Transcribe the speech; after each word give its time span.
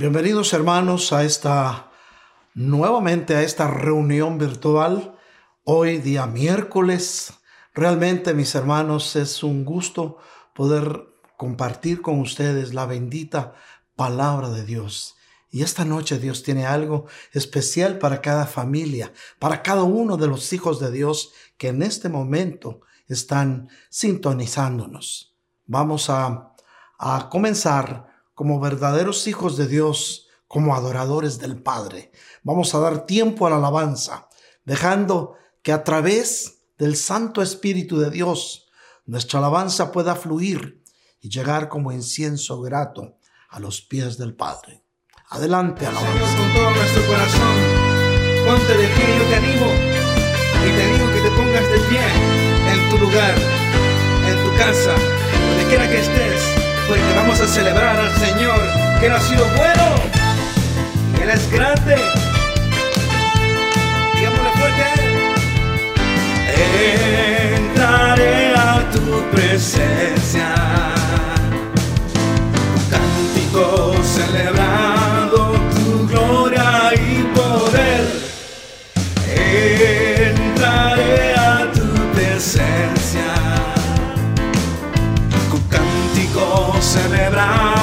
Bienvenidos 0.00 0.54
hermanos 0.54 1.12
a 1.12 1.24
esta 1.24 1.90
nuevamente 2.54 3.36
a 3.36 3.42
esta 3.42 3.68
reunión 3.68 4.38
virtual. 4.38 5.14
Hoy 5.62 5.98
día 5.98 6.24
miércoles. 6.26 7.34
Realmente 7.74 8.32
mis 8.32 8.54
hermanos 8.54 9.14
es 9.14 9.42
un 9.42 9.66
gusto 9.66 10.16
poder 10.54 11.06
compartir 11.36 12.00
con 12.00 12.18
ustedes 12.18 12.72
la 12.72 12.86
bendita 12.86 13.52
palabra 13.94 14.48
de 14.48 14.64
Dios. 14.64 15.16
Y 15.50 15.64
esta 15.64 15.84
noche 15.84 16.18
Dios 16.18 16.42
tiene 16.42 16.64
algo 16.64 17.04
especial 17.34 17.98
para 17.98 18.22
cada 18.22 18.46
familia, 18.46 19.12
para 19.38 19.62
cada 19.62 19.82
uno 19.82 20.16
de 20.16 20.28
los 20.28 20.54
hijos 20.54 20.80
de 20.80 20.90
Dios 20.90 21.34
que 21.58 21.68
en 21.68 21.82
este 21.82 22.08
momento 22.08 22.80
están 23.06 23.68
sintonizándonos. 23.90 25.36
Vamos 25.66 26.08
a, 26.08 26.54
a 26.98 27.28
comenzar 27.28 28.09
como 28.40 28.58
verdaderos 28.58 29.26
hijos 29.26 29.58
de 29.58 29.66
Dios, 29.66 30.26
como 30.48 30.74
adoradores 30.74 31.38
del 31.40 31.62
Padre. 31.62 32.10
Vamos 32.42 32.74
a 32.74 32.78
dar 32.78 33.04
tiempo 33.04 33.46
a 33.46 33.50
la 33.50 33.56
alabanza, 33.56 34.30
dejando 34.64 35.34
que 35.60 35.72
a 35.72 35.84
través 35.84 36.62
del 36.78 36.96
Santo 36.96 37.42
Espíritu 37.42 37.98
de 37.98 38.08
Dios 38.08 38.70
nuestra 39.04 39.40
alabanza 39.40 39.92
pueda 39.92 40.14
fluir 40.14 40.82
y 41.20 41.28
llegar 41.28 41.68
como 41.68 41.92
incienso 41.92 42.62
grato 42.62 43.18
a 43.50 43.60
los 43.60 43.82
pies 43.82 44.16
del 44.16 44.34
Padre. 44.34 44.84
Adelante, 45.28 45.84
alabanza. 45.84 46.36
Con 46.38 46.54
todo 46.54 46.70
nuestro 46.70 47.06
corazón, 47.08 47.56
ponte 48.46 48.72
de 48.72 48.86
pie, 48.86 49.18
yo 49.18 49.24
te 49.28 49.36
animo 49.36 49.66
y 50.64 50.70
te 50.78 51.12
que 51.12 51.28
te 51.28 51.36
pongas 51.36 51.70
de 51.70 51.78
pie 51.90 52.06
en 52.72 52.88
tu 52.88 53.04
lugar, 53.04 53.34
en 54.26 54.44
tu 54.44 54.56
casa, 54.56 54.94
donde 54.94 55.68
quiera 55.68 55.86
que 55.90 56.00
estés 56.00 56.59
porque 56.90 57.14
vamos 57.14 57.40
a 57.40 57.46
celebrar 57.46 58.00
al 58.00 58.10
Señor, 58.16 58.60
que 58.98 59.06
Él 59.06 59.12
ha 59.12 59.20
sido 59.20 59.46
bueno, 59.56 59.94
que 61.16 61.22
Él 61.22 61.30
es 61.30 61.48
grande. 61.52 61.94
Digámosle 64.16 64.50
fuerte. 64.58 64.84
Entraré 67.54 68.54
a 68.56 68.90
tu 68.90 69.22
presencia, 69.30 70.52
cántico 72.90 73.94
celebrando 74.02 74.99
celebrar. 86.90 87.79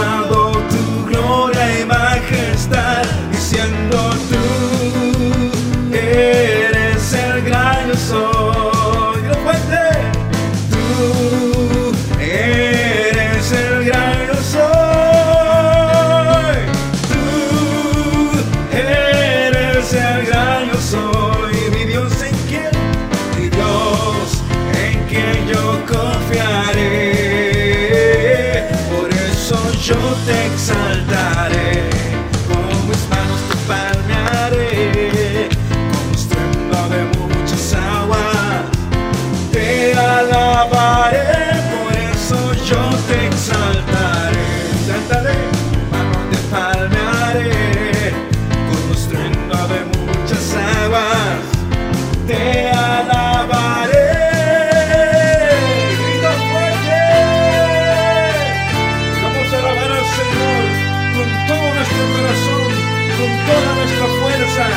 Fuerza. 64.58 64.68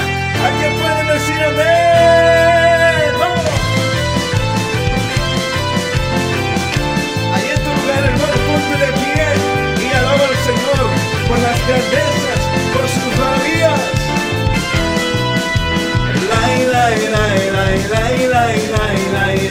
¿Alguien 0.47 0.73
puede 0.81 1.03
decir 1.15 1.41
amén? 1.43 3.13
¡Vamos! 3.19 3.45
Ahí 7.35 7.47
en 7.55 7.61
tu 7.65 7.71
lugar, 7.79 8.03
hermano, 8.05 8.39
ponte 8.47 8.77
de 8.85 8.91
pie 9.01 9.29
y 9.83 9.93
alaba 9.97 10.25
al 10.33 10.39
Señor 10.49 10.85
por 11.29 11.39
las 11.39 11.59
grandezas, 11.67 12.41
por 12.73 12.85
sus 12.89 13.11
maravillas. 13.19 13.81
La, 16.31 16.43
la, 16.73 16.85
la, 16.91 17.15
la, 17.15 17.25
la, 17.53 17.67
la, 17.89 18.05
la, 18.11 18.45
la, 18.45 18.45
la, 19.13 19.27
la, 19.35 19.50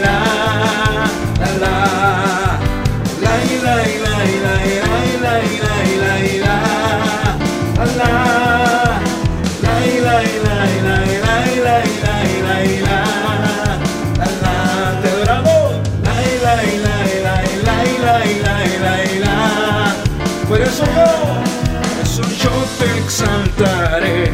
exaltaré, 23.19 24.31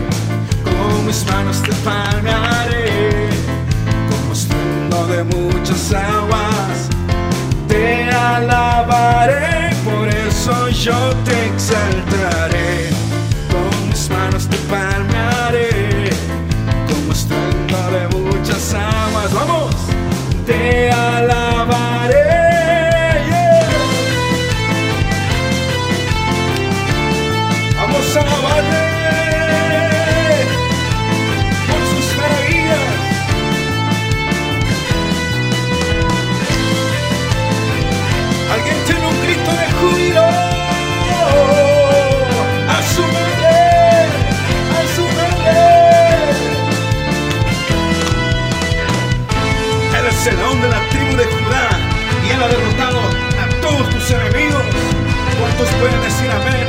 con 0.64 1.08
mis 1.08 1.26
manos 1.26 1.60
te 1.64 1.74
palmearé, 1.84 3.30
como 4.10 4.34
estruendo 4.34 5.08
de 5.08 5.24
muchas 5.24 5.92
aguas, 5.92 6.90
te 7.68 8.12
alabaré, 8.12 9.76
por 9.84 10.08
eso 10.08 10.70
yo 10.70 11.16
te 11.26 11.48
exaltaré, 11.48 12.45
¿Cuántos 55.58 55.76
pueden 55.76 56.02
decir 56.02 56.30
amén? 56.32 56.65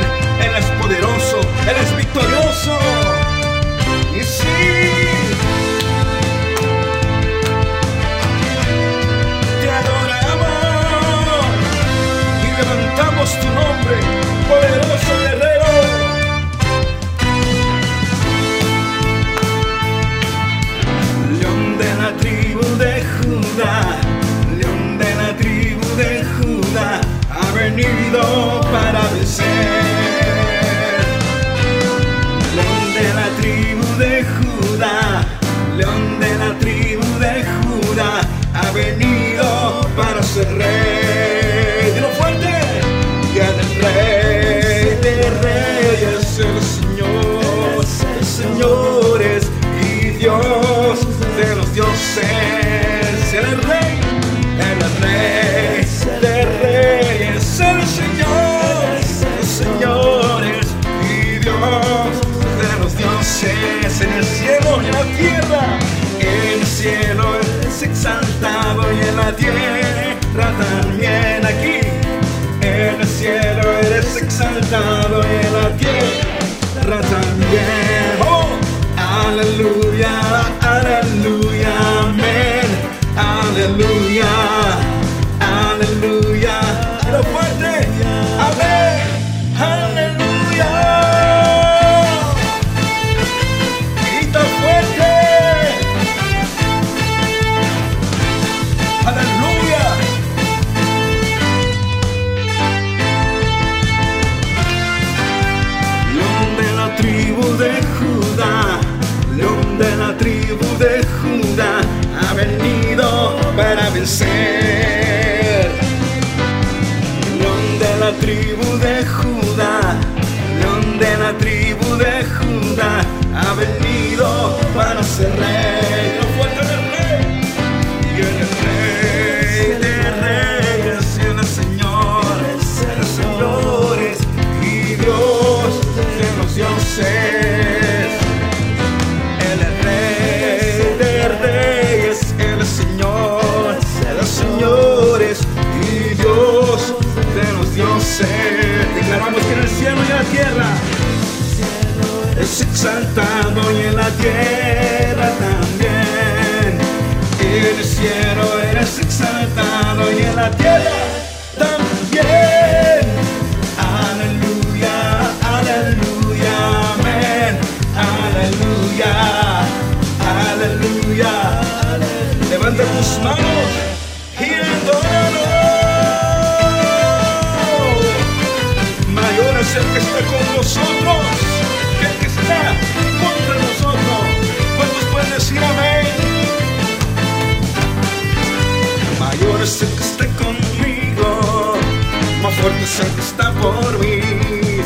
es 192.87 193.01
el 193.01 193.11
que 193.15 193.21
está 193.21 193.53
por 193.53 193.99
mí, 193.99 194.21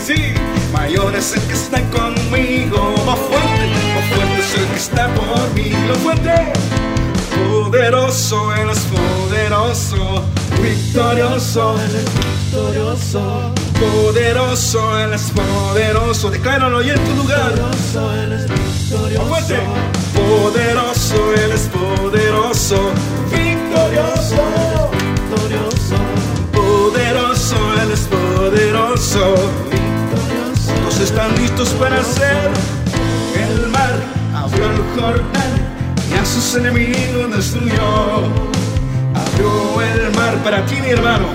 sí. 0.03 0.33
Mayor 0.73 1.15
es 1.15 1.35
el 1.35 1.43
que 1.43 1.53
está 1.53 1.81
conmigo, 1.91 2.95
más 3.05 3.19
fuerte, 3.19 3.95
más 3.95 4.07
fuerte 4.15 4.41
es 4.41 4.55
el 4.55 4.67
que 4.69 4.77
está 4.77 5.09
por 5.09 5.55
mí, 5.55 5.71
lo 5.87 5.95
fuerte. 5.97 6.53
Poderoso, 7.37 8.55
él 8.55 8.71
es 8.71 8.87
poderoso, 8.97 10.25
victorioso, 10.63 11.79
él 11.81 11.97
es 11.97 12.05
victorioso. 12.15 13.53
Poderoso, 13.79 14.99
él 14.99 15.13
es 15.13 15.31
poderoso, 15.31 16.31
decláralo 16.31 16.83
y 16.83 16.91
en 16.91 17.05
tu 17.05 17.15
lugar. 17.17 17.53
Poderoso, 17.53 18.15
él 18.15 18.33
es 18.33 18.47
victorioso. 18.49 19.25
Más 19.25 19.29
fuerte. 19.29 19.59
Poderoso, 20.15 21.35
él 21.35 21.53
es 21.53 21.69
poderoso, 21.69 22.91
victorioso 23.31 24.80
poderoso, 27.51 27.83
Él 27.83 27.91
poderoso. 28.09 29.35
Todos 30.67 31.01
están 31.01 31.35
listos 31.37 31.71
para 31.71 32.01
hacer 32.01 32.51
el 33.35 33.69
mar, 33.69 33.95
abrió 34.35 34.67
el 34.67 34.79
Jordán 34.95 35.51
y 36.11 36.15
a 36.15 36.25
sus 36.25 36.55
enemigos 36.57 37.35
destruyó. 37.35 38.25
Abrió 39.15 39.83
el 39.83 40.17
mar 40.17 40.37
para 40.45 40.65
ti, 40.67 40.77
mi 40.81 40.91
hermano, 40.91 41.27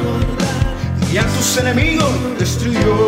y 1.12 1.18
a 1.18 1.26
tus 1.26 1.58
enemigos 1.58 2.12
destruyó. 2.40 3.08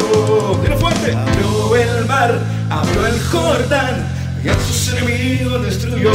Abrió 0.51 1.75
el 1.75 2.05
mar, 2.05 2.39
abrió 2.69 3.07
el 3.07 3.21
Jordán 3.25 4.07
y 4.43 4.49
a 4.49 4.55
sus 4.55 4.93
enemigos 4.93 5.65
destruyó. 5.65 6.11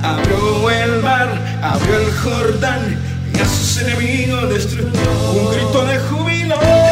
Abrió 0.00 0.70
el 0.70 1.02
mar, 1.02 1.28
abrió 1.62 1.98
el 1.98 2.12
Jordán 2.18 3.07
a 3.40 3.48
sus 3.48 3.82
enemigos 3.82 4.48
destruyó. 4.48 4.88
Un 5.32 5.50
grito 5.52 5.84
de 5.84 5.98
júbilo. 5.98 6.87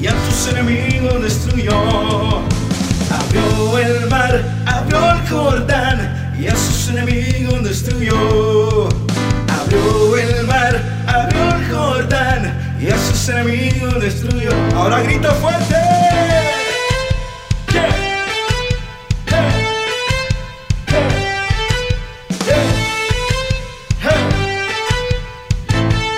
Y 0.00 0.06
a 0.06 0.12
tus 0.12 0.48
enemigos 0.48 1.22
destruyó. 1.22 2.42
Abrió 3.10 3.78
el 3.78 4.08
mar, 4.08 4.42
abrió 4.66 5.12
el 5.12 5.28
Jordán 5.28 6.34
y 6.38 6.46
a 6.46 6.56
sus 6.56 6.88
enemigos 6.88 7.64
destruyó. 7.64 8.88
Abrió 9.48 10.16
el 10.16 10.46
mar, 10.46 11.04
abrió 11.06 11.56
el 11.56 11.74
Jordán 11.74 12.76
y 12.80 12.88
a 12.88 12.98
sus 12.98 13.28
enemigos 13.28 14.00
destruyó. 14.00 14.50
Ahora 14.74 15.00
grita 15.02 15.32
fuerte. 15.34 15.74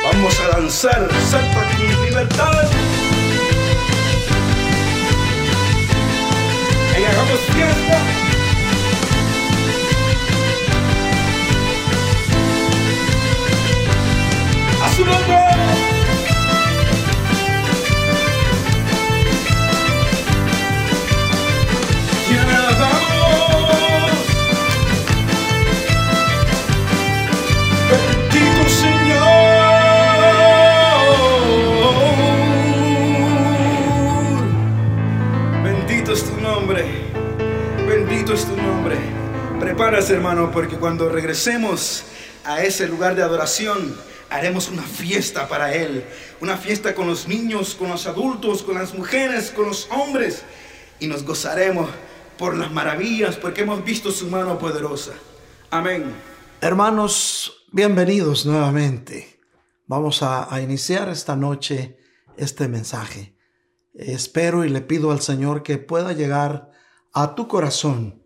Vamos 0.05 0.41
a 0.41 0.57
danzar, 0.57 1.09
salta 1.31 1.61
libertad. 1.79 2.96
Asumando 14.85 15.46
nombre. 38.89 39.59
Prepárate, 39.59 40.13
hermano, 40.13 40.51
porque 40.53 40.77
cuando 40.77 41.09
regresemos 41.09 42.05
a 42.45 42.63
ese 42.63 42.87
lugar 42.87 43.17
de 43.17 43.23
adoración, 43.23 43.97
haremos 44.31 44.69
una 44.69 44.83
fiesta 44.83 45.49
para 45.49 45.75
Él. 45.75 46.05
Una 46.41 46.57
fiesta 46.57 46.95
con 46.95 47.07
los 47.07 47.27
niños, 47.27 47.75
con 47.75 47.89
los 47.89 48.07
adultos, 48.07 48.63
con 48.63 48.77
las 48.77 48.95
mujeres, 48.95 49.51
con 49.51 49.67
los 49.67 49.89
hombres. 49.91 50.43
Y 51.01 51.09
nos 51.09 51.25
gozaremos 51.25 51.91
por 52.39 52.57
las 52.57 52.71
maravillas, 52.71 53.37
porque 53.37 53.63
hemos 53.63 53.85
visto 53.85 54.11
su 54.11 54.29
mano 54.29 54.59
poderosa. 54.59 55.13
Amén. 55.71 56.05
Hermanos, 56.61 57.67
bienvenidos 57.73 58.47
nuevamente. 58.47 59.41
Vamos 59.87 60.23
a, 60.23 60.53
a 60.55 60.61
iniciar 60.61 61.09
esta 61.09 61.35
noche 61.35 61.99
este 62.37 62.69
mensaje. 62.69 63.37
Espero 63.95 64.65
y 64.65 64.69
le 64.69 64.83
pido 64.83 65.11
al 65.11 65.23
Señor 65.23 65.63
que 65.63 65.79
pueda 65.79 66.13
llegar 66.13 66.71
a 67.15 67.35
tu 67.35 67.49
corazón, 67.49 68.26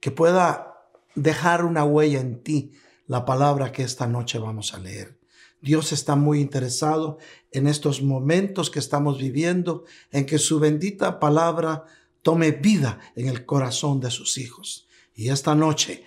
que 0.00 0.10
pueda 0.10 0.88
dejar 1.14 1.64
una 1.64 1.84
huella 1.84 2.20
en 2.20 2.42
ti 2.42 2.72
la 3.06 3.24
palabra 3.24 3.72
que 3.72 3.82
esta 3.82 4.06
noche 4.06 4.38
vamos 4.38 4.74
a 4.74 4.78
leer. 4.78 5.18
Dios 5.60 5.92
está 5.92 6.16
muy 6.16 6.40
interesado 6.40 7.18
en 7.50 7.66
estos 7.66 8.02
momentos 8.02 8.70
que 8.70 8.78
estamos 8.78 9.18
viviendo, 9.18 9.84
en 10.10 10.24
que 10.24 10.38
su 10.38 10.58
bendita 10.58 11.20
palabra 11.20 11.84
tome 12.22 12.52
vida 12.52 12.98
en 13.14 13.28
el 13.28 13.44
corazón 13.44 14.00
de 14.00 14.10
sus 14.10 14.38
hijos. 14.38 14.88
Y 15.14 15.28
esta 15.28 15.54
noche, 15.54 16.04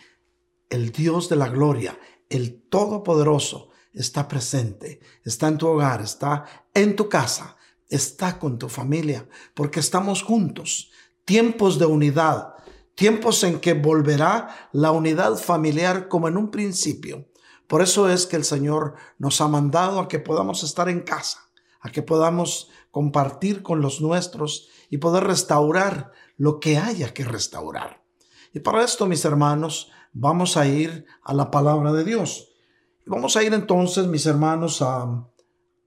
el 0.70 0.92
Dios 0.92 1.30
de 1.30 1.36
la 1.36 1.50
gloria, 1.50 2.00
el 2.30 2.62
Todopoderoso, 2.64 3.70
está 3.94 4.28
presente, 4.28 5.00
está 5.24 5.48
en 5.48 5.58
tu 5.58 5.68
hogar, 5.68 6.02
está 6.02 6.46
en 6.74 6.96
tu 6.96 7.08
casa, 7.08 7.58
está 7.88 8.40
con 8.40 8.58
tu 8.58 8.70
familia, 8.70 9.28
porque 9.54 9.80
estamos 9.80 10.24
juntos. 10.24 10.92
Tiempos 11.26 11.78
de 11.78 11.86
unidad, 11.86 12.53
tiempos 12.96 13.44
en 13.44 13.60
que 13.60 13.74
volverá 13.74 14.70
la 14.72 14.92
unidad 14.92 15.36
familiar 15.36 16.08
como 16.08 16.28
en 16.28 16.38
un 16.38 16.52
principio. 16.52 17.28
Por 17.68 17.82
eso 17.82 18.10
es 18.10 18.26
que 18.26 18.36
el 18.36 18.44
Señor 18.44 18.96
nos 19.18 19.42
ha 19.42 19.48
mandado 19.48 20.00
a 20.00 20.08
que 20.08 20.20
podamos 20.20 20.64
estar 20.64 20.90
en 20.90 21.02
casa, 21.02 21.50
a 21.80 21.90
que 21.90 22.04
podamos 22.04 22.70
compartir 22.92 23.64
con 23.64 23.82
los 23.82 24.02
nuestros 24.02 24.70
y 24.90 24.98
poder 24.98 25.24
restaurar 25.24 26.12
lo 26.38 26.60
que 26.60 26.78
haya 26.78 27.14
que 27.14 27.24
restaurar. 27.24 28.04
Y 28.54 28.60
para 28.60 28.84
esto, 28.84 29.08
mis 29.08 29.26
hermanos, 29.26 29.92
vamos 30.12 30.58
a 30.58 30.68
ir 30.68 31.06
a 31.24 31.34
la 31.34 31.50
palabra 31.50 31.92
de 31.92 32.04
Dios. 32.04 32.50
Vamos 33.06 33.36
a 33.36 33.44
ir 33.44 33.54
entonces, 33.54 34.06
mis 34.08 34.26
hermanos, 34.28 34.82
a, 34.82 35.28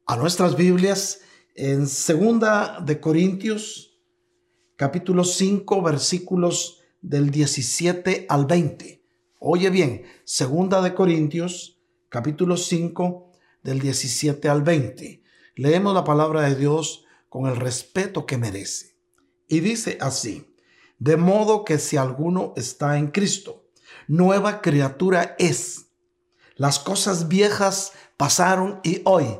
a 0.06 0.16
nuestras 0.16 0.56
Biblias 0.56 1.20
en 1.54 1.86
segunda 1.86 2.80
de 2.80 3.00
Corintios, 3.00 3.96
capítulo 4.74 5.24
5, 5.24 5.82
versículos 5.82 6.82
del 7.06 7.30
17 7.30 8.26
al 8.28 8.46
20. 8.46 9.00
Oye 9.38 9.70
bien, 9.70 10.06
segunda 10.24 10.82
de 10.82 10.92
Corintios, 10.92 11.78
capítulo 12.08 12.56
5, 12.56 13.30
del 13.62 13.78
17 13.78 14.48
al 14.48 14.62
20. 14.62 15.22
Leemos 15.54 15.94
la 15.94 16.02
palabra 16.02 16.42
de 16.42 16.56
Dios 16.56 17.04
con 17.28 17.46
el 17.46 17.54
respeto 17.54 18.26
que 18.26 18.38
merece. 18.38 18.96
Y 19.46 19.60
dice 19.60 19.98
así, 20.00 20.52
de 20.98 21.16
modo 21.16 21.64
que 21.64 21.78
si 21.78 21.96
alguno 21.96 22.52
está 22.56 22.98
en 22.98 23.12
Cristo, 23.12 23.68
nueva 24.08 24.60
criatura 24.60 25.36
es. 25.38 25.86
Las 26.56 26.80
cosas 26.80 27.28
viejas 27.28 27.92
pasaron 28.16 28.80
y 28.82 29.02
hoy 29.04 29.38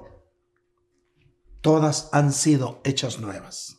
todas 1.63 2.11
han 2.13 2.33
sido 2.33 2.81
hechas 2.85 3.19
nuevas. 3.19 3.79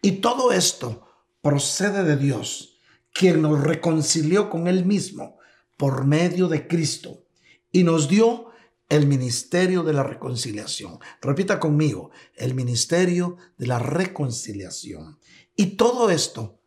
Y 0.00 0.12
todo 0.12 0.50
esto 0.50 1.06
procede 1.42 2.04
de 2.04 2.16
Dios, 2.16 2.71
quien 3.12 3.42
nos 3.42 3.62
reconcilió 3.62 4.50
con 4.50 4.68
Él 4.68 4.84
mismo 4.84 5.38
por 5.76 6.06
medio 6.06 6.48
de 6.48 6.66
Cristo 6.66 7.24
y 7.70 7.84
nos 7.84 8.08
dio 8.08 8.52
el 8.88 9.06
ministerio 9.06 9.82
de 9.82 9.94
la 9.94 10.02
reconciliación. 10.02 10.98
Repita 11.20 11.58
conmigo, 11.58 12.10
el 12.36 12.54
ministerio 12.54 13.38
de 13.56 13.66
la 13.66 13.78
reconciliación. 13.78 15.18
Y 15.56 15.76
todo 15.76 16.10
esto 16.10 16.58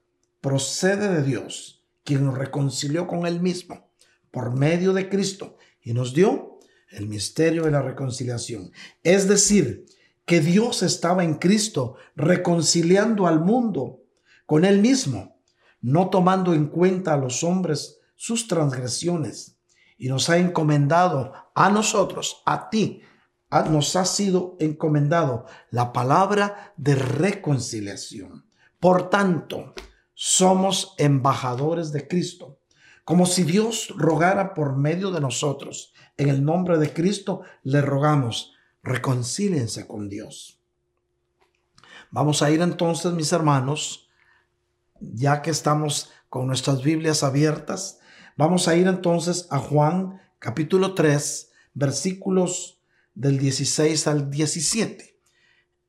procede 0.42 1.10
de 1.10 1.24
Dios, 1.24 1.84
quien 2.04 2.26
nos 2.26 2.38
reconcilió 2.38 3.08
con 3.08 3.26
Él 3.26 3.42
mismo 3.42 3.90
por 4.32 4.58
medio 4.58 4.94
de 4.94 5.08
Cristo 5.08 5.58
y 5.82 5.94
nos 5.94 6.14
dio 6.14 6.60
el 6.90 7.08
misterio 7.08 7.64
de 7.64 7.72
la 7.72 7.82
reconciliación. 7.82 8.72
Es 9.04 9.28
decir, 9.28 9.86
que 10.26 10.42
Dios 10.42 10.84
estaba 10.84 11.24
en 11.24 11.36
Cristo 11.36 11.96
reconciliando 12.16 13.28
al 13.28 13.40
mundo 13.40 14.02
con 14.46 14.66
Él 14.66 14.82
mismo, 14.82 15.35
no 15.86 16.10
tomando 16.10 16.56
en 16.56 16.66
cuenta 16.66 17.14
a 17.14 17.18
los 17.18 17.44
hombres 17.44 18.00
sus 18.16 18.48
transgresiones, 18.48 19.60
y 20.00 20.10
nos 20.10 20.32
ha 20.32 20.40
encomendado 20.40 21.34
a 21.54 21.70
nosotros, 21.70 22.42
a 22.48 22.72
ti, 22.72 23.04
nos 23.70 23.96
ha 23.96 24.04
sido 24.06 24.58
encomendado 24.60 25.46
la 25.70 25.94
palabra 25.94 26.74
de 26.76 26.96
reconciliación. 26.96 28.48
Por 28.80 29.12
tanto, 29.12 29.76
somos 30.16 30.96
embajadores 30.98 31.92
de 31.92 32.08
Cristo, 32.08 32.58
como 33.04 33.28
si 33.28 33.44
Dios 33.44 33.94
rogara 33.96 34.56
por 34.56 34.76
medio 34.76 35.12
de 35.12 35.22
nosotros. 35.22 35.94
En 36.18 36.30
el 36.30 36.44
nombre 36.44 36.80
de 36.80 36.94
Cristo 36.94 37.44
le 37.62 37.82
rogamos, 37.82 38.54
reconcíliense 38.82 39.86
con 39.86 40.10
Dios. 40.10 40.60
Vamos 42.10 42.42
a 42.42 42.50
ir 42.50 42.62
entonces, 42.62 43.14
mis 43.14 43.32
hermanos, 43.32 44.05
ya 45.00 45.42
que 45.42 45.52
estamos 45.52 46.12
con 46.30 46.48
nuestras 46.48 46.84
Biblias 46.84 47.24
abiertas, 47.24 48.00
vamos 48.36 48.68
a 48.68 48.76
ir 48.76 48.88
entonces 48.88 49.48
a 49.50 49.60
Juan 49.60 50.22
capítulo 50.40 50.94
3, 50.94 51.52
versículos 51.74 52.82
del 53.14 53.38
16 53.40 54.08
al 54.08 54.30
17. 54.30 55.20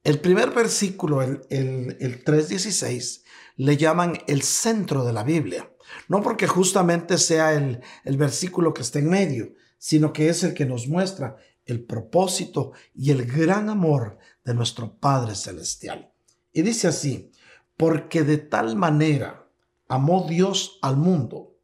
El 0.05 0.21
primer 0.21 0.51
versículo, 0.51 1.23
el, 1.23 1.43
el, 1.51 1.97
el 2.01 2.25
3.16, 2.25 3.25
le 3.57 3.77
llaman 3.77 4.19
el 4.29 4.43
centro 4.43 5.05
de 5.05 5.13
la 5.13 5.25
Biblia. 5.25 5.71
No 6.09 6.23
porque 6.23 6.47
justamente 6.47 7.19
sea 7.19 7.55
el, 7.55 7.81
el 8.05 8.17
versículo 8.17 8.73
que 8.73 8.83
está 8.83 8.99
en 8.99 9.09
medio, 9.11 9.55
sino 9.79 10.13
que 10.13 10.29
es 10.29 10.45
el 10.45 10.55
que 10.55 10.67
nos 10.67 10.87
muestra 10.89 11.37
el 11.65 11.85
propósito 11.85 12.73
y 12.95 13.11
el 13.11 13.27
gran 13.27 13.69
amor 13.69 14.19
de 14.45 14.55
nuestro 14.55 14.97
Padre 14.99 15.35
Celestial. 15.35 16.13
Y 16.53 16.63
dice 16.63 16.89
así, 16.89 17.33
porque 17.77 18.23
de 18.23 18.39
tal 18.39 18.77
manera 18.77 19.47
amó 19.89 20.27
Dios 20.29 20.79
al 20.83 20.97
mundo, 20.97 21.55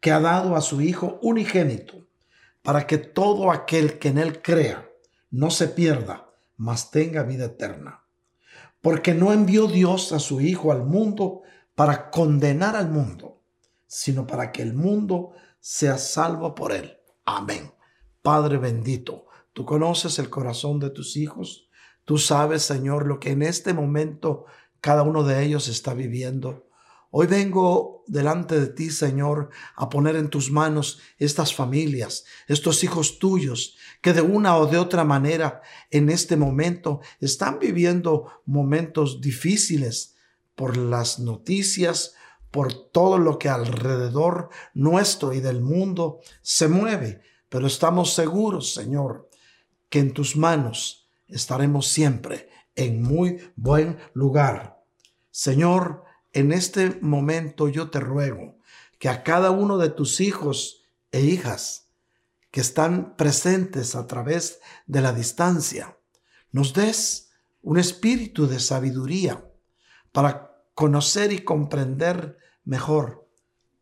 que 0.00 0.12
ha 0.12 0.20
dado 0.20 0.56
a 0.56 0.60
su 0.60 0.80
Hijo 0.80 1.18
unigénito, 1.22 2.06
para 2.62 2.86
que 2.86 2.98
todo 2.98 3.50
aquel 3.50 3.98
que 3.98 4.08
en 4.08 4.18
él 4.18 4.42
crea 4.42 4.88
no 5.30 5.50
se 5.50 5.68
pierda, 5.68 6.30
mas 6.56 6.90
tenga 6.90 7.22
vida 7.22 7.46
eterna. 7.46 8.04
Porque 8.80 9.14
no 9.14 9.32
envió 9.32 9.66
Dios 9.66 10.12
a 10.12 10.18
su 10.18 10.40
Hijo 10.40 10.72
al 10.72 10.84
mundo 10.84 11.42
para 11.74 12.10
condenar 12.10 12.76
al 12.76 12.90
mundo, 12.90 13.42
sino 13.86 14.26
para 14.26 14.52
que 14.52 14.62
el 14.62 14.74
mundo 14.74 15.32
sea 15.60 15.98
salvo 15.98 16.54
por 16.54 16.72
él. 16.72 16.98
Amén. 17.24 17.72
Padre 18.22 18.58
bendito, 18.58 19.26
tú 19.52 19.64
conoces 19.64 20.18
el 20.18 20.30
corazón 20.30 20.80
de 20.80 20.90
tus 20.90 21.16
hijos. 21.16 21.68
Tú 22.04 22.18
sabes, 22.18 22.62
Señor, 22.62 23.06
lo 23.06 23.20
que 23.20 23.30
en 23.30 23.42
este 23.42 23.74
momento 23.74 24.46
cada 24.80 25.02
uno 25.02 25.24
de 25.24 25.44
ellos 25.44 25.68
está 25.68 25.94
viviendo. 25.94 26.68
Hoy 27.10 27.26
vengo 27.26 28.04
delante 28.06 28.60
de 28.60 28.66
ti, 28.66 28.90
Señor, 28.90 29.48
a 29.76 29.88
poner 29.88 30.14
en 30.16 30.28
tus 30.28 30.50
manos 30.50 31.00
estas 31.18 31.54
familias, 31.54 32.24
estos 32.48 32.84
hijos 32.84 33.18
tuyos, 33.18 33.76
que 34.02 34.12
de 34.12 34.20
una 34.20 34.56
o 34.56 34.66
de 34.66 34.76
otra 34.76 35.04
manera 35.04 35.62
en 35.90 36.10
este 36.10 36.36
momento 36.36 37.00
están 37.20 37.58
viviendo 37.58 38.42
momentos 38.44 39.22
difíciles 39.22 40.16
por 40.54 40.76
las 40.76 41.18
noticias, 41.18 42.14
por 42.50 42.90
todo 42.90 43.18
lo 43.18 43.38
que 43.38 43.48
alrededor 43.48 44.50
nuestro 44.74 45.32
y 45.32 45.40
del 45.40 45.62
mundo 45.62 46.20
se 46.42 46.68
mueve. 46.68 47.22
Pero 47.48 47.66
estamos 47.66 48.12
seguros, 48.12 48.74
Señor, 48.74 49.30
que 49.88 50.00
en 50.00 50.12
tus 50.12 50.36
manos 50.36 51.08
estaremos 51.26 51.88
siempre 51.88 52.48
en 52.78 53.02
muy 53.02 53.52
buen 53.56 53.98
lugar. 54.14 54.82
Señor, 55.30 56.04
en 56.32 56.52
este 56.52 56.98
momento 57.00 57.68
yo 57.68 57.90
te 57.90 58.00
ruego 58.00 58.56
que 58.98 59.08
a 59.08 59.24
cada 59.24 59.50
uno 59.50 59.78
de 59.78 59.90
tus 59.90 60.20
hijos 60.20 60.84
e 61.10 61.20
hijas 61.20 61.88
que 62.50 62.60
están 62.60 63.16
presentes 63.16 63.94
a 63.94 64.06
través 64.06 64.60
de 64.86 65.00
la 65.00 65.12
distancia, 65.12 65.98
nos 66.52 66.72
des 66.72 67.30
un 67.62 67.78
espíritu 67.78 68.46
de 68.46 68.60
sabiduría 68.60 69.44
para 70.12 70.62
conocer 70.74 71.32
y 71.32 71.40
comprender 71.40 72.38
mejor 72.64 73.28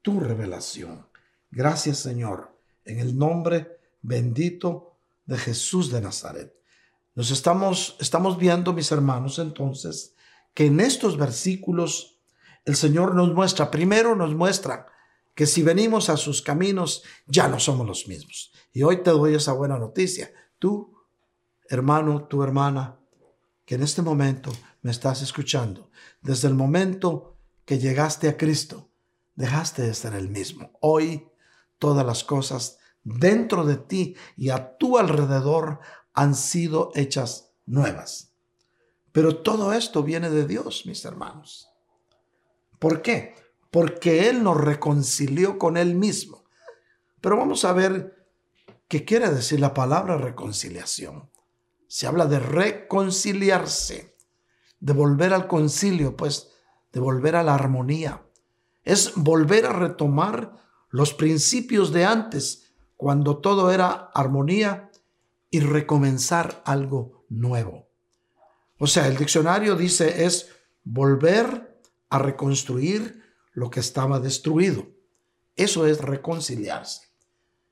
tu 0.02 0.20
revelación. 0.20 1.06
Gracias 1.50 1.98
Señor, 1.98 2.58
en 2.84 2.98
el 2.98 3.16
nombre 3.16 3.78
bendito 4.00 4.96
de 5.26 5.36
Jesús 5.36 5.90
de 5.90 6.00
Nazaret. 6.00 6.56
Nos 7.16 7.30
estamos, 7.30 7.96
estamos 7.99 8.37
viendo, 8.37 8.75
mis 8.75 8.92
hermanos, 8.92 9.38
entonces, 9.38 10.14
que 10.52 10.66
en 10.66 10.80
estos 10.80 11.16
versículos 11.16 12.20
el 12.66 12.76
Señor 12.76 13.14
nos 13.14 13.32
muestra, 13.32 13.70
primero 13.70 14.14
nos 14.14 14.35
muestra 14.35 14.87
que 15.35 15.46
si 15.46 15.62
venimos 15.62 16.11
a 16.11 16.18
sus 16.18 16.42
caminos 16.42 17.04
ya 17.26 17.49
no 17.49 17.58
somos 17.58 17.87
los 17.87 18.06
mismos. 18.06 18.52
Y 18.70 18.82
hoy 18.82 19.02
te 19.02 19.11
doy 19.11 19.35
esa 19.35 19.54
buena 19.54 19.78
noticia. 19.78 20.30
Tú, 20.58 20.94
hermano, 21.70 22.26
tu 22.26 22.42
hermana, 22.42 22.99
que 23.64 23.76
en 23.76 23.82
este 23.82 24.02
momento 24.02 24.52
me 24.82 24.90
estás 24.90 25.23
escuchando, 25.23 25.90
desde 26.20 26.49
el 26.49 26.54
momento 26.54 27.38
que 27.64 27.78
llegaste 27.78 28.28
a 28.28 28.37
Cristo, 28.37 28.90
dejaste 29.37 29.80
de 29.80 29.94
ser 29.94 30.12
el 30.14 30.28
mismo. 30.28 30.70
Hoy 30.82 31.26
todas 31.78 32.04
las 32.04 32.25
cosas 32.25 32.78
dentro 33.02 33.64
de 33.64 33.78
ti 33.78 34.16
y 34.37 34.50
a 34.50 34.76
tu 34.76 34.99
alrededor 34.99 35.80
han 36.16 36.35
sido 36.35 36.90
hechas 36.94 37.52
nuevas. 37.66 38.32
Pero 39.12 39.42
todo 39.42 39.73
esto 39.73 40.02
viene 40.02 40.30
de 40.30 40.46
Dios, 40.46 40.85
mis 40.87 41.04
hermanos. 41.04 41.68
¿Por 42.78 43.02
qué? 43.02 43.35
Porque 43.70 44.28
Él 44.28 44.42
nos 44.42 44.56
reconcilió 44.56 45.58
con 45.58 45.76
Él 45.76 45.94
mismo. 45.94 46.44
Pero 47.20 47.37
vamos 47.37 47.64
a 47.64 47.73
ver 47.73 48.26
qué 48.88 49.04
quiere 49.04 49.30
decir 49.30 49.61
la 49.61 49.75
palabra 49.75 50.16
reconciliación. 50.16 51.30
Se 51.87 52.06
habla 52.06 52.26
de 52.26 52.40
reconciliarse, 52.40 54.16
de 54.80 54.92
volver 54.92 55.32
al 55.32 55.46
concilio, 55.46 56.16
pues 56.16 56.50
de 56.92 57.00
volver 57.00 57.37
a 57.37 57.42
la 57.42 57.54
armonía. 57.54 58.26
Es 58.85 59.12
volver 59.16 59.66
a 59.66 59.73
retomar 59.73 60.54
los 60.88 61.12
principios 61.12 61.92
de 61.92 62.06
antes, 62.06 62.73
cuando 62.96 63.38
todo 63.38 63.70
era 63.70 64.11
armonía, 64.14 64.90
y 65.50 65.60
recomenzar 65.60 66.62
algo 66.64 67.24
nuevo. 67.28 67.88
O 68.78 68.87
sea, 68.87 69.06
el 69.06 69.16
diccionario 69.16 69.76
dice 69.76 70.24
es 70.24 70.50
volver 70.85 71.80
a 72.09 72.18
reconstruir 72.18 73.22
lo 73.52 73.70
que 73.70 73.80
estaba 73.80 74.20
destruido. 74.20 74.87
Eso 75.56 75.87
es 75.87 76.00
reconciliarse. 76.00 77.09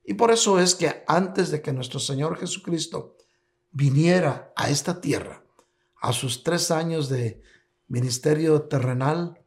Y 0.04 0.14
por 0.14 0.30
eso 0.30 0.58
es 0.58 0.74
que 0.74 1.04
antes 1.06 1.50
de 1.50 1.62
que 1.62 1.72
nuestro 1.72 2.00
Señor 2.00 2.38
Jesucristo 2.38 3.16
viniera 3.70 4.52
a 4.56 4.70
esta 4.70 5.00
tierra, 5.00 5.44
a 6.00 6.12
sus 6.12 6.42
tres 6.42 6.70
años 6.70 7.08
de 7.08 7.42
ministerio 7.88 8.62
terrenal, 8.62 9.40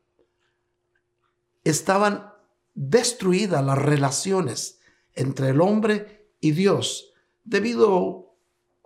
estaban 1.63 2.31
destruidas 2.73 3.63
las 3.63 3.77
relaciones 3.77 4.79
entre 5.13 5.49
el 5.49 5.61
hombre 5.61 6.29
y 6.39 6.51
Dios, 6.51 7.13
debido, 7.47 8.36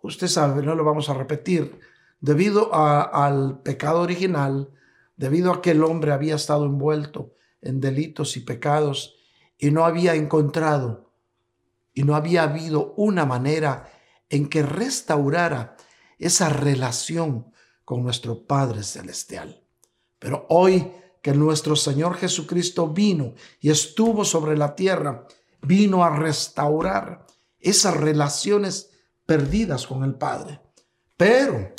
usted 0.01 0.27
sabe, 0.27 0.61
no 0.61 0.75
lo 0.75 0.83
vamos 0.83 1.09
a 1.09 1.13
repetir, 1.13 1.79
debido 2.19 2.73
al 2.73 3.61
pecado 3.61 4.01
original, 4.01 4.69
debido 5.17 5.51
a 5.51 5.61
que 5.61 5.71
el 5.71 5.83
hombre 5.83 6.11
había 6.11 6.35
estado 6.35 6.65
envuelto 6.65 7.33
en 7.61 7.79
delitos 7.79 8.37
y 8.37 8.41
pecados 8.41 9.15
y 9.57 9.71
no 9.71 9.85
había 9.85 10.15
encontrado 10.15 11.11
y 11.93 12.03
no 12.03 12.15
había 12.15 12.43
habido 12.43 12.93
una 12.97 13.25
manera 13.25 13.89
en 14.29 14.47
que 14.47 14.63
restaurara 14.63 15.75
esa 16.19 16.49
relación 16.49 17.51
con 17.83 18.03
nuestro 18.03 18.45
Padre 18.45 18.83
Celestial. 18.83 19.63
Pero 20.19 20.45
hoy 20.49 20.91
que 21.21 21.33
nuestro 21.33 21.75
Señor 21.75 22.15
Jesucristo 22.15 22.87
vino 22.87 23.33
y 23.59 23.69
estuvo 23.69 24.23
sobre 24.23 24.57
la 24.57 24.75
tierra, 24.75 25.27
vino 25.61 26.03
a 26.03 26.15
restaurar 26.15 27.25
esas 27.61 27.97
relaciones 27.97 28.91
perdidas 29.25 29.87
con 29.87 30.03
el 30.03 30.15
Padre. 30.15 30.61
Pero 31.17 31.73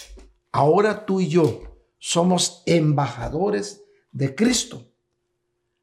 ahora 0.53 1.05
tú 1.05 1.21
y 1.21 1.29
yo 1.29 1.63
somos 1.99 2.63
embajadores 2.67 3.83
de 4.11 4.35
Cristo. 4.35 4.89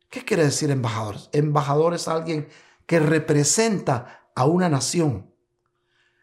¿Qué 0.10 0.26
quiere 0.26 0.44
decir 0.44 0.72
embajadores? 0.72 1.30
Embajador 1.34 1.94
es 1.94 2.08
alguien 2.08 2.48
que 2.86 3.00
representa 3.00 4.30
a 4.36 4.46
una 4.46 4.70
nación. 4.70 5.34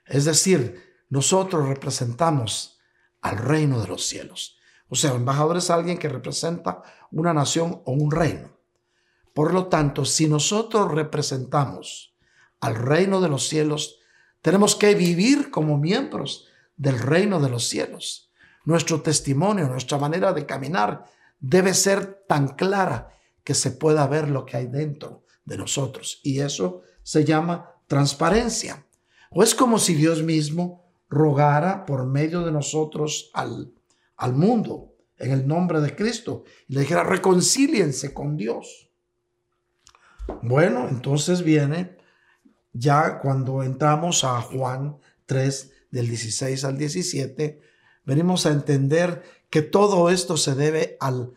Es 0.06 0.24
decir, 0.24 0.82
nosotros 1.08 1.68
representamos 1.68 2.80
al 3.20 3.38
reino 3.38 3.80
de 3.80 3.88
los 3.88 4.06
cielos. 4.06 4.58
O 4.88 4.94
sea, 4.94 5.12
embajador 5.12 5.56
es 5.56 5.70
alguien 5.70 5.98
que 5.98 6.08
representa 6.08 6.82
una 7.10 7.32
nación 7.32 7.82
o 7.84 7.92
un 7.92 8.10
reino. 8.10 8.56
Por 9.34 9.52
lo 9.52 9.66
tanto, 9.66 10.04
si 10.04 10.28
nosotros 10.28 10.90
representamos 10.92 12.15
al 12.60 12.74
reino 12.74 13.20
de 13.20 13.28
los 13.28 13.48
cielos, 13.48 13.98
tenemos 14.42 14.76
que 14.76 14.94
vivir 14.94 15.50
como 15.50 15.78
miembros 15.78 16.48
del 16.76 16.98
reino 16.98 17.40
de 17.40 17.48
los 17.48 17.68
cielos 17.68 18.26
nuestro 18.66 19.00
testimonio, 19.00 19.68
nuestra 19.68 19.96
manera 19.96 20.34
de 20.34 20.44
caminar 20.44 21.04
debe 21.38 21.72
ser 21.72 22.24
tan 22.28 22.48
clara 22.48 23.08
que 23.42 23.54
se 23.54 23.70
pueda 23.70 24.06
ver 24.08 24.28
lo 24.28 24.44
que 24.44 24.58
hay 24.58 24.66
dentro 24.66 25.24
de 25.44 25.56
nosotros. 25.56 26.20
Y 26.24 26.40
eso 26.40 26.82
se 27.02 27.24
llama 27.24 27.70
transparencia. 27.86 28.84
O 29.30 29.42
es 29.42 29.54
como 29.54 29.78
si 29.78 29.94
Dios 29.94 30.22
mismo 30.22 30.84
rogara 31.08 31.86
por 31.86 32.06
medio 32.06 32.44
de 32.44 32.50
nosotros 32.50 33.30
al, 33.32 33.72
al 34.16 34.34
mundo 34.34 34.96
en 35.16 35.30
el 35.30 35.46
nombre 35.46 35.80
de 35.80 35.94
Cristo 35.94 36.42
y 36.66 36.74
le 36.74 36.80
dijera, 36.80 37.04
reconcíliense 37.04 38.12
con 38.12 38.36
Dios. 38.36 38.90
Bueno, 40.42 40.88
entonces 40.88 41.42
viene 41.42 41.95
ya 42.78 43.18
cuando 43.20 43.62
entramos 43.62 44.24
a 44.24 44.40
Juan 44.42 44.98
3 45.26 45.72
del 45.90 46.08
16 46.08 46.64
al 46.64 46.78
17, 46.78 47.60
venimos 48.04 48.46
a 48.46 48.52
entender 48.52 49.22
que 49.50 49.62
todo 49.62 50.10
esto 50.10 50.36
se 50.36 50.54
debe 50.54 50.96
al 51.00 51.32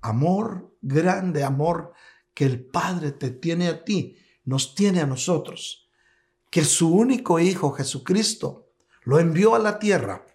amor, 0.00 0.72
grande 0.82 1.44
amor 1.44 1.92
que 2.34 2.44
el 2.44 2.64
Padre 2.64 3.12
te 3.12 3.30
tiene 3.30 3.68
a 3.68 3.84
ti, 3.84 4.18
nos 4.44 4.74
tiene 4.74 5.00
a 5.00 5.06
nosotros, 5.06 5.88
que 6.50 6.64
su 6.64 6.94
único 6.94 7.38
Hijo 7.40 7.72
Jesucristo 7.72 8.68
lo 9.02 9.18
envió 9.18 9.54
a 9.54 9.58
la 9.58 9.78
tierra 9.78 10.26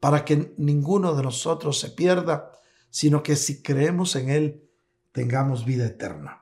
para 0.00 0.24
que 0.24 0.54
ninguno 0.56 1.14
de 1.14 1.22
nosotros 1.22 1.78
se 1.78 1.90
pierda, 1.90 2.52
sino 2.90 3.22
que 3.22 3.36
si 3.36 3.62
creemos 3.62 4.16
en 4.16 4.30
Él 4.30 4.68
tengamos 5.12 5.64
vida 5.64 5.86
eterna. 5.86 6.41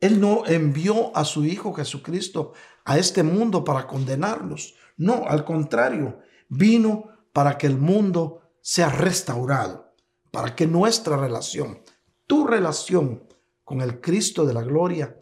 Él 0.00 0.20
no 0.20 0.46
envió 0.46 1.16
a 1.16 1.24
su 1.24 1.44
Hijo 1.44 1.72
Jesucristo 1.72 2.52
a 2.84 2.98
este 2.98 3.22
mundo 3.22 3.64
para 3.64 3.86
condenarnos, 3.86 4.74
no, 4.96 5.24
al 5.26 5.44
contrario, 5.44 6.20
vino 6.48 7.10
para 7.32 7.58
que 7.58 7.66
el 7.66 7.78
mundo 7.78 8.42
sea 8.60 8.88
restaurado, 8.88 9.92
para 10.30 10.54
que 10.54 10.66
nuestra 10.66 11.16
relación, 11.16 11.82
tu 12.26 12.46
relación 12.46 13.26
con 13.64 13.80
el 13.80 14.00
Cristo 14.00 14.46
de 14.46 14.54
la 14.54 14.62
gloria, 14.62 15.18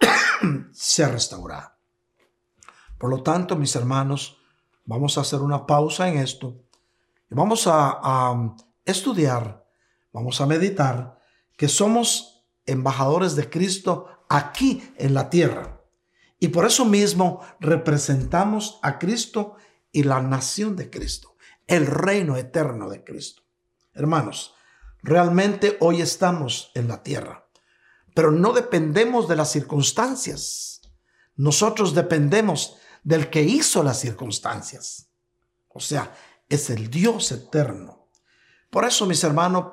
sea 0.72 1.08
restaurada. 1.08 1.78
Por 2.98 3.10
lo 3.10 3.22
tanto, 3.22 3.56
mis 3.56 3.76
hermanos, 3.76 4.38
vamos 4.84 5.16
a 5.16 5.20
hacer 5.20 5.40
una 5.40 5.66
pausa 5.66 6.08
en 6.08 6.18
esto 6.18 6.64
vamos 7.30 7.66
a, 7.66 7.98
a 8.02 8.56
estudiar, 8.84 9.66
vamos 10.12 10.40
a 10.40 10.46
meditar 10.46 11.18
que 11.56 11.68
somos 11.68 12.37
embajadores 12.68 13.34
de 13.34 13.50
Cristo 13.50 14.24
aquí 14.28 14.92
en 14.96 15.14
la 15.14 15.30
tierra 15.30 15.80
Y 16.38 16.48
por 16.48 16.66
eso 16.66 16.84
mismo 16.84 17.40
representamos 17.60 18.78
a 18.82 18.98
Cristo 18.98 19.56
y 19.90 20.04
la 20.04 20.20
nación 20.20 20.76
de 20.76 20.90
Cristo, 20.90 21.36
el 21.66 21.86
reino 21.86 22.36
eterno 22.36 22.88
de 22.88 23.02
Cristo. 23.02 23.42
Hermanos, 23.94 24.54
realmente 25.02 25.76
hoy 25.80 26.00
estamos 26.00 26.70
en 26.74 26.86
la 26.86 27.02
tierra, 27.02 27.48
pero 28.14 28.30
no 28.30 28.52
dependemos 28.52 29.26
de 29.26 29.36
las 29.36 29.50
circunstancias. 29.50 30.82
Nosotros 31.34 31.94
dependemos 31.94 32.76
del 33.02 33.30
que 33.30 33.42
hizo 33.42 33.82
las 33.82 33.98
circunstancias. 33.98 35.10
O 35.68 35.80
sea, 35.80 36.14
es 36.48 36.70
el 36.70 36.90
Dios 36.90 37.32
eterno. 37.32 38.08
Por 38.70 38.84
eso, 38.84 39.06
mis 39.06 39.24
hermanos, 39.24 39.72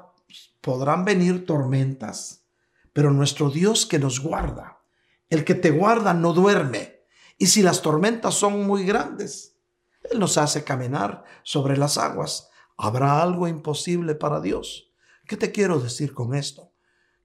podrán 0.62 1.06
venir 1.06 1.46
tormentas, 1.46 2.45
pero 2.96 3.12
nuestro 3.12 3.50
Dios 3.50 3.86
que 3.86 4.00
nos 4.00 4.22
guarda, 4.22 4.80
el 5.28 5.44
que 5.44 5.54
te 5.54 5.70
guarda 5.70 6.14
no 6.14 6.32
duerme. 6.32 7.04
Y 7.38 7.48
si 7.48 7.62
las 7.62 7.82
tormentas 7.82 8.36
son 8.36 8.66
muy 8.66 8.86
grandes, 8.86 9.58
Él 10.10 10.18
nos 10.18 10.38
hace 10.38 10.64
caminar 10.64 11.26
sobre 11.44 11.76
las 11.76 11.98
aguas. 11.98 12.48
¿Habrá 12.78 13.22
algo 13.22 13.50
imposible 13.50 14.16
para 14.16 14.40
Dios? 14.40 14.94
¿Qué 15.28 15.36
te 15.36 15.52
quiero 15.52 15.82
decir 15.82 16.14
con 16.14 16.34
esto? 16.34 16.72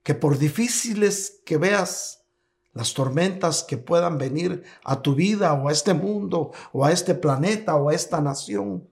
Que 0.03 0.13
por 0.13 0.37
difíciles 0.37 1.39
que 1.45 1.55
veas 1.55 2.25
las 2.73 2.93
tormentas 2.93 3.63
que 3.63 3.77
puedan 3.77 4.17
venir 4.17 4.63
a 4.83 5.01
tu 5.01 5.15
vida 5.15 5.53
o 5.53 5.69
a 5.69 5.71
este 5.71 5.93
mundo 5.93 6.51
o 6.73 6.83
a 6.83 6.91
este 6.91 7.15
planeta 7.15 7.77
o 7.77 7.87
a 7.87 7.93
esta 7.93 8.19
nación, 8.19 8.89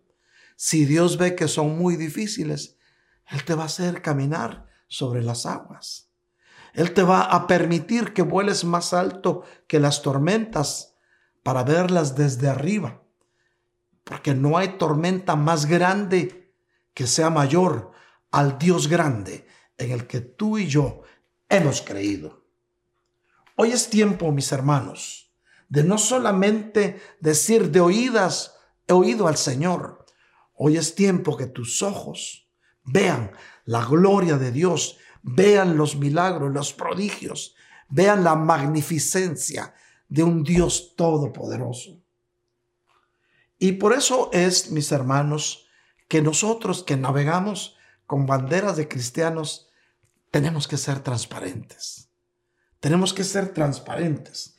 si 0.55 0.85
Dios 0.85 1.17
ve 1.17 1.35
que 1.35 1.49
son 1.49 1.77
muy 1.77 1.97
difíciles, 1.97 2.77
Él 3.27 3.43
te 3.43 3.53
va 3.53 3.63
a 3.63 3.65
hacer 3.65 4.01
caminar 4.01 4.69
sobre 4.87 5.21
las 5.21 5.45
aguas. 5.45 6.08
Él 6.73 6.93
te 6.93 7.03
va 7.03 7.23
a 7.23 7.47
permitir 7.47 8.13
que 8.13 8.21
vueles 8.21 8.63
más 8.63 8.93
alto 8.93 9.43
que 9.67 9.79
las 9.79 10.01
tormentas 10.01 10.95
para 11.43 11.63
verlas 11.63 12.15
desde 12.15 12.47
arriba. 12.47 13.01
Porque 14.03 14.33
no 14.33 14.57
hay 14.57 14.77
tormenta 14.77 15.35
más 15.35 15.65
grande 15.65 16.53
que 16.93 17.07
sea 17.07 17.29
mayor 17.29 17.91
al 18.31 18.57
Dios 18.57 18.87
grande 18.87 19.47
en 19.77 19.91
el 19.91 20.07
que 20.07 20.21
tú 20.21 20.57
y 20.57 20.67
yo 20.67 21.01
hemos 21.47 21.81
creído. 21.81 22.45
Hoy 23.55 23.71
es 23.71 23.89
tiempo, 23.89 24.31
mis 24.31 24.51
hermanos, 24.51 25.33
de 25.67 25.83
no 25.83 25.97
solamente 25.97 27.01
decir 27.19 27.71
de 27.71 27.81
oídas, 27.81 28.55
he 28.87 28.93
oído 28.93 29.27
al 29.27 29.37
Señor, 29.37 29.99
Hoy 30.61 30.75
es 30.75 30.93
tiempo 30.93 31.37
que 31.37 31.45
tus 31.45 31.81
ojos 31.81 32.49
vean 32.83 33.31
la 33.63 33.85
gloria 33.85 34.37
de 34.37 34.51
Dios, 34.51 34.97
vean 35.21 35.77
los 35.77 35.95
milagros, 35.95 36.53
los 36.53 36.73
prodigios, 36.73 37.55
vean 37.89 38.23
la 38.23 38.35
magnificencia 38.35 39.73
de 40.07 40.23
un 40.23 40.43
Dios 40.43 40.95
todopoderoso. 40.95 41.99
Y 43.57 43.73
por 43.73 43.93
eso 43.93 44.29
es, 44.31 44.71
mis 44.71 44.91
hermanos, 44.91 45.67
que 46.07 46.21
nosotros 46.21 46.83
que 46.83 46.97
navegamos 46.97 47.77
con 48.07 48.25
banderas 48.25 48.77
de 48.77 48.87
cristianos, 48.87 49.69
tenemos 50.31 50.67
que 50.67 50.77
ser 50.77 51.01
transparentes. 51.01 52.09
Tenemos 52.79 53.13
que 53.13 53.23
ser 53.23 53.53
transparentes. 53.53 54.57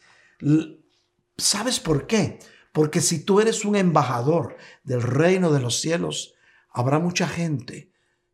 ¿Sabes 1.37 1.81
por 1.81 2.07
qué? 2.07 2.38
Porque 2.73 3.01
si 3.01 3.25
tú 3.25 3.40
eres 3.40 3.64
un 3.64 3.77
embajador 3.77 4.57
del 4.85 5.03
reino 5.03 5.51
de 5.51 5.61
los 5.61 5.81
cielos, 5.81 6.35
habrá 6.70 6.99
mucha 6.99 7.27
gente 7.27 7.90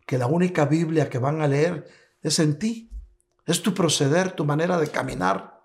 que 0.06 0.18
la 0.18 0.26
única 0.26 0.66
Biblia 0.66 1.08
que 1.08 1.18
van 1.18 1.40
a 1.40 1.48
leer 1.48 1.86
es 2.28 2.38
en 2.38 2.58
ti. 2.58 2.90
Es 3.44 3.62
tu 3.62 3.74
proceder, 3.74 4.32
tu 4.32 4.44
manera 4.44 4.78
de 4.78 4.88
caminar. 4.88 5.62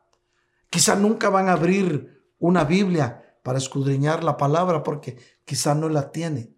Quizá 0.69 0.95
nunca 0.95 1.29
van 1.29 1.49
a 1.49 1.53
abrir 1.53 2.33
una 2.37 2.63
Biblia 2.63 3.39
para 3.43 3.57
escudriñar 3.57 4.23
la 4.23 4.37
palabra 4.37 4.83
porque 4.83 5.17
quizá 5.45 5.73
no 5.73 5.89
la 5.89 6.11
tiene. 6.11 6.55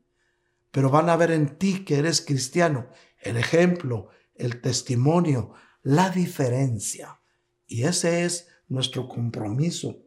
Pero 0.72 0.90
van 0.90 1.10
a 1.10 1.16
ver 1.16 1.32
en 1.32 1.58
ti 1.58 1.86
que 1.86 1.98
eres 1.98 2.22
cristiano 2.22 2.90
el 3.20 3.38
ejemplo, 3.38 4.10
el 4.36 4.62
testimonio, 4.62 5.54
la 5.82 6.10
diferencia. 6.10 7.22
Y 7.66 7.84
ese 7.84 8.26
es 8.26 8.48
nuestro 8.68 9.08
compromiso 9.08 10.04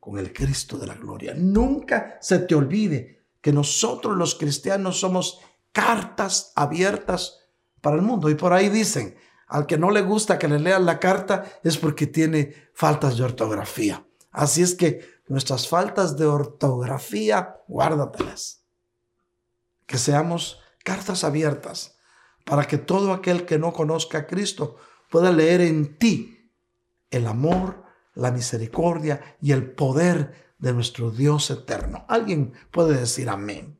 con 0.00 0.18
el 0.18 0.32
Cristo 0.32 0.78
de 0.78 0.86
la 0.86 0.94
gloria. 0.94 1.34
Nunca 1.34 2.18
se 2.20 2.38
te 2.38 2.54
olvide 2.54 3.26
que 3.40 3.52
nosotros 3.52 4.16
los 4.16 4.34
cristianos 4.34 5.00
somos 5.00 5.40
cartas 5.72 6.52
abiertas 6.56 7.40
para 7.80 7.96
el 7.96 8.02
mundo. 8.02 8.30
Y 8.30 8.34
por 8.34 8.52
ahí 8.52 8.68
dicen, 8.68 9.16
al 9.46 9.66
que 9.66 9.78
no 9.78 9.90
le 9.90 10.02
gusta 10.02 10.38
que 10.38 10.48
le 10.48 10.58
lean 10.58 10.86
la 10.86 10.98
carta 10.98 11.44
es 11.62 11.78
porque 11.78 12.06
tiene 12.06 12.54
faltas 12.74 13.16
de 13.16 13.24
ortografía. 13.24 14.06
Así 14.30 14.62
es 14.62 14.74
que 14.74 15.22
nuestras 15.28 15.68
faltas 15.68 16.16
de 16.16 16.26
ortografía, 16.26 17.56
guárdatelas. 17.68 18.64
Que 19.86 19.98
seamos 19.98 20.60
cartas 20.82 21.24
abiertas 21.24 21.96
para 22.44 22.66
que 22.66 22.78
todo 22.78 23.12
aquel 23.12 23.46
que 23.46 23.58
no 23.58 23.72
conozca 23.72 24.18
a 24.18 24.26
Cristo 24.26 24.76
pueda 25.10 25.30
leer 25.30 25.60
en 25.60 25.98
ti 25.98 26.50
el 27.10 27.26
amor, 27.26 27.84
la 28.14 28.30
misericordia 28.30 29.36
y 29.40 29.52
el 29.52 29.70
poder 29.70 30.54
de 30.58 30.72
nuestro 30.72 31.10
Dios 31.10 31.50
eterno. 31.50 32.04
Alguien 32.08 32.52
puede 32.70 32.98
decir 32.98 33.28
amén. 33.28 33.78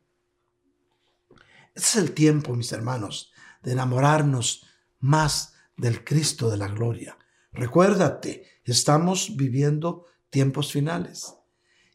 Este 1.74 1.88
es 1.88 1.96
el 1.96 2.12
tiempo, 2.12 2.54
mis 2.54 2.72
hermanos, 2.72 3.32
de 3.62 3.72
enamorarnos 3.72 4.66
más 5.00 5.53
del 5.76 6.04
Cristo 6.04 6.50
de 6.50 6.56
la 6.56 6.68
gloria. 6.68 7.18
Recuérdate, 7.52 8.44
estamos 8.64 9.36
viviendo 9.36 10.06
tiempos 10.30 10.72
finales 10.72 11.34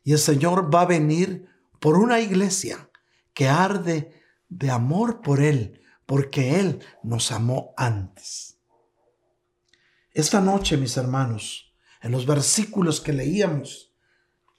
y 0.04 0.14
el 0.14 0.20
Señor 0.20 0.74
va 0.74 0.82
a 0.82 0.88
venir 0.88 1.48
por 1.80 1.98
una 1.98 2.20
iglesia 2.20 2.90
que 3.34 3.48
arde 3.48 4.14
de 4.48 4.72
amor 4.72 5.22
por 5.22 5.42
Él, 5.42 5.82
porque 6.06 6.60
Él 6.60 6.80
nos 7.04 7.32
amó 7.32 7.74
antes. 7.78 8.58
Esta 10.12 10.42
noche, 10.42 10.76
mis 10.78 10.98
hermanos, 10.98 11.74
en 12.02 12.12
los 12.12 12.26
versículos 12.26 13.00
que 13.02 13.14
leíamos, 13.14 13.94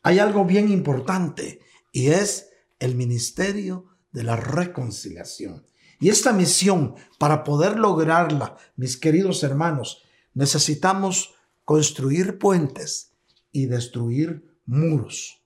hay 0.02 0.18
algo 0.18 0.44
bien 0.44 0.70
importante 0.70 1.60
y 1.92 2.08
es 2.08 2.50
el 2.78 2.94
ministerio 2.94 3.88
de 4.12 4.22
la 4.22 4.36
reconciliación. 4.36 5.66
Y 6.00 6.08
esta 6.08 6.32
misión, 6.32 6.96
para 7.18 7.44
poder 7.44 7.78
lograrla, 7.78 8.56
mis 8.74 8.96
queridos 8.96 9.42
hermanos, 9.42 10.02
necesitamos 10.32 11.34
construir 11.64 12.38
puentes 12.38 13.12
y 13.52 13.66
destruir 13.66 14.58
muros. 14.64 15.42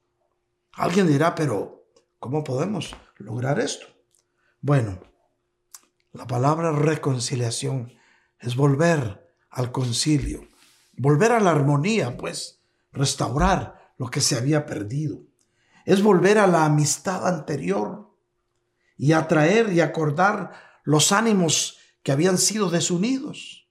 Alguien 0.72 1.08
dirá, 1.08 1.34
pero 1.34 1.86
¿cómo 2.20 2.44
podemos 2.44 2.94
lograr 3.18 3.58
esto? 3.58 3.86
Bueno, 4.60 5.00
la 6.12 6.26
palabra 6.26 6.70
reconciliación 6.70 7.92
es 8.38 8.54
volver 8.54 9.34
al 9.50 9.72
concilio, 9.72 10.46
volver 10.96 11.32
a 11.32 11.40
la 11.40 11.50
armonía, 11.50 12.16
pues, 12.16 12.60
restaurar 12.92 13.92
lo 13.98 14.08
que 14.08 14.20
se 14.20 14.36
había 14.36 14.66
perdido. 14.66 15.18
Es 15.84 16.02
volver 16.02 16.38
a 16.38 16.46
la 16.46 16.64
amistad 16.64 17.26
anterior 17.26 18.13
y 18.96 19.12
atraer 19.12 19.72
y 19.72 19.80
acordar 19.80 20.52
los 20.84 21.12
ánimos 21.12 21.78
que 22.02 22.12
habían 22.12 22.38
sido 22.38 22.70
desunidos. 22.70 23.68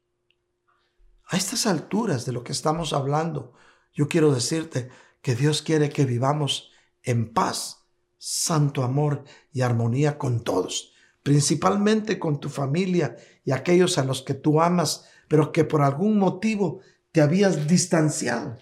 A 1.25 1.37
estas 1.37 1.65
alturas 1.65 2.25
de 2.25 2.31
lo 2.31 2.43
que 2.43 2.51
estamos 2.51 2.93
hablando, 2.93 3.53
yo 3.93 4.07
quiero 4.07 4.33
decirte 4.33 4.89
que 5.21 5.35
Dios 5.35 5.61
quiere 5.61 5.89
que 5.89 6.05
vivamos 6.05 6.71
en 7.01 7.33
paz, 7.33 7.85
santo 8.17 8.83
amor 8.83 9.23
y 9.51 9.61
armonía 9.61 10.17
con 10.17 10.43
todos, 10.43 10.93
principalmente 11.23 12.19
con 12.19 12.39
tu 12.39 12.49
familia 12.49 13.15
y 13.45 13.51
aquellos 13.51 13.97
a 13.97 14.03
los 14.03 14.21
que 14.21 14.33
tú 14.33 14.61
amas, 14.61 15.05
pero 15.27 15.51
que 15.51 15.63
por 15.63 15.81
algún 15.81 16.17
motivo 16.17 16.81
te 17.11 17.21
habías 17.21 17.67
distanciado. 17.67 18.57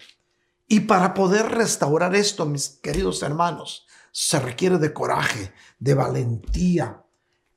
Y 0.68 0.80
para 0.80 1.14
poder 1.14 1.50
restaurar 1.50 2.14
esto, 2.14 2.46
mis 2.46 2.68
queridos 2.68 3.22
hermanos, 3.22 3.86
se 4.12 4.38
requiere 4.38 4.78
de 4.78 4.92
coraje, 4.92 5.52
de 5.80 5.94
valentía, 5.94 7.02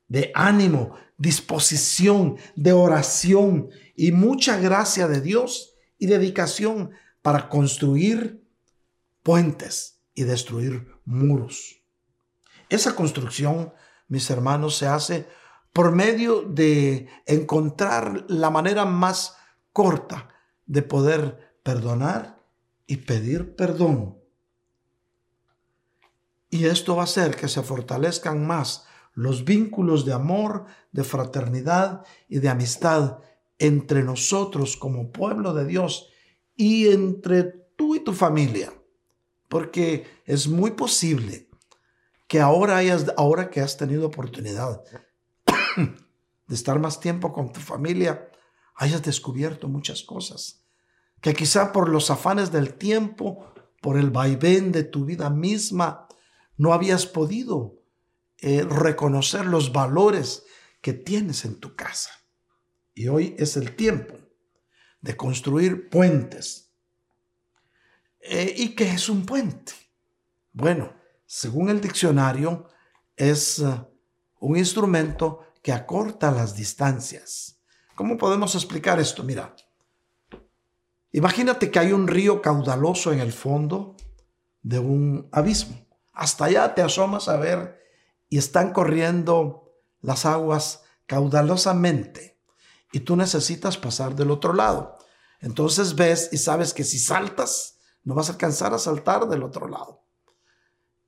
de 0.07 0.31
ánimo, 0.33 0.95
disposición, 1.17 2.37
de 2.55 2.73
oración 2.73 3.69
y 3.95 4.11
mucha 4.11 4.57
gracia 4.57 5.07
de 5.07 5.21
Dios 5.21 5.75
y 5.97 6.07
dedicación 6.07 6.91
para 7.21 7.49
construir 7.49 8.43
puentes 9.21 10.01
y 10.13 10.23
destruir 10.23 10.87
muros. 11.03 11.81
Esa 12.69 12.95
construcción, 12.95 13.73
mis 14.07 14.29
hermanos, 14.29 14.77
se 14.77 14.87
hace 14.87 15.27
por 15.73 15.91
medio 15.91 16.41
de 16.41 17.09
encontrar 17.25 18.25
la 18.29 18.49
manera 18.49 18.85
más 18.85 19.35
corta 19.73 20.29
de 20.65 20.81
poder 20.81 21.57
perdonar 21.63 22.39
y 22.87 22.97
pedir 22.97 23.55
perdón. 23.55 24.17
Y 26.55 26.67
esto 26.67 26.95
va 26.95 27.01
a 27.01 27.03
hacer 27.03 27.35
que 27.35 27.49
se 27.49 27.61
fortalezcan 27.61 28.47
más 28.47 28.85
los 29.13 29.43
vínculos 29.43 30.05
de 30.05 30.13
amor, 30.13 30.67
de 30.93 31.03
fraternidad 31.03 32.05
y 32.29 32.39
de 32.39 32.47
amistad 32.47 33.19
entre 33.59 34.03
nosotros 34.03 34.77
como 34.77 35.11
pueblo 35.11 35.53
de 35.53 35.65
Dios 35.65 36.07
y 36.55 36.87
entre 36.87 37.43
tú 37.75 37.95
y 37.95 37.99
tu 37.99 38.13
familia. 38.13 38.71
porque 39.49 40.07
es 40.25 40.47
muy 40.47 40.71
posible 40.71 41.49
que 42.27 42.39
ahora, 42.39 42.77
hayas, 42.77 43.13
ahora 43.17 43.49
que 43.49 43.59
has 43.59 43.75
tenido 43.75 44.07
oportunidad 44.07 44.81
de 46.47 46.55
estar 46.55 46.79
más 46.79 47.01
tiempo 47.01 47.33
con 47.33 47.51
tu 47.51 47.59
familia, 47.59 48.31
hayas 48.75 49.03
descubierto 49.03 49.67
muchas 49.67 50.03
cosas. 50.03 50.65
Que 51.21 51.33
quizá 51.33 51.73
por 51.73 51.89
los 51.89 52.09
afanes 52.09 52.51
del 52.51 52.75
tiempo, 52.75 53.53
por 53.81 53.97
el 53.97 54.09
vaivén 54.09 54.71
de 54.71 54.83
tu 54.83 55.03
vida 55.05 55.29
misma, 55.29 56.05
no 56.57 56.73
habías 56.73 57.05
podido 57.05 57.81
eh, 58.37 58.63
reconocer 58.63 59.45
los 59.45 59.71
valores 59.71 60.45
que 60.81 60.93
tienes 60.93 61.45
en 61.45 61.59
tu 61.59 61.75
casa. 61.75 62.11
Y 62.93 63.07
hoy 63.07 63.35
es 63.37 63.57
el 63.57 63.75
tiempo 63.75 64.15
de 65.01 65.17
construir 65.17 65.89
puentes. 65.89 66.71
Eh, 68.19 68.53
¿Y 68.57 68.69
qué 68.69 68.91
es 68.91 69.09
un 69.09 69.25
puente? 69.25 69.73
Bueno, 70.53 70.93
según 71.25 71.69
el 71.69 71.81
diccionario, 71.81 72.67
es 73.15 73.59
eh, 73.59 73.81
un 74.39 74.57
instrumento 74.57 75.53
que 75.61 75.73
acorta 75.73 76.31
las 76.31 76.55
distancias. 76.55 77.59
¿Cómo 77.95 78.17
podemos 78.17 78.55
explicar 78.55 78.99
esto? 78.99 79.23
Mira, 79.23 79.55
imagínate 81.11 81.71
que 81.71 81.79
hay 81.79 81.91
un 81.91 82.07
río 82.07 82.41
caudaloso 82.41 83.11
en 83.11 83.19
el 83.19 83.31
fondo 83.31 83.95
de 84.61 84.79
un 84.79 85.29
abismo. 85.31 85.84
Hasta 86.15 86.45
allá 86.45 86.73
te 86.73 86.82
asomas 86.82 87.28
a 87.28 87.38
ver 87.38 87.80
y 88.30 88.38
están 88.38 88.73
corriendo 88.73 89.73
las 90.01 90.25
aguas 90.25 90.84
caudalosamente 91.06 92.39
y 92.91 93.01
tú 93.01 93.15
necesitas 93.15 93.78
pasar 93.78 94.15
del 94.15 94.32
otro 94.32 94.54
lado. 94.54 94.97
Entonces 95.41 95.95
ves 95.95 96.30
y 96.32 96.38
sabes 96.38 96.73
que 96.73 96.84
si 96.84 96.97
saltas, 96.97 97.78
no 98.04 98.15
vas 98.15 98.30
a 98.30 98.34
alcanzar 98.34 98.73
a 98.73 98.80
saltar 98.80 99.28
del 99.28 99.43
otro 99.43 99.67
lado. 99.67 100.06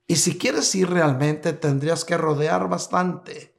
Y 0.05 0.17
si 0.17 0.37
quieres 0.37 0.73
ir 0.75 0.89
realmente, 0.89 1.53
tendrías 1.53 2.05
que 2.05 2.17
rodear 2.17 2.67
bastante 2.67 3.57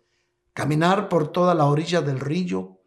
caminar 0.53 1.09
por 1.09 1.33
toda 1.33 1.55
la 1.55 1.67
orilla 1.67 2.03
del 2.03 2.21
río 2.21 2.81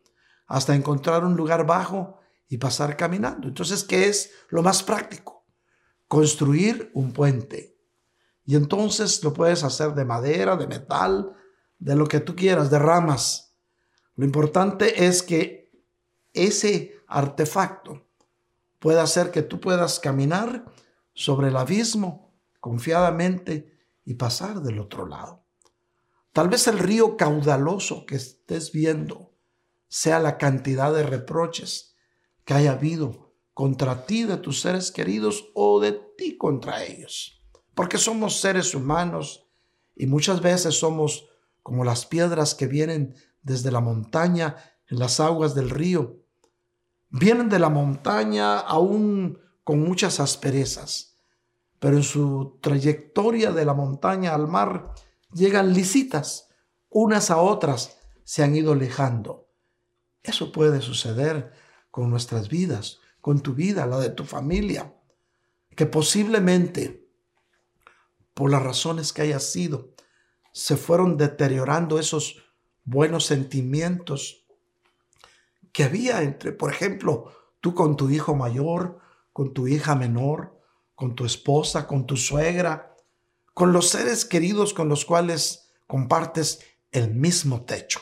hasta 0.48 0.76
encontrar 0.76 1.24
un 1.24 1.36
lugar 1.36 1.66
bajo 1.66 2.20
y 2.50 2.58
pasar 2.58 2.98
caminando. 2.98 3.48
Entonces, 3.48 3.84
¿qué 3.84 4.10
es 4.10 4.32
lo 4.50 4.62
más 4.62 4.84
práctico? 4.84 5.46
Construir 6.08 6.92
un 6.94 7.14
puente. 7.14 7.71
Y 8.46 8.56
entonces 8.56 9.24
lo 9.24 9.34
puedes 9.34 9.64
hacer 9.64 9.94
de 9.94 10.06
madera, 10.06 10.56
de 10.56 10.68
metal, 10.68 11.36
de 11.80 11.96
lo 11.96 12.08
que 12.08 12.20
tú 12.20 12.36
quieras, 12.36 12.70
de 12.70 12.80
ramas. 12.80 13.56
Lo 14.16 14.26
importante 14.26 15.06
es 15.06 15.24
que 15.24 15.72
ese 16.34 16.96
artefacto 17.08 18.08
pueda 18.80 19.04
hacer 19.04 19.32
que 19.32 19.42
tú 19.42 19.60
puedas 19.60 20.00
caminar 20.00 20.66
sobre 21.14 21.50
el 21.50 21.58
abismo 21.58 22.34
confiadamente 22.60 23.78
y 24.06 24.16
pasar 24.16 24.62
del 24.62 24.80
otro 24.80 25.06
lado. 25.06 25.44
Tal 26.34 26.48
vez 26.48 26.68
el 26.68 26.80
río 26.80 27.18
caudaloso 27.18 28.06
que 28.06 28.16
estés 28.16 28.72
viendo 28.72 29.34
sea 29.88 30.20
la 30.20 30.38
cantidad 30.38 30.94
de 30.94 31.04
reproches 31.04 31.96
que 32.46 32.54
haya 32.54 32.72
habido 32.72 33.34
contra 33.54 34.06
ti 34.06 34.24
de 34.24 34.38
tus 34.38 34.62
seres 34.62 34.92
queridos 34.92 35.52
o 35.54 35.80
de 35.80 35.92
ti 36.18 36.38
contra 36.38 36.84
ellos. 36.86 37.41
Porque 37.76 37.98
somos 37.98 38.40
seres 38.40 38.76
humanos 38.76 39.48
y 39.96 40.06
muchas 40.08 40.42
veces 40.42 40.80
somos 40.80 41.30
como 41.64 41.84
las 41.84 42.06
piedras 42.06 42.56
que 42.56 42.68
vienen 42.68 43.16
desde 43.42 43.72
la 43.72 43.80
montaña 43.80 44.58
en 44.88 45.00
las 45.00 45.20
aguas 45.20 45.56
del 45.56 45.70
río. 45.70 46.20
Vienen 47.10 47.50
de 47.50 47.60
la 47.60 47.70
montaña 47.70 48.60
aún 48.60 49.40
con 49.64 49.80
muchas 49.82 50.20
asperezas, 50.20 51.18
pero 51.80 51.98
en 51.98 52.04
su 52.04 52.60
trayectoria 52.62 53.52
de 53.52 53.66
la 53.66 53.74
montaña 53.74 54.34
al 54.34 54.48
mar 54.48 54.94
llegan 55.34 55.74
lisitas, 55.74 56.50
unas 56.90 57.32
a 57.32 57.38
otras 57.38 57.98
se 58.24 58.44
han 58.44 58.56
ido 58.56 58.74
alejando. 58.74 59.50
Eso 60.24 60.52
puede 60.52 60.82
suceder 60.82 61.54
con 61.90 62.10
nuestras 62.10 62.50
vidas, 62.50 63.00
con 63.20 63.42
tu 63.42 63.54
vida, 63.54 63.86
la 63.86 64.00
de 64.00 64.10
tu 64.10 64.24
familia, 64.24 64.96
que 65.76 65.86
posiblemente, 65.86 67.01
por 68.34 68.52
las 68.52 68.64
razones 68.64 69.14
que 69.14 69.24
haya 69.24 69.40
sido, 69.40 69.94
se 70.54 70.78
fueron 70.78 71.18
deteriorando 71.18 72.00
esos 72.00 72.44
buenos 72.84 73.26
sentimientos 73.26 74.46
que 75.72 75.84
había 75.84 76.22
entre, 76.22 76.52
por 76.52 76.72
ejemplo, 76.72 77.32
tú 77.62 77.74
con 77.74 77.96
tu 77.96 78.10
hijo 78.10 78.36
mayor, 78.36 79.00
con 79.32 79.54
tu 79.54 79.68
hija 79.68 79.96
menor, 79.96 80.60
con 80.96 81.16
tu 81.16 81.26
esposa, 81.26 81.88
con 81.88 82.06
tu 82.06 82.18
suegra, 82.18 82.96
con 83.54 83.74
los 83.74 83.90
seres 83.90 84.26
queridos 84.26 84.74
con 84.74 84.90
los 84.90 85.06
cuales 85.06 85.72
compartes 85.88 86.60
el 86.92 87.14
mismo 87.14 87.64
techo. 87.64 88.00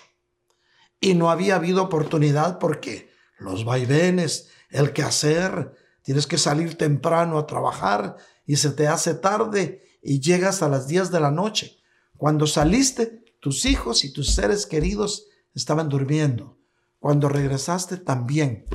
Y 1.00 1.14
no 1.14 1.30
había 1.30 1.56
habido 1.56 1.84
oportunidad 1.84 2.60
porque 2.60 3.10
los 3.38 3.64
vaivenes, 3.64 4.50
el 4.70 4.92
quehacer, 4.94 5.74
tienes 6.02 6.28
que 6.28 6.38
salir 6.38 6.78
temprano 6.78 7.38
a 7.38 7.48
trabajar 7.48 8.18
y 8.46 8.58
se 8.58 8.72
te 8.72 8.88
hace 8.88 9.14
tarde 9.14 9.84
y 10.02 10.20
llegas 10.20 10.62
a 10.62 10.70
las 10.70 10.88
10 10.88 11.12
de 11.12 11.20
la 11.20 11.32
noche. 11.32 11.78
Cuando 12.18 12.48
saliste, 12.48 13.24
tus 13.40 13.66
hijos 13.66 14.04
y 14.04 14.12
tus 14.12 14.34
seres 14.34 14.66
queridos 14.66 15.28
estaban 15.54 15.90
durmiendo. 15.90 16.58
Cuando 17.00 17.30
regresaste 17.30 17.98
también. 17.98 18.66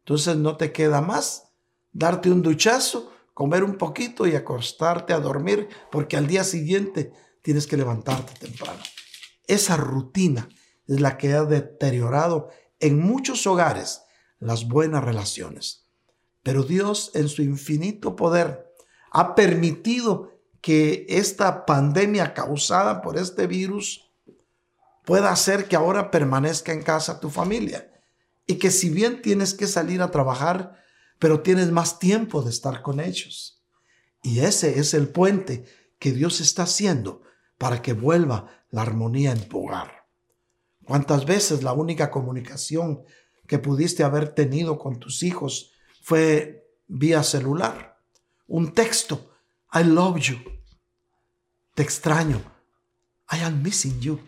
Entonces 0.00 0.36
no 0.36 0.56
te 0.56 0.72
queda 0.72 1.00
más 1.00 1.52
darte 1.92 2.30
un 2.30 2.42
duchazo 2.42 3.12
comer 3.38 3.62
un 3.62 3.76
poquito 3.76 4.26
y 4.26 4.34
acostarte 4.34 5.12
a 5.12 5.20
dormir 5.20 5.68
porque 5.92 6.16
al 6.16 6.26
día 6.26 6.42
siguiente 6.42 7.12
tienes 7.40 7.68
que 7.68 7.76
levantarte 7.76 8.34
temprano. 8.34 8.80
Esa 9.46 9.76
rutina 9.76 10.48
es 10.88 11.00
la 11.00 11.16
que 11.16 11.34
ha 11.34 11.44
deteriorado 11.44 12.48
en 12.80 12.98
muchos 12.98 13.46
hogares 13.46 14.02
las 14.40 14.66
buenas 14.66 15.04
relaciones. 15.04 15.86
Pero 16.42 16.64
Dios 16.64 17.12
en 17.14 17.28
su 17.28 17.42
infinito 17.42 18.16
poder 18.16 18.74
ha 19.12 19.36
permitido 19.36 20.32
que 20.60 21.06
esta 21.08 21.66
pandemia 21.66 22.34
causada 22.34 23.02
por 23.02 23.16
este 23.16 23.46
virus 23.46 24.10
pueda 25.04 25.30
hacer 25.30 25.68
que 25.68 25.76
ahora 25.76 26.10
permanezca 26.10 26.72
en 26.72 26.82
casa 26.82 27.20
tu 27.20 27.30
familia 27.30 27.90
y 28.46 28.56
que 28.56 28.70
si 28.70 28.90
bien 28.90 29.22
tienes 29.22 29.54
que 29.54 29.66
salir 29.66 30.02
a 30.02 30.10
trabajar, 30.10 30.82
pero 31.18 31.40
tienes 31.40 31.70
más 31.70 31.98
tiempo 31.98 32.42
de 32.42 32.50
estar 32.50 32.82
con 32.82 33.00
ellos. 33.00 33.62
Y 34.22 34.40
ese 34.40 34.78
es 34.78 34.94
el 34.94 35.08
puente 35.08 35.64
que 35.98 36.12
Dios 36.12 36.40
está 36.40 36.64
haciendo 36.64 37.22
para 37.56 37.82
que 37.82 37.92
vuelva 37.92 38.64
la 38.70 38.82
armonía 38.82 39.32
en 39.32 39.48
tu 39.48 39.64
hogar. 39.64 40.06
¿Cuántas 40.84 41.26
veces 41.26 41.62
la 41.62 41.72
única 41.72 42.10
comunicación 42.10 43.02
que 43.46 43.58
pudiste 43.58 44.04
haber 44.04 44.30
tenido 44.30 44.78
con 44.78 44.98
tus 44.98 45.22
hijos 45.22 45.72
fue 46.02 46.66
vía 46.86 47.22
celular? 47.22 48.00
Un 48.46 48.72
texto, 48.72 49.30
I 49.72 49.84
love 49.84 50.18
you, 50.18 50.36
te 51.74 51.82
extraño, 51.82 52.40
I 53.30 53.40
am 53.40 53.62
missing 53.62 54.00
you. 54.00 54.20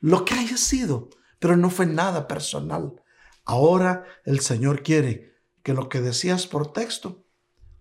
Lo 0.00 0.24
que 0.24 0.34
haya 0.34 0.56
sido, 0.56 1.08
pero 1.38 1.56
no 1.56 1.70
fue 1.70 1.86
nada 1.86 2.28
personal. 2.28 3.02
Ahora 3.44 4.04
el 4.24 4.40
Señor 4.40 4.82
quiere 4.82 5.40
que 5.62 5.72
lo 5.72 5.88
que 5.88 6.00
decías 6.00 6.46
por 6.46 6.72
texto 6.72 7.24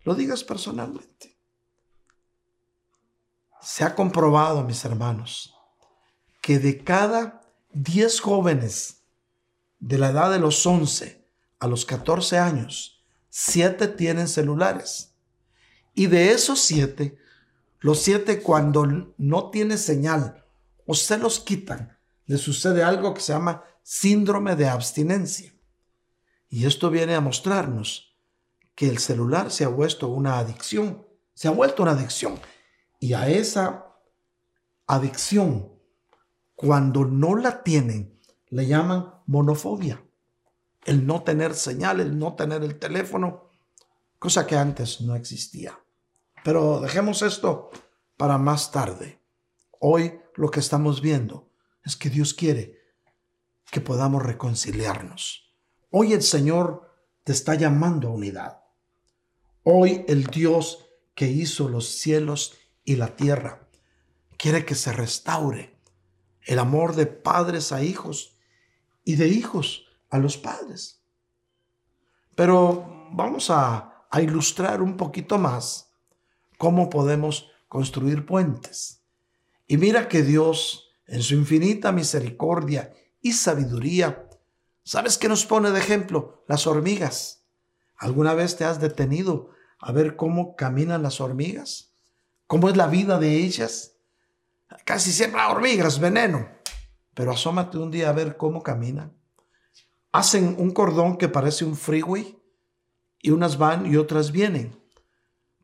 lo 0.03 0.15
digas 0.15 0.43
personalmente. 0.43 1.37
Se 3.61 3.83
ha 3.83 3.93
comprobado, 3.93 4.63
mis 4.63 4.85
hermanos, 4.85 5.53
que 6.41 6.59
de 6.59 6.83
cada 6.83 7.41
10 7.73 8.21
jóvenes 8.21 9.03
de 9.79 9.97
la 9.97 10.09
edad 10.09 10.31
de 10.31 10.39
los 10.39 10.65
11 10.65 11.27
a 11.59 11.67
los 11.67 11.85
14 11.85 12.37
años, 12.37 13.03
7 13.29 13.89
tienen 13.89 14.29
celulares. 14.29 15.16
Y 15.97 16.05
de 16.05 16.29
esos 16.29 16.59
7, 16.61 17.17
los 17.79 17.99
7 18.03 18.43
cuando 18.43 18.85
no 19.17 19.49
tiene 19.49 19.77
señal 19.77 20.45
o 20.85 20.93
se 20.93 21.17
los 21.17 21.39
quitan, 21.39 21.97
le 22.27 22.37
sucede 22.37 22.83
algo 22.83 23.15
que 23.15 23.19
se 23.21 23.33
llama 23.33 23.63
síndrome 23.81 24.55
de 24.55 24.67
abstinencia. 24.67 25.51
Y 26.49 26.67
esto 26.67 26.91
viene 26.91 27.15
a 27.15 27.19
mostrarnos 27.19 28.15
que 28.75 28.87
el 28.87 28.99
celular 28.99 29.49
se 29.49 29.63
ha 29.63 29.69
vuelto 29.69 30.09
una 30.09 30.37
adicción, 30.37 31.03
se 31.33 31.47
ha 31.47 31.51
vuelto 31.51 31.81
una 31.81 31.93
adicción. 31.93 32.39
Y 32.99 33.13
a 33.13 33.27
esa 33.29 33.87
adicción, 34.85 35.71
cuando 36.53 37.05
no 37.05 37.35
la 37.35 37.63
tienen, 37.63 38.21
le 38.49 38.67
llaman 38.67 39.15
monofobia. 39.25 39.99
El 40.85 41.07
no 41.07 41.23
tener 41.23 41.55
señal, 41.55 42.01
el 42.01 42.19
no 42.19 42.35
tener 42.35 42.63
el 42.63 42.77
teléfono, 42.77 43.49
cosa 44.19 44.45
que 44.45 44.55
antes 44.55 45.01
no 45.01 45.15
existía. 45.15 45.75
Pero 46.47 46.79
dejemos 46.79 47.23
esto 47.23 47.71
para 48.15 48.37
más 48.37 48.71
tarde. 48.71 49.19
Hoy 49.81 50.17
lo 50.35 50.49
que 50.49 50.61
estamos 50.61 51.01
viendo 51.01 51.51
es 51.83 51.97
que 51.97 52.09
Dios 52.09 52.33
quiere 52.33 52.79
que 53.69 53.81
podamos 53.81 54.23
reconciliarnos 54.23 55.43
Hoy 55.89 56.13
el 56.13 56.21
Señor 56.23 56.89
te 57.25 57.33
está 57.33 57.55
llamando 57.55 58.07
a 58.07 58.11
unidad. 58.11 58.63
Hoy 59.63 60.05
el 60.07 60.27
Dios 60.27 60.85
que 61.15 61.27
hizo 61.27 61.67
los 61.67 61.85
cielos 61.85 62.55
y 62.85 62.95
la 62.95 63.17
tierra. 63.17 63.67
Quiere 64.37 64.63
que 64.63 64.75
se 64.75 64.93
restaure 64.93 65.77
el 66.43 66.59
amor 66.59 66.95
de 66.95 67.07
padres 67.07 67.73
a 67.73 67.83
hijos 67.83 68.37
y 69.03 69.17
de 69.17 69.27
hijos 69.27 69.85
a 70.09 70.17
los 70.17 70.37
padres. 70.37 71.01
Pero 72.35 73.09
vamos 73.11 73.49
a, 73.49 74.05
ilustrar 74.21 74.81
un 74.81 74.95
poquito 74.95 75.37
más 75.37 75.86
cómo 76.57 76.89
podemos 76.89 77.49
construir 77.67 78.25
puentes. 78.25 79.03
Y 79.67 79.77
mira 79.77 80.07
que 80.07 80.23
Dios, 80.23 80.91
en 81.05 81.21
su 81.21 81.35
infinita 81.35 81.91
misericordia 81.91 82.93
y 83.21 83.33
sabiduría, 83.33 84.29
¿sabes 84.83 85.17
qué 85.17 85.27
nos 85.27 85.45
pone 85.45 85.71
de 85.71 85.79
ejemplo? 85.79 86.43
Las 86.47 86.67
hormigas. 86.67 87.43
¿Alguna 87.97 88.33
vez 88.33 88.55
te 88.55 88.63
has 88.63 88.79
detenido 88.79 89.49
a 89.79 89.91
ver 89.91 90.15
cómo 90.15 90.55
caminan 90.55 91.03
las 91.03 91.19
hormigas? 91.19 91.93
¿Cómo 92.45 92.69
es 92.69 92.77
la 92.77 92.87
vida 92.87 93.19
de 93.19 93.37
ellas? 93.37 93.95
Casi 94.85 95.11
siempre 95.11 95.41
hormigas, 95.41 95.99
veneno. 95.99 96.49
Pero 97.13 97.31
asómate 97.31 97.77
un 97.77 97.91
día 97.91 98.09
a 98.09 98.13
ver 98.13 98.37
cómo 98.37 98.63
caminan. 98.63 99.13
Hacen 100.11 100.55
un 100.57 100.71
cordón 100.71 101.17
que 101.17 101.27
parece 101.27 101.65
un 101.65 101.75
freeway 101.75 102.39
y 103.21 103.31
unas 103.31 103.57
van 103.57 103.85
y 103.85 103.97
otras 103.97 104.31
vienen, 104.31 104.79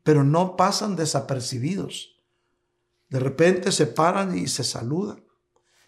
pero 0.04 0.22
no 0.22 0.54
pasan 0.54 0.94
desapercibidos. 0.94 2.20
De 3.08 3.18
repente 3.18 3.72
se 3.72 3.86
paran 3.86 4.38
y 4.38 4.46
se 4.46 4.62
saludan 4.62 5.24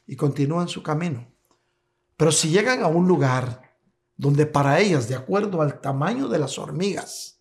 y 0.07 0.17
continúan 0.17 0.69
su 0.69 0.83
camino. 0.83 1.29
Pero 2.17 2.33
si 2.33 2.49
llegan 2.49 2.83
a 2.83 2.89
un 2.89 3.07
lugar 3.07 3.77
donde 4.17 4.47
para 4.47 4.81
ellas, 4.81 5.09
de 5.09 5.15
acuerdo 5.15 5.61
al 5.61 5.81
tamaño 5.81 6.29
de 6.29 6.39
las 6.39 6.59
hormigas, 6.59 7.41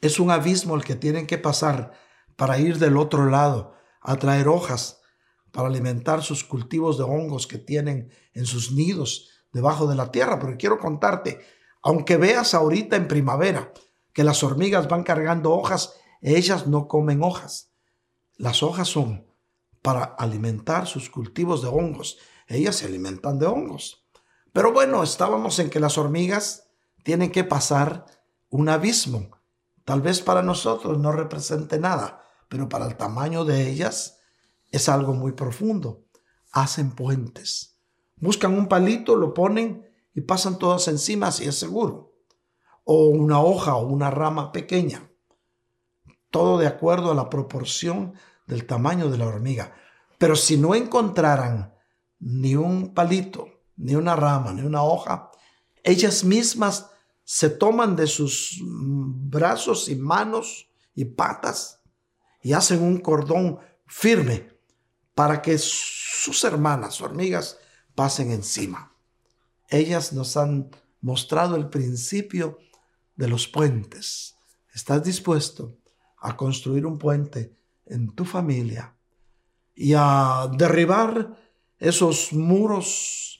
es 0.00 0.20
un 0.20 0.30
abismo 0.30 0.76
el 0.76 0.84
que 0.84 0.94
tienen 0.94 1.26
que 1.26 1.38
pasar 1.38 1.92
para 2.36 2.58
ir 2.58 2.78
del 2.78 2.96
otro 2.96 3.26
lado 3.26 3.74
a 4.00 4.16
traer 4.16 4.48
hojas 4.48 5.00
para 5.50 5.68
alimentar 5.68 6.22
sus 6.22 6.44
cultivos 6.44 6.98
de 6.98 7.04
hongos 7.04 7.46
que 7.46 7.58
tienen 7.58 8.12
en 8.32 8.46
sus 8.46 8.70
nidos 8.70 9.30
debajo 9.52 9.86
de 9.86 9.96
la 9.96 10.12
tierra. 10.12 10.38
Pero 10.38 10.56
quiero 10.56 10.78
contarte, 10.78 11.40
aunque 11.82 12.16
veas 12.16 12.54
ahorita 12.54 12.96
en 12.96 13.08
primavera 13.08 13.72
que 14.14 14.24
las 14.24 14.42
hormigas 14.42 14.88
van 14.88 15.02
cargando 15.02 15.52
hojas, 15.52 15.94
ellas 16.22 16.66
no 16.66 16.88
comen 16.88 17.22
hojas. 17.22 17.70
Las 18.36 18.62
hojas 18.62 18.88
son 18.88 19.26
para 19.82 20.04
alimentar 20.04 20.86
sus 20.86 21.10
cultivos 21.10 21.60
de 21.60 21.68
hongos. 21.68 22.16
Ellas 22.46 22.76
se 22.76 22.86
alimentan 22.86 23.38
de 23.38 23.46
hongos. 23.46 24.06
Pero 24.54 24.72
bueno, 24.72 25.02
estábamos 25.02 25.58
en 25.58 25.68
que 25.68 25.80
las 25.80 25.98
hormigas 25.98 26.70
tienen 27.02 27.30
que 27.30 27.44
pasar 27.44 28.06
un 28.48 28.70
abismo 28.70 29.34
Tal 29.84 30.00
vez 30.00 30.22
para 30.22 30.42
nosotros 30.42 30.98
no 30.98 31.12
represente 31.12 31.78
nada, 31.78 32.22
pero 32.48 32.68
para 32.68 32.86
el 32.86 32.96
tamaño 32.96 33.44
de 33.44 33.68
ellas 33.68 34.18
es 34.70 34.88
algo 34.88 35.12
muy 35.12 35.32
profundo. 35.32 36.06
Hacen 36.52 36.92
puentes. 36.92 37.78
Buscan 38.16 38.56
un 38.56 38.68
palito, 38.68 39.14
lo 39.16 39.34
ponen 39.34 39.86
y 40.14 40.22
pasan 40.22 40.58
todas 40.58 40.88
encima 40.88 41.30
si 41.32 41.44
es 41.44 41.58
seguro. 41.58 42.13
O 42.84 43.06
una 43.06 43.40
hoja 43.40 43.76
o 43.76 43.86
una 43.86 44.10
rama 44.10 44.52
pequeña. 44.52 45.10
Todo 46.30 46.58
de 46.58 46.66
acuerdo 46.66 47.10
a 47.10 47.14
la 47.14 47.30
proporción 47.30 48.14
del 48.46 48.66
tamaño 48.66 49.10
de 49.10 49.18
la 49.18 49.26
hormiga. 49.26 49.74
Pero 50.18 50.36
si 50.36 50.56
no 50.56 50.74
encontraran 50.74 51.74
ni 52.18 52.56
un 52.56 52.94
palito, 52.94 53.48
ni 53.76 53.94
una 53.94 54.16
rama, 54.16 54.52
ni 54.52 54.62
una 54.62 54.82
hoja, 54.82 55.30
ellas 55.82 56.24
mismas 56.24 56.90
se 57.24 57.50
toman 57.50 57.96
de 57.96 58.06
sus 58.06 58.60
brazos 58.62 59.88
y 59.88 59.96
manos 59.96 60.68
y 60.94 61.06
patas 61.06 61.82
y 62.42 62.52
hacen 62.52 62.82
un 62.82 62.98
cordón 62.98 63.58
firme 63.86 64.50
para 65.14 65.40
que 65.40 65.56
sus 65.58 66.44
hermanas 66.44 67.00
hormigas 67.00 67.58
pasen 67.94 68.30
encima. 68.30 68.94
Ellas 69.68 70.12
nos 70.12 70.36
han 70.36 70.70
mostrado 71.00 71.56
el 71.56 71.68
principio 71.68 72.58
de 73.16 73.28
los 73.28 73.48
puentes. 73.48 74.36
¿Estás 74.72 75.04
dispuesto 75.04 75.76
a 76.18 76.36
construir 76.36 76.86
un 76.86 76.98
puente 76.98 77.56
en 77.86 78.14
tu 78.14 78.24
familia 78.24 78.94
y 79.74 79.94
a 79.94 80.48
derribar 80.56 81.36
esos 81.78 82.32
muros 82.32 83.38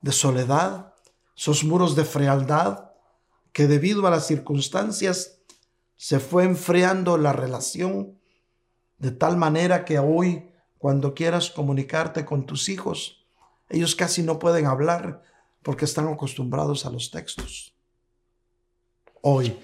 de 0.00 0.12
soledad, 0.12 0.94
esos 1.36 1.64
muros 1.64 1.96
de 1.96 2.04
frialdad, 2.04 2.90
que 3.52 3.66
debido 3.66 4.06
a 4.06 4.10
las 4.10 4.26
circunstancias 4.26 5.38
se 5.96 6.18
fue 6.18 6.44
enfriando 6.44 7.16
la 7.16 7.32
relación 7.32 8.18
de 8.98 9.10
tal 9.10 9.36
manera 9.36 9.84
que 9.84 9.98
hoy 9.98 10.50
cuando 10.78 11.14
quieras 11.14 11.50
comunicarte 11.50 12.24
con 12.24 12.44
tus 12.44 12.68
hijos, 12.68 13.24
ellos 13.68 13.94
casi 13.94 14.22
no 14.22 14.38
pueden 14.38 14.66
hablar 14.66 15.22
porque 15.62 15.84
están 15.84 16.08
acostumbrados 16.08 16.86
a 16.86 16.90
los 16.90 17.10
textos. 17.10 17.71
Hoy 19.22 19.58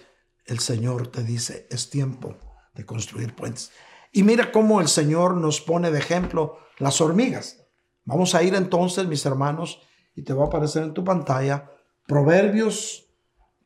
el 0.47 0.61
Señor 0.61 1.09
te 1.09 1.23
dice, 1.23 1.67
es 1.71 1.91
tiempo 1.91 2.37
de 2.75 2.87
construir 2.87 3.35
puentes. 3.35 3.71
Y 4.13 4.23
mira 4.23 4.51
cómo 4.51 4.81
el 4.81 4.89
Señor 4.89 5.35
nos 5.35 5.61
pone 5.61 5.91
de 5.91 5.99
ejemplo 5.99 6.59
las 6.79 7.01
hormigas. 7.01 7.65
Vamos 8.05 8.35
a 8.35 8.43
ir 8.43 8.55
entonces, 8.55 9.07
mis 9.07 9.27
hermanos, 9.27 9.83
y 10.15 10.23
te 10.23 10.33
va 10.33 10.45
a 10.45 10.47
aparecer 10.47 10.85
en 10.85 10.95
tu 10.95 11.05
pantalla 11.05 11.71
Proverbios 12.07 13.07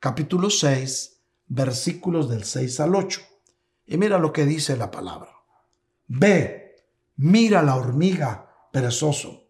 capítulo 0.00 0.50
6, 0.50 1.20
versículos 1.46 2.28
del 2.28 2.42
6 2.42 2.80
al 2.80 2.96
8. 2.96 3.20
Y 3.86 3.98
mira 3.98 4.18
lo 4.18 4.32
que 4.32 4.46
dice 4.46 4.76
la 4.76 4.90
palabra. 4.90 5.30
Ve, 6.08 6.76
mira 7.16 7.62
la 7.62 7.76
hormiga 7.76 8.50
perezoso, 8.72 9.48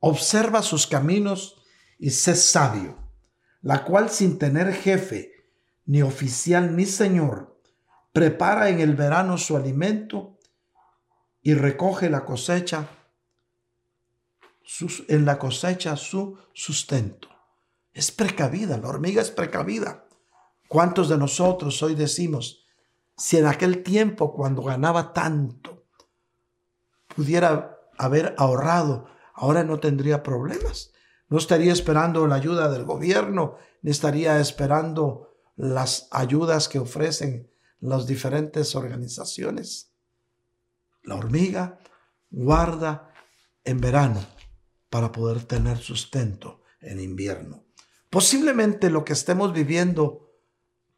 observa 0.00 0.62
sus 0.62 0.86
caminos 0.86 1.62
y 1.98 2.10
sé 2.10 2.36
sabio, 2.36 2.96
la 3.62 3.84
cual 3.84 4.10
sin 4.10 4.38
tener 4.38 4.72
jefe, 4.72 5.32
ni 5.88 6.02
oficial, 6.02 6.76
ni 6.76 6.84
señor, 6.84 7.58
prepara 8.12 8.68
en 8.68 8.80
el 8.80 8.94
verano 8.94 9.38
su 9.38 9.56
alimento 9.56 10.36
y 11.40 11.54
recoge 11.54 12.10
la 12.10 12.26
cosecha, 12.26 12.88
en 15.08 15.24
la 15.24 15.38
cosecha 15.38 15.96
su 15.96 16.38
sustento. 16.52 17.28
Es 17.94 18.12
precavida, 18.12 18.76
la 18.76 18.86
hormiga 18.86 19.22
es 19.22 19.30
precavida. 19.30 20.04
¿Cuántos 20.68 21.08
de 21.08 21.16
nosotros 21.16 21.82
hoy 21.82 21.94
decimos, 21.94 22.66
si 23.16 23.38
en 23.38 23.46
aquel 23.46 23.82
tiempo 23.82 24.34
cuando 24.34 24.62
ganaba 24.62 25.14
tanto 25.14 25.86
pudiera 27.16 27.78
haber 27.96 28.34
ahorrado, 28.36 29.06
ahora 29.32 29.64
no 29.64 29.80
tendría 29.80 30.22
problemas? 30.22 30.92
No 31.30 31.38
estaría 31.38 31.72
esperando 31.72 32.26
la 32.26 32.34
ayuda 32.34 32.68
del 32.68 32.84
gobierno, 32.84 33.56
ni 33.80 33.90
estaría 33.90 34.38
esperando 34.38 35.28
las 35.58 36.06
ayudas 36.12 36.68
que 36.68 36.78
ofrecen 36.78 37.50
las 37.80 38.06
diferentes 38.06 38.76
organizaciones. 38.76 39.92
La 41.02 41.16
hormiga 41.16 41.80
guarda 42.30 43.12
en 43.64 43.80
verano 43.80 44.24
para 44.88 45.10
poder 45.10 45.42
tener 45.42 45.78
sustento 45.78 46.62
en 46.80 47.00
invierno. 47.00 47.64
Posiblemente 48.08 48.88
lo 48.88 49.04
que 49.04 49.12
estemos 49.12 49.52
viviendo 49.52 50.30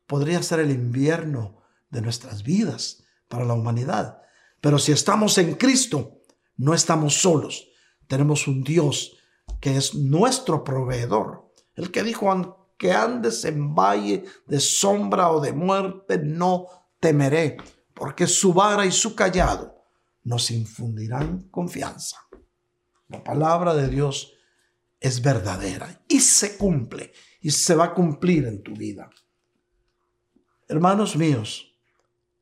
podría 0.07 0.42
ser 0.42 0.61
el 0.61 0.70
invierno 0.70 1.62
de 1.88 2.03
nuestras 2.03 2.42
vidas 2.42 3.03
para 3.29 3.46
la 3.46 3.55
humanidad. 3.55 4.20
Pero 4.61 4.79
si 4.79 4.92
estamos 4.92 5.38
en 5.38 5.55
Cristo, 5.55 6.20
no 6.57 6.75
estamos 6.75 7.14
solos. 7.14 7.68
Tenemos 8.07 8.46
un 8.46 8.62
Dios 8.62 9.16
que 9.59 9.77
es 9.77 9.94
nuestro 9.94 10.64
proveedor. 10.64 11.50
El 11.75 11.90
que 11.90 12.02
dijo, 12.02 12.31
que 12.81 12.94
andes 12.94 13.44
en 13.44 13.74
valle 13.74 14.24
de 14.46 14.58
sombra 14.58 15.31
o 15.31 15.38
de 15.38 15.52
muerte, 15.52 16.16
no 16.16 16.66
temeré, 16.98 17.58
porque 17.92 18.26
su 18.26 18.54
vara 18.54 18.87
y 18.87 18.90
su 18.90 19.14
callado 19.14 19.85
nos 20.24 20.50
infundirán 20.50 21.50
confianza. 21.50 22.16
La 23.08 23.22
palabra 23.22 23.74
de 23.74 23.88
Dios 23.88 24.33
es 24.98 25.20
verdadera 25.20 26.00
y 26.08 26.20
se 26.20 26.56
cumple 26.56 27.12
y 27.42 27.50
se 27.50 27.74
va 27.74 27.85
a 27.85 27.94
cumplir 27.94 28.46
en 28.46 28.62
tu 28.62 28.72
vida. 28.72 29.10
Hermanos 30.66 31.16
míos, 31.16 31.76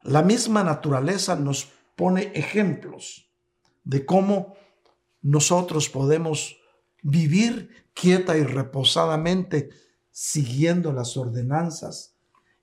la 0.03 0.23
misma 0.23 0.63
naturaleza 0.63 1.35
nos 1.35 1.67
pone 1.97 2.31
ejemplos 2.37 3.29
de 3.83 4.07
cómo 4.07 4.55
nosotros 5.21 5.89
podemos 5.89 6.59
vivir 7.03 7.89
quieta 7.93 8.37
y 8.37 8.45
reposadamente 8.45 9.88
siguiendo 10.21 10.93
las 10.93 11.17
ordenanzas 11.17 12.17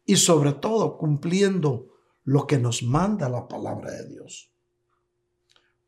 y 0.05 0.17
sobre 0.17 0.51
todo 0.51 0.97
cumpliendo 0.97 1.87
lo 2.25 2.47
que 2.47 2.59
nos 2.59 2.83
manda 2.83 3.29
la 3.29 3.47
palabra 3.47 3.91
de 3.91 4.09
Dios. 4.09 4.51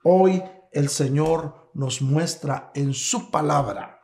Hoy 0.01 0.41
el 0.71 0.87
Señor 0.87 1.69
nos 1.73 2.01
muestra 2.01 2.71
en 2.73 2.93
su 2.93 3.31
palabra 3.31 3.99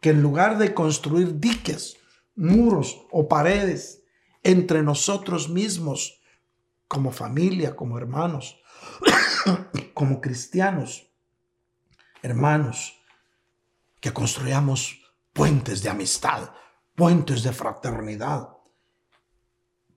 que 0.00 0.10
en 0.10 0.22
lugar 0.22 0.56
de 0.56 0.72
construir 0.72 1.40
diques, 1.40 1.96
muros 2.36 2.96
o 3.10 3.26
paredes, 3.26 4.04
entre 4.44 4.84
nosotros 4.84 5.48
mismos, 5.48 6.20
como 6.86 7.10
familia, 7.10 7.74
como 7.74 7.98
hermanos, 7.98 8.62
como 9.94 10.20
cristianos, 10.20 11.10
hermanos, 12.22 12.94
que 13.98 14.12
construyamos 14.12 15.00
puentes 15.32 15.82
de 15.82 15.90
amistad, 15.90 16.50
puentes 16.98 17.44
de 17.44 17.52
fraternidad, 17.52 18.48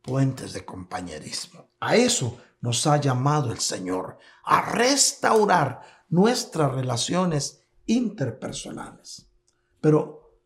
puentes 0.04 0.54
de 0.54 0.64
compañerismo. 0.64 1.72
A 1.80 1.96
eso 1.96 2.38
nos 2.60 2.86
ha 2.86 2.98
llamado 2.98 3.52
el 3.52 3.60
Señor, 3.60 4.20
a 4.44 4.62
restaurar 4.72 5.82
nuestras 6.10 6.72
relaciones 6.72 7.66
interpersonales. 7.88 9.28
Pero, 9.82 10.38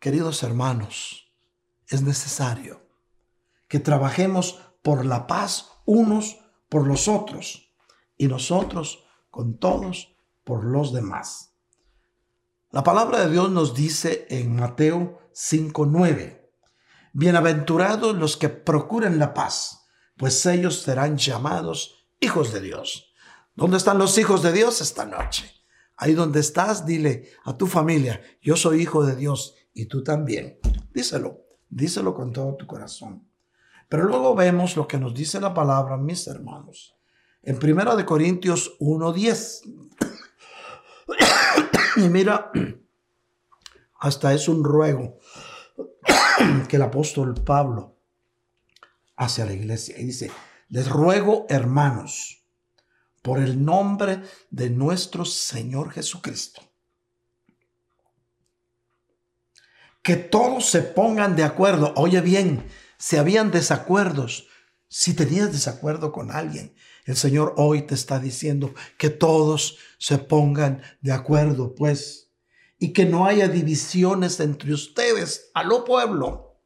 queridos 0.00 0.42
hermanos, 0.42 1.30
es 1.88 2.00
necesario 2.00 2.80
que 3.68 3.78
trabajemos 3.78 4.58
por 4.80 5.04
la 5.04 5.26
paz 5.26 5.72
unos 5.84 6.38
por 6.70 6.86
los 6.86 7.06
otros 7.06 7.70
y 8.16 8.28
nosotros 8.28 9.04
con 9.30 9.58
todos 9.58 10.16
por 10.42 10.64
los 10.64 10.94
demás. 10.94 11.55
La 12.70 12.82
palabra 12.82 13.20
de 13.20 13.30
Dios 13.30 13.48
nos 13.52 13.74
dice 13.74 14.26
en 14.28 14.56
Mateo 14.56 15.20
5:9, 15.32 16.50
Bienaventurados 17.12 18.16
los 18.16 18.36
que 18.36 18.48
procuren 18.48 19.20
la 19.20 19.34
paz, 19.34 19.86
pues 20.16 20.44
ellos 20.46 20.82
serán 20.82 21.16
llamados 21.16 22.08
hijos 22.18 22.52
de 22.52 22.60
Dios. 22.60 23.14
¿Dónde 23.54 23.76
están 23.76 23.98
los 23.98 24.18
hijos 24.18 24.42
de 24.42 24.52
Dios 24.52 24.80
esta 24.80 25.06
noche? 25.06 25.48
Ahí 25.96 26.14
donde 26.14 26.40
estás, 26.40 26.84
dile 26.84 27.30
a 27.44 27.56
tu 27.56 27.68
familia, 27.68 28.20
yo 28.42 28.56
soy 28.56 28.82
hijo 28.82 29.06
de 29.06 29.14
Dios 29.14 29.54
y 29.72 29.86
tú 29.86 30.02
también. 30.02 30.58
Díselo, 30.92 31.46
díselo 31.68 32.14
con 32.14 32.32
todo 32.32 32.56
tu 32.56 32.66
corazón. 32.66 33.28
Pero 33.88 34.04
luego 34.04 34.34
vemos 34.34 34.76
lo 34.76 34.88
que 34.88 34.98
nos 34.98 35.14
dice 35.14 35.40
la 35.40 35.54
palabra, 35.54 35.96
mis 35.96 36.26
hermanos. 36.26 36.96
En 37.42 37.60
Primera 37.60 37.94
de 37.94 38.04
Corintios 38.04 38.76
1:10. 38.80 39.62
Y 41.96 42.08
mira, 42.08 42.50
hasta 43.98 44.32
es 44.34 44.48
un 44.48 44.62
ruego 44.62 45.18
que 46.68 46.76
el 46.76 46.82
apóstol 46.82 47.34
Pablo 47.34 47.96
hace 49.16 49.42
a 49.42 49.46
la 49.46 49.52
iglesia. 49.52 49.98
Y 49.98 50.04
dice, 50.04 50.30
les 50.68 50.88
ruego, 50.88 51.46
hermanos, 51.48 52.44
por 53.22 53.40
el 53.40 53.64
nombre 53.64 54.22
de 54.50 54.70
nuestro 54.70 55.24
Señor 55.24 55.90
Jesucristo, 55.90 56.62
que 60.02 60.16
todos 60.16 60.66
se 60.66 60.82
pongan 60.82 61.34
de 61.34 61.42
acuerdo. 61.42 61.92
Oye 61.96 62.20
bien, 62.20 62.68
si 62.98 63.16
habían 63.16 63.50
desacuerdos, 63.50 64.46
si 64.88 65.14
tenías 65.14 65.50
desacuerdo 65.50 66.12
con 66.12 66.30
alguien, 66.30 66.74
el 67.06 67.16
Señor 67.16 67.54
hoy 67.56 67.82
te 67.82 67.94
está 67.94 68.18
diciendo 68.18 68.74
que 68.98 69.10
todos 69.10 69.78
se 69.98 70.18
pongan 70.18 70.82
de 71.00 71.12
acuerdo, 71.12 71.74
pues 71.74 72.26
y 72.78 72.92
que 72.92 73.06
no 73.06 73.24
haya 73.26 73.48
divisiones 73.48 74.38
entre 74.40 74.72
ustedes, 74.72 75.50
a 75.54 75.62
lo 75.62 75.84
pueblo, 75.84 76.60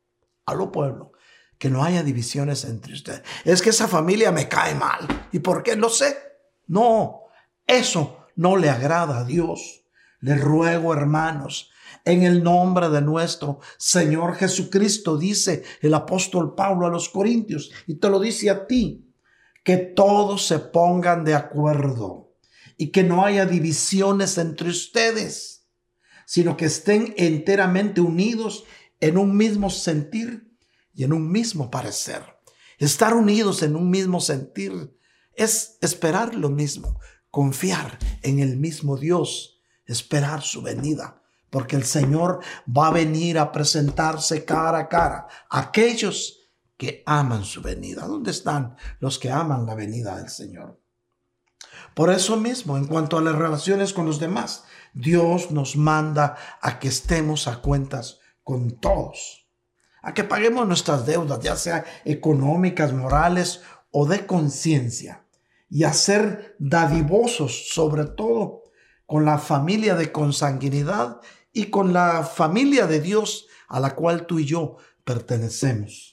a 0.45 0.55
lo 0.55 0.73
pueblo, 0.73 1.13
que 1.59 1.71
no 1.71 1.85
haya 1.85 2.03
divisiones 2.03 2.65
entre 2.65 2.95
ustedes. 2.95 3.23
Es 3.45 3.63
que 3.63 3.71
esa 3.71 3.87
familia 3.87 4.33
me 4.33 4.49
cae 4.49 4.75
mal. 4.75 5.29
¿Y 5.31 5.39
por 5.39 5.63
qué? 5.63 5.77
Lo 5.77 5.89
sé. 5.89 6.17
No, 6.67 7.25
eso 7.67 8.27
no 8.35 8.57
le 8.57 8.71
agrada 8.71 9.21
a 9.21 9.25
Dios. 9.25 9.85
Le 10.21 10.37
ruego, 10.37 10.93
hermanos, 10.93 11.71
en 12.05 12.23
el 12.23 12.43
nombre 12.43 12.89
de 12.89 13.03
nuestro 13.03 13.61
Señor 13.77 14.35
Jesucristo, 14.35 15.17
dice 15.17 15.63
el 15.81 15.95
apóstol 15.95 16.55
Pablo 16.55 16.87
a 16.87 16.91
los 16.91 17.09
Corintios, 17.09 17.71
y 17.87 17.97
te 17.97 18.09
lo 18.09 18.19
dice 18.19 18.51
a 18.51 18.67
ti, 18.67 19.10
que 19.63 19.77
todos 19.77 20.47
se 20.47 20.59
pongan 20.59 21.25
de 21.25 21.35
acuerdo 21.35 22.35
y 22.77 22.89
que 22.89 23.03
no 23.03 23.25
haya 23.25 23.47
divisiones 23.47 24.39
entre 24.39 24.71
ustedes 24.71 25.61
sino 26.31 26.57
que 26.57 26.67
estén 26.67 27.13
enteramente 27.17 28.01
unidos 28.01 28.63
en 29.01 29.19
un 29.19 29.37
mismo 29.37 29.69
sentir 29.69 30.57
y 30.95 31.03
en 31.03 31.13
un 31.13 31.29
mismo 31.29 31.73
parecer. 31.73 32.23
Estar 32.79 33.15
unidos 33.15 33.65
en 33.65 33.75
un 33.75 33.91
mismo 33.91 34.21
sentir 34.21 34.97
es 35.35 35.77
esperar 35.81 36.37
lo 36.37 36.49
mismo, 36.49 37.01
confiar 37.33 37.99
en 38.23 38.39
el 38.39 38.59
mismo 38.59 38.97
Dios, 38.97 39.61
esperar 39.87 40.43
su 40.43 40.63
venida, 40.63 41.21
porque 41.51 41.75
el 41.75 41.83
Señor 41.83 42.39
va 42.65 42.87
a 42.87 42.93
venir 42.93 43.37
a 43.37 43.51
presentarse 43.51 44.45
cara 44.45 44.79
a 44.79 44.89
cara 44.89 45.27
a 45.51 45.59
aquellos 45.59 46.40
que 46.81 47.03
aman 47.05 47.45
su 47.45 47.61
venida. 47.61 48.07
¿Dónde 48.07 48.31
están 48.31 48.75
los 49.01 49.19
que 49.19 49.31
aman 49.31 49.67
la 49.67 49.75
venida 49.75 50.17
del 50.17 50.31
Señor? 50.31 50.81
Por 51.95 52.09
eso 52.09 52.39
mismo, 52.39 52.79
en 52.79 52.87
cuanto 52.87 53.19
a 53.19 53.21
las 53.21 53.35
relaciones 53.35 53.93
con 53.93 54.07
los 54.07 54.19
demás, 54.19 54.65
Dios 54.95 55.51
nos 55.51 55.77
manda 55.77 56.37
a 56.63 56.79
que 56.79 56.89
estemos 56.89 57.49
a 57.49 57.61
cuentas 57.61 58.21
con 58.43 58.81
todos, 58.81 59.47
a 60.01 60.15
que 60.15 60.25
paguemos 60.25 60.67
nuestras 60.67 61.05
deudas, 61.05 61.41
ya 61.41 61.55
sea 61.55 61.85
económicas, 62.07 62.95
morales 62.95 63.61
o 63.91 64.07
de 64.07 64.25
conciencia, 64.25 65.27
y 65.69 65.85
a 65.85 65.93
ser 65.93 66.57
dadivosos 66.59 67.75
sobre 67.75 68.07
todo 68.07 68.63
con 69.05 69.27
la 69.27 69.37
familia 69.37 69.97
de 69.97 70.13
consanguinidad 70.13 71.21
y 71.53 71.67
con 71.67 71.93
la 71.93 72.23
familia 72.23 72.87
de 72.87 73.03
Dios 73.03 73.49
a 73.69 73.81
la 73.81 73.95
cual 73.95 74.25
tú 74.27 74.39
y 74.39 74.47
yo 74.47 74.79
pertenecemos. 75.05 76.10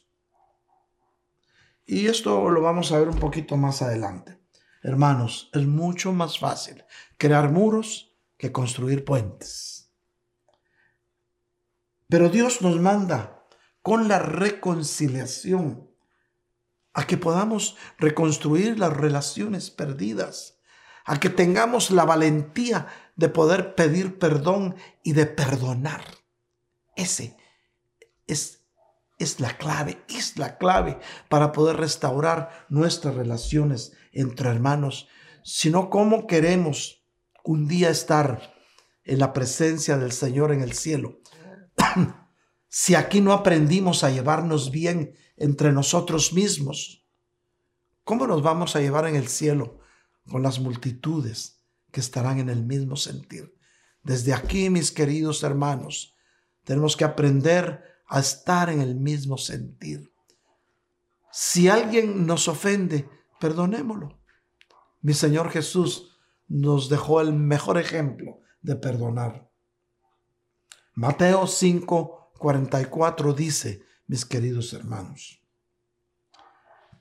Y 1.87 2.07
esto 2.07 2.49
lo 2.49 2.61
vamos 2.61 2.91
a 2.91 2.99
ver 2.99 3.07
un 3.07 3.17
poquito 3.17 3.55
más 3.55 3.81
adelante. 3.81 4.37
Hermanos, 4.83 5.49
es 5.53 5.65
mucho 5.65 6.11
más 6.11 6.37
fácil 6.37 6.83
crear 7.17 7.49
muros 7.49 8.13
que 8.37 8.51
construir 8.51 9.05
puentes. 9.05 9.89
Pero 12.09 12.29
Dios 12.29 12.61
nos 12.61 12.79
manda 12.79 13.45
con 13.81 14.09
la 14.09 14.19
reconciliación 14.19 15.89
a 16.93 17.07
que 17.07 17.17
podamos 17.17 17.77
reconstruir 17.97 18.77
las 18.77 18.91
relaciones 18.91 19.71
perdidas, 19.71 20.59
a 21.05 21.19
que 21.21 21.29
tengamos 21.29 21.89
la 21.91 22.03
valentía 22.03 22.87
de 23.15 23.29
poder 23.29 23.75
pedir 23.75 24.19
perdón 24.19 24.75
y 25.03 25.13
de 25.13 25.25
perdonar. 25.25 26.03
Ese 26.97 27.37
es, 28.25 28.56
es 29.17 29.39
la 29.39 29.57
clave, 29.57 30.03
es 30.09 30.37
la 30.37 30.57
clave 30.57 30.99
para 31.29 31.51
poder 31.51 31.77
restaurar 31.77 32.65
nuestras 32.69 33.15
relaciones 33.15 33.93
entre 34.11 34.49
hermanos, 34.49 35.07
sino 35.43 35.89
cómo 35.89 36.27
queremos 36.27 37.03
un 37.43 37.67
día 37.67 37.89
estar 37.89 38.53
en 39.03 39.19
la 39.19 39.33
presencia 39.33 39.97
del 39.97 40.11
Señor 40.11 40.51
en 40.51 40.61
el 40.61 40.73
cielo. 40.73 41.19
si 42.67 42.95
aquí 42.95 43.21
no 43.21 43.33
aprendimos 43.33 44.03
a 44.03 44.11
llevarnos 44.11 44.69
bien 44.71 45.15
entre 45.37 45.71
nosotros 45.71 46.33
mismos, 46.33 47.05
¿cómo 48.03 48.27
nos 48.27 48.43
vamos 48.43 48.75
a 48.75 48.81
llevar 48.81 49.07
en 49.07 49.15
el 49.15 49.27
cielo 49.27 49.79
con 50.29 50.43
las 50.43 50.59
multitudes 50.59 51.63
que 51.91 52.01
estarán 52.01 52.39
en 52.39 52.49
el 52.49 52.65
mismo 52.65 52.95
sentir? 52.97 53.55
Desde 54.03 54.33
aquí, 54.33 54.69
mis 54.69 54.91
queridos 54.91 55.43
hermanos, 55.43 56.15
tenemos 56.63 56.97
que 56.97 57.05
aprender 57.05 57.96
a 58.07 58.19
estar 58.19 58.69
en 58.69 58.81
el 58.81 58.95
mismo 58.95 59.37
sentir. 59.37 60.11
Si 61.31 61.69
alguien 61.69 62.25
nos 62.25 62.47
ofende, 62.47 63.09
perdonémoslo. 63.39 64.19
Mi 65.01 65.13
Señor 65.13 65.49
Jesús 65.49 66.17
nos 66.47 66.89
dejó 66.89 67.21
el 67.21 67.33
mejor 67.33 67.77
ejemplo 67.77 68.41
de 68.61 68.75
perdonar. 68.75 69.49
Mateo 70.93 71.45
5, 71.45 72.31
44 72.39 73.33
dice, 73.33 73.83
mis 74.07 74.25
queridos 74.25 74.73
hermanos, 74.73 75.41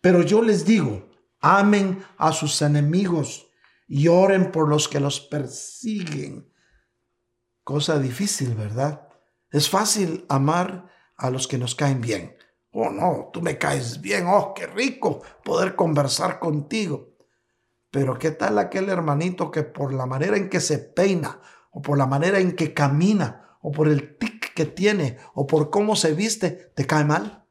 pero 0.01 0.23
yo 0.23 0.43
les 0.43 0.65
digo, 0.65 1.09
amen 1.41 2.05
a 2.19 2.33
sus 2.33 2.61
enemigos 2.63 3.47
y 3.89 4.09
oren 4.09 4.53
por 4.53 4.69
los 4.69 4.89
que 4.89 5.01
los 5.01 5.21
persiguen. 5.21 6.53
Cosa 7.65 7.99
difícil, 7.99 8.55
¿verdad? 8.55 9.09
Es 9.51 9.69
fácil 9.69 10.25
amar 10.29 10.89
a 11.17 11.31
los 11.31 11.47
que 11.47 11.59
nos 11.59 11.75
caen 11.75 12.01
bien. 12.01 12.37
Oh, 12.73 12.91
no, 12.91 13.31
tú 13.33 13.41
me 13.41 13.57
caes 13.57 14.01
bien, 14.01 14.27
oh, 14.27 14.53
qué 14.55 14.67
rico 14.67 15.23
poder 15.43 15.75
conversar 15.75 16.39
contigo. 16.39 17.17
Pero 17.91 18.19
¿qué 18.19 18.31
tal 18.31 18.59
aquel 18.59 18.91
hermanito 18.91 19.51
que 19.51 19.63
por 19.63 19.95
la 19.95 20.05
manera 20.05 20.37
en 20.37 20.51
que 20.51 20.61
se 20.61 20.79
peina, 20.79 21.41
o 21.71 21.81
por 21.81 21.97
la 21.97 22.07
manera 22.07 22.39
en 22.39 22.55
que 22.55 22.75
camina, 22.75 23.57
o 23.63 23.73
por 23.73 23.89
el 23.89 24.19
tic 24.19 24.53
que 24.53 24.67
tiene, 24.67 25.17
o 25.33 25.47
por 25.47 25.71
cómo 25.71 25.97
se 25.97 26.13
viste, 26.13 26.51
te 26.51 26.87
cae 26.87 27.05
mal? 27.05 27.47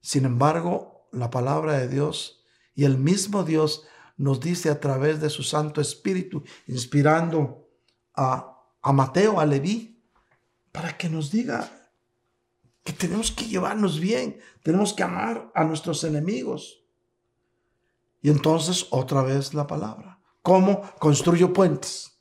Sin 0.00 0.24
embargo, 0.24 1.08
la 1.12 1.28
palabra 1.28 1.74
de 1.74 1.88
Dios 1.88 2.44
y 2.74 2.84
el 2.84 2.96
mismo 2.96 3.44
Dios 3.44 3.86
nos 4.16 4.40
dice 4.40 4.70
a 4.70 4.80
través 4.80 5.20
de 5.20 5.28
su 5.28 5.42
Santo 5.42 5.80
Espíritu, 5.80 6.44
inspirando 6.66 7.68
a, 8.14 8.58
a 8.80 8.92
Mateo, 8.92 9.38
a 9.38 9.44
Leví, 9.44 10.02
para 10.70 10.96
que 10.96 11.10
nos 11.10 11.30
diga 11.30 11.81
que 12.84 12.92
tenemos 12.92 13.30
que 13.30 13.46
llevarnos 13.46 14.00
bien, 14.00 14.40
tenemos 14.62 14.92
que 14.92 15.02
amar 15.02 15.50
a 15.54 15.64
nuestros 15.64 16.02
enemigos. 16.04 16.84
Y 18.20 18.30
entonces 18.30 18.86
otra 18.90 19.22
vez 19.22 19.54
la 19.54 19.66
palabra. 19.66 20.20
¿Cómo 20.42 20.82
construyo 20.98 21.52
puentes? 21.52 22.18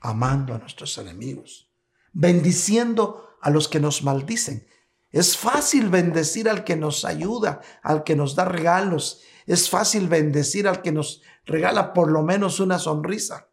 Amando 0.00 0.54
a 0.54 0.58
nuestros 0.58 0.96
enemigos, 0.96 1.70
bendiciendo 2.12 3.36
a 3.42 3.50
los 3.50 3.68
que 3.68 3.80
nos 3.80 4.02
maldicen. 4.02 4.66
Es 5.10 5.36
fácil 5.36 5.88
bendecir 5.88 6.48
al 6.48 6.64
que 6.64 6.76
nos 6.76 7.04
ayuda, 7.04 7.60
al 7.82 8.04
que 8.04 8.16
nos 8.16 8.34
da 8.36 8.44
regalos. 8.44 9.22
Es 9.46 9.68
fácil 9.68 10.08
bendecir 10.08 10.68
al 10.68 10.80
que 10.80 10.92
nos 10.92 11.22
regala 11.44 11.92
por 11.92 12.10
lo 12.10 12.22
menos 12.22 12.60
una 12.60 12.78
sonrisa. 12.78 13.48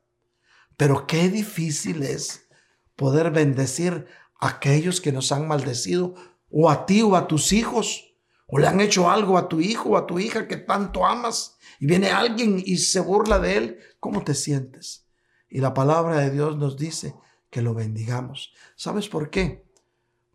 Pero 0.78 1.08
qué 1.08 1.30
difícil 1.30 2.03
es 2.03 2.47
poder 2.95 3.32
bendecir 3.32 4.08
aquellos 4.39 5.01
que 5.01 5.11
nos 5.11 5.31
han 5.31 5.47
maldecido 5.47 6.15
o 6.49 6.69
a 6.69 6.85
ti 6.85 7.01
o 7.01 7.15
a 7.15 7.27
tus 7.27 7.51
hijos 7.53 8.15
o 8.47 8.59
le 8.59 8.67
han 8.67 8.79
hecho 8.79 9.09
algo 9.09 9.38
a 9.38 9.49
tu 9.49 9.59
hijo 9.59 9.89
o 9.89 9.97
a 9.97 10.07
tu 10.07 10.19
hija 10.19 10.47
que 10.47 10.57
tanto 10.57 11.05
amas 11.05 11.57
y 11.79 11.85
viene 11.85 12.11
alguien 12.11 12.61
y 12.63 12.77
se 12.77 12.99
burla 12.99 13.39
de 13.39 13.57
él. 13.57 13.79
¿Cómo 13.99 14.23
te 14.23 14.33
sientes? 14.33 15.05
Y 15.49 15.59
la 15.59 15.73
palabra 15.73 16.19
de 16.19 16.31
Dios 16.31 16.57
nos 16.57 16.77
dice 16.77 17.15
que 17.49 17.61
lo 17.61 17.73
bendigamos. 17.73 18.53
¿Sabes 18.75 19.09
por 19.09 19.29
qué? 19.29 19.65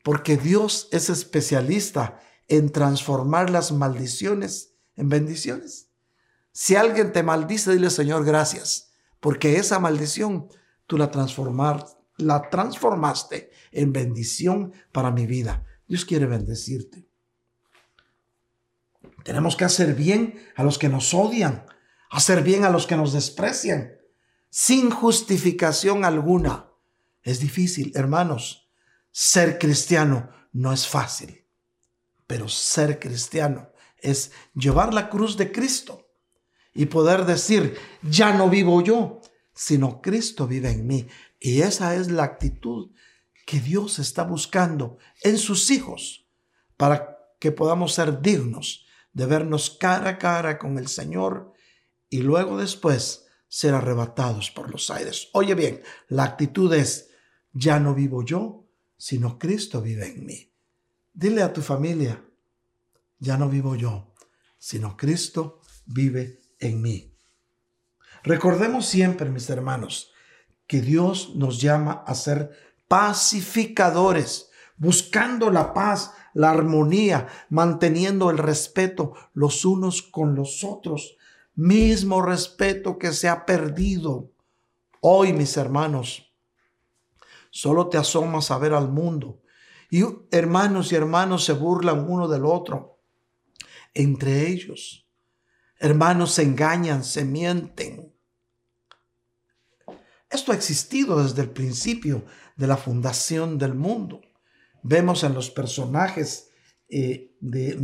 Porque 0.02 0.36
Dios 0.36 0.88
es 0.92 1.08
especialista 1.10 2.20
en 2.48 2.70
transformar 2.70 3.50
las 3.50 3.72
maldiciones 3.72 4.74
en 4.96 5.08
bendiciones. 5.08 5.88
Si 6.52 6.76
alguien 6.76 7.12
te 7.12 7.22
maldice, 7.22 7.72
dile 7.72 7.88
Señor, 7.88 8.24
gracias, 8.24 8.92
porque 9.20 9.56
esa 9.56 9.78
maldición 9.78 10.48
tú 10.86 10.98
la, 10.98 11.10
transformar, 11.10 11.86
la 12.18 12.50
transformaste 12.50 13.50
en 13.72 13.92
bendición 13.92 14.72
para 14.92 15.10
mi 15.10 15.26
vida. 15.26 15.64
Dios 15.88 16.04
quiere 16.04 16.26
bendecirte. 16.26 17.06
Tenemos 19.24 19.56
que 19.56 19.64
hacer 19.64 19.94
bien 19.94 20.40
a 20.56 20.62
los 20.62 20.78
que 20.78 20.88
nos 20.88 21.12
odian, 21.14 21.66
hacer 22.10 22.42
bien 22.42 22.64
a 22.64 22.70
los 22.70 22.86
que 22.86 22.96
nos 22.96 23.12
desprecian, 23.12 23.92
sin 24.50 24.90
justificación 24.90 26.04
alguna. 26.04 26.68
Es 27.22 27.40
difícil, 27.40 27.92
hermanos. 27.94 28.68
Ser 29.10 29.58
cristiano 29.58 30.30
no 30.52 30.72
es 30.72 30.86
fácil, 30.86 31.44
pero 32.26 32.48
ser 32.48 32.98
cristiano 32.98 33.70
es 33.98 34.32
llevar 34.54 34.92
la 34.92 35.08
cruz 35.08 35.36
de 35.36 35.52
Cristo 35.52 36.08
y 36.74 36.86
poder 36.86 37.24
decir, 37.24 37.76
ya 38.02 38.32
no 38.32 38.48
vivo 38.48 38.82
yo, 38.82 39.20
sino 39.54 40.00
Cristo 40.00 40.46
vive 40.46 40.70
en 40.70 40.86
mí. 40.86 41.06
Y 41.38 41.62
esa 41.62 41.94
es 41.94 42.10
la 42.10 42.24
actitud 42.24 42.90
que 43.46 43.60
Dios 43.60 43.98
está 43.98 44.22
buscando 44.24 44.98
en 45.22 45.38
sus 45.38 45.70
hijos 45.70 46.26
para 46.76 47.18
que 47.38 47.52
podamos 47.52 47.94
ser 47.94 48.20
dignos 48.20 48.86
de 49.12 49.26
vernos 49.26 49.70
cara 49.70 50.10
a 50.10 50.18
cara 50.18 50.58
con 50.58 50.78
el 50.78 50.88
Señor 50.88 51.52
y 52.08 52.18
luego 52.18 52.58
después 52.58 53.26
ser 53.48 53.74
arrebatados 53.74 54.50
por 54.50 54.70
los 54.70 54.90
aires. 54.90 55.28
Oye 55.32 55.54
bien, 55.54 55.82
la 56.08 56.24
actitud 56.24 56.72
es, 56.72 57.10
ya 57.52 57.78
no 57.80 57.94
vivo 57.94 58.24
yo, 58.24 58.64
sino 58.96 59.38
Cristo 59.38 59.82
vive 59.82 60.06
en 60.06 60.24
mí. 60.24 60.50
Dile 61.12 61.42
a 61.42 61.52
tu 61.52 61.60
familia, 61.60 62.24
ya 63.18 63.36
no 63.36 63.48
vivo 63.48 63.74
yo, 63.76 64.14
sino 64.58 64.96
Cristo 64.96 65.60
vive 65.84 66.40
en 66.60 66.80
mí. 66.80 67.12
Recordemos 68.22 68.86
siempre, 68.86 69.28
mis 69.28 69.50
hermanos, 69.50 70.12
que 70.66 70.80
Dios 70.80 71.34
nos 71.34 71.60
llama 71.60 72.04
a 72.06 72.14
ser 72.14 72.71
pacificadores, 72.92 74.50
buscando 74.76 75.50
la 75.50 75.72
paz, 75.72 76.12
la 76.34 76.50
armonía, 76.50 77.26
manteniendo 77.48 78.28
el 78.28 78.36
respeto 78.36 79.14
los 79.32 79.64
unos 79.64 80.02
con 80.02 80.34
los 80.34 80.62
otros, 80.62 81.16
mismo 81.54 82.20
respeto 82.20 82.98
que 82.98 83.12
se 83.12 83.30
ha 83.30 83.46
perdido. 83.46 84.30
Hoy, 85.00 85.32
mis 85.32 85.56
hermanos, 85.56 86.34
solo 87.48 87.88
te 87.88 87.96
asomas 87.96 88.50
a 88.50 88.58
ver 88.58 88.74
al 88.74 88.90
mundo 88.90 89.40
y 89.88 90.04
hermanos 90.30 90.92
y 90.92 90.96
hermanos 90.96 91.46
se 91.46 91.54
burlan 91.54 92.10
uno 92.10 92.28
del 92.28 92.44
otro 92.44 92.98
entre 93.94 94.48
ellos. 94.48 95.06
Hermanos 95.78 96.32
se 96.32 96.42
engañan, 96.42 97.04
se 97.04 97.24
mienten. 97.24 98.12
Esto 100.28 100.52
ha 100.52 100.54
existido 100.54 101.22
desde 101.22 101.40
el 101.40 101.50
principio 101.50 102.24
de 102.56 102.66
la 102.66 102.76
fundación 102.76 103.58
del 103.58 103.74
mundo 103.74 104.20
vemos 104.82 105.24
en 105.24 105.34
los 105.34 105.50
personajes 105.50 106.50
eh, 106.88 107.34
de, 107.40 107.76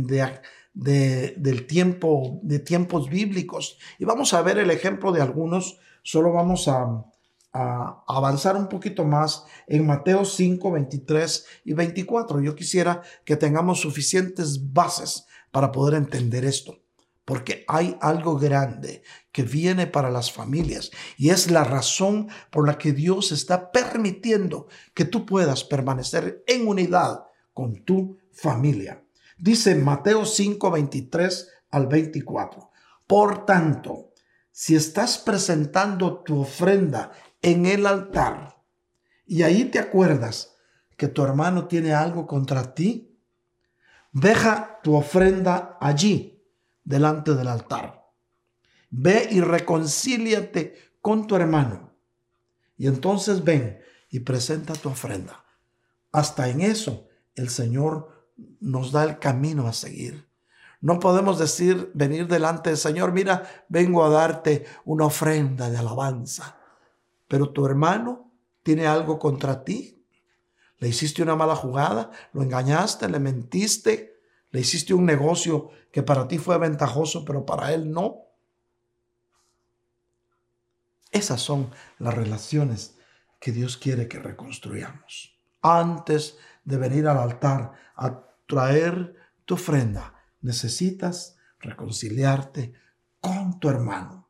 del 0.73 1.67
tiempo, 1.67 2.39
de 2.43 2.59
tiempos 2.59 3.09
bíblicos. 3.09 3.79
Y 3.97 4.05
vamos 4.05 4.33
a 4.33 4.41
ver 4.41 4.57
el 4.57 4.71
ejemplo 4.71 5.11
de 5.11 5.21
algunos, 5.21 5.79
solo 6.03 6.31
vamos 6.31 6.67
a, 6.67 7.05
a 7.53 8.03
avanzar 8.07 8.55
un 8.55 8.67
poquito 8.67 9.05
más 9.05 9.45
en 9.67 9.85
Mateo 9.85 10.25
5, 10.25 10.71
23 10.71 11.45
y 11.65 11.73
24. 11.73 12.41
Yo 12.41 12.55
quisiera 12.55 13.01
que 13.25 13.35
tengamos 13.35 13.81
suficientes 13.81 14.71
bases 14.73 15.25
para 15.51 15.71
poder 15.71 15.95
entender 15.95 16.45
esto 16.45 16.77
porque 17.29 17.63
hay 17.67 17.95
algo 18.01 18.39
grande 18.39 19.03
que 19.31 19.43
viene 19.43 19.85
para 19.85 20.09
las 20.09 20.31
familias 20.31 20.89
y 21.15 21.29
es 21.29 21.51
la 21.51 21.63
razón 21.63 22.27
por 22.49 22.65
la 22.65 22.79
que 22.79 22.91
Dios 22.91 23.31
está 23.31 23.71
permitiendo 23.71 24.67
que 24.95 25.05
tú 25.05 25.27
puedas 25.27 25.63
permanecer 25.63 26.43
en 26.47 26.67
unidad 26.67 27.25
con 27.53 27.85
tu 27.85 28.17
familia. 28.31 29.03
Dice 29.37 29.75
Mateo 29.75 30.25
5, 30.25 30.71
23 30.71 31.49
al 31.69 31.85
24. 31.85 32.71
Por 33.05 33.45
tanto, 33.45 34.09
si 34.49 34.75
estás 34.75 35.19
presentando 35.19 36.23
tu 36.23 36.41
ofrenda 36.41 37.11
en 37.43 37.67
el 37.67 37.85
altar 37.85 38.57
y 39.27 39.43
ahí 39.43 39.65
te 39.65 39.77
acuerdas 39.77 40.55
que 40.97 41.07
tu 41.07 41.23
hermano 41.23 41.67
tiene 41.67 41.93
algo 41.93 42.25
contra 42.25 42.73
ti, 42.73 43.15
deja 44.13 44.79
tu 44.81 44.95
ofrenda 44.95 45.77
allí 45.79 46.37
delante 46.89 47.35
del 47.35 47.47
altar. 47.47 48.03
Ve 48.89 49.27
y 49.29 49.41
reconcíliate 49.41 50.95
con 51.01 51.27
tu 51.27 51.35
hermano. 51.35 51.93
Y 52.77 52.87
entonces 52.87 53.43
ven 53.43 53.79
y 54.09 54.21
presenta 54.21 54.73
tu 54.73 54.89
ofrenda. 54.89 55.45
Hasta 56.11 56.49
en 56.49 56.61
eso 56.61 57.07
el 57.35 57.49
Señor 57.49 58.31
nos 58.59 58.91
da 58.91 59.03
el 59.03 59.19
camino 59.19 59.67
a 59.67 59.73
seguir. 59.73 60.27
No 60.81 60.99
podemos 60.99 61.37
decir, 61.37 61.91
venir 61.93 62.27
delante 62.27 62.71
del 62.71 62.79
Señor, 62.79 63.11
mira, 63.11 63.65
vengo 63.69 64.03
a 64.03 64.09
darte 64.09 64.65
una 64.83 65.05
ofrenda 65.05 65.69
de 65.69 65.77
alabanza. 65.77 66.57
Pero 67.27 67.51
tu 67.51 67.67
hermano 67.67 68.31
tiene 68.63 68.87
algo 68.87 69.19
contra 69.19 69.63
ti. 69.63 70.03
Le 70.79 70.87
hiciste 70.87 71.21
una 71.21 71.35
mala 71.35 71.55
jugada, 71.55 72.09
lo 72.33 72.41
engañaste, 72.41 73.07
le 73.09 73.19
mentiste, 73.19 74.18
le 74.51 74.59
hiciste 74.59 74.93
un 74.93 75.05
negocio 75.05 75.71
que 75.91 76.03
para 76.03 76.27
ti 76.27 76.37
fue 76.37 76.57
ventajoso, 76.57 77.25
pero 77.25 77.45
para 77.45 77.73
él 77.73 77.91
no. 77.91 78.25
Esas 81.11 81.41
son 81.41 81.71
las 81.97 82.13
relaciones 82.13 82.95
que 83.39 83.51
Dios 83.51 83.77
quiere 83.77 84.07
que 84.07 84.19
reconstruyamos. 84.19 85.37
Antes 85.61 86.37
de 86.63 86.77
venir 86.77 87.07
al 87.07 87.17
altar 87.17 87.73
a 87.95 88.23
traer 88.47 89.15
tu 89.45 89.55
ofrenda, 89.55 90.13
necesitas 90.41 91.37
reconciliarte 91.59 92.73
con 93.19 93.59
tu 93.59 93.69
hermano. 93.69 94.29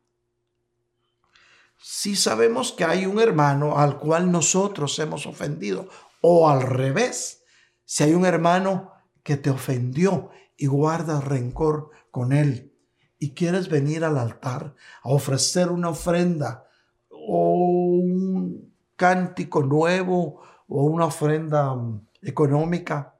Si 1.77 2.15
sabemos 2.15 2.73
que 2.73 2.83
hay 2.83 3.05
un 3.05 3.19
hermano 3.19 3.77
al 3.77 3.99
cual 3.99 4.31
nosotros 4.31 4.97
hemos 4.99 5.25
ofendido, 5.25 5.87
o 6.21 6.49
al 6.49 6.61
revés, 6.61 7.43
si 7.85 8.03
hay 8.03 8.13
un 8.13 8.25
hermano 8.25 8.98
que 9.23 9.37
te 9.37 9.49
ofendió 9.49 10.29
y 10.57 10.67
guardas 10.67 11.23
rencor 11.23 11.91
con 12.11 12.33
él 12.33 12.73
y 13.19 13.33
quieres 13.33 13.69
venir 13.69 14.03
al 14.03 14.17
altar 14.17 14.75
a 15.03 15.09
ofrecer 15.09 15.69
una 15.69 15.89
ofrenda 15.89 16.67
o 17.09 17.99
un 18.01 18.73
cántico 18.95 19.61
nuevo 19.63 20.41
o 20.67 20.83
una 20.83 21.05
ofrenda 21.05 21.75
mm, 21.75 22.07
económica 22.21 23.15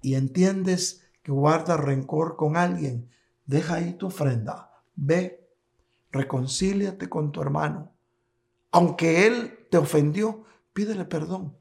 y 0.00 0.14
entiendes 0.14 1.04
que 1.22 1.30
guardas 1.30 1.78
rencor 1.78 2.36
con 2.36 2.56
alguien, 2.56 3.10
deja 3.46 3.76
ahí 3.76 3.92
tu 3.94 4.06
ofrenda, 4.06 4.82
ve, 4.96 5.48
reconcíliate 6.10 7.08
con 7.08 7.30
tu 7.30 7.40
hermano. 7.40 7.92
Aunque 8.72 9.26
él 9.26 9.66
te 9.70 9.78
ofendió, 9.78 10.44
pídele 10.72 11.04
perdón. 11.04 11.56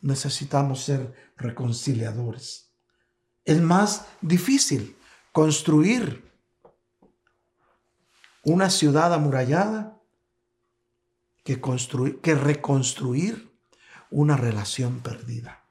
Necesitamos 0.00 0.82
ser 0.82 1.14
reconciliadores. 1.36 2.70
Es 3.44 3.60
más 3.60 4.06
difícil 4.20 4.96
construir 5.32 6.30
una 8.42 8.70
ciudad 8.70 9.12
amurallada 9.12 9.98
que, 11.44 11.60
construir, 11.60 12.20
que 12.20 12.34
reconstruir 12.34 13.50
una 14.10 14.36
relación 14.36 15.00
perdida. 15.00 15.64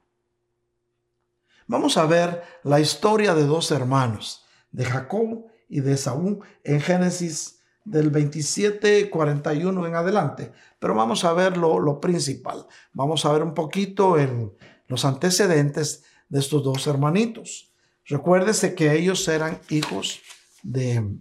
Vamos 1.66 1.96
a 1.96 2.06
ver 2.06 2.42
la 2.64 2.80
historia 2.80 3.34
de 3.34 3.44
dos 3.44 3.70
hermanos, 3.70 4.44
de 4.72 4.84
Jacob 4.84 5.46
y 5.68 5.80
de 5.80 5.96
Saúl, 5.96 6.40
en 6.64 6.80
Génesis 6.80 7.59
del 7.90 8.10
27, 8.10 9.10
41 9.10 9.86
en 9.86 9.94
adelante. 9.94 10.52
Pero 10.78 10.94
vamos 10.94 11.24
a 11.24 11.32
ver 11.32 11.56
lo, 11.56 11.80
lo 11.80 12.00
principal. 12.00 12.66
Vamos 12.92 13.24
a 13.24 13.32
ver 13.32 13.42
un 13.42 13.52
poquito 13.52 14.16
en 14.16 14.52
los 14.86 15.04
antecedentes 15.04 16.04
de 16.28 16.38
estos 16.38 16.62
dos 16.62 16.86
hermanitos. 16.86 17.72
Recuérdese 18.06 18.74
que 18.74 18.92
ellos 18.92 19.26
eran 19.28 19.60
hijos 19.68 20.20
de 20.62 21.16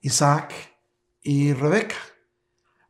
Isaac 0.00 0.52
y 1.22 1.52
Rebeca. 1.52 1.96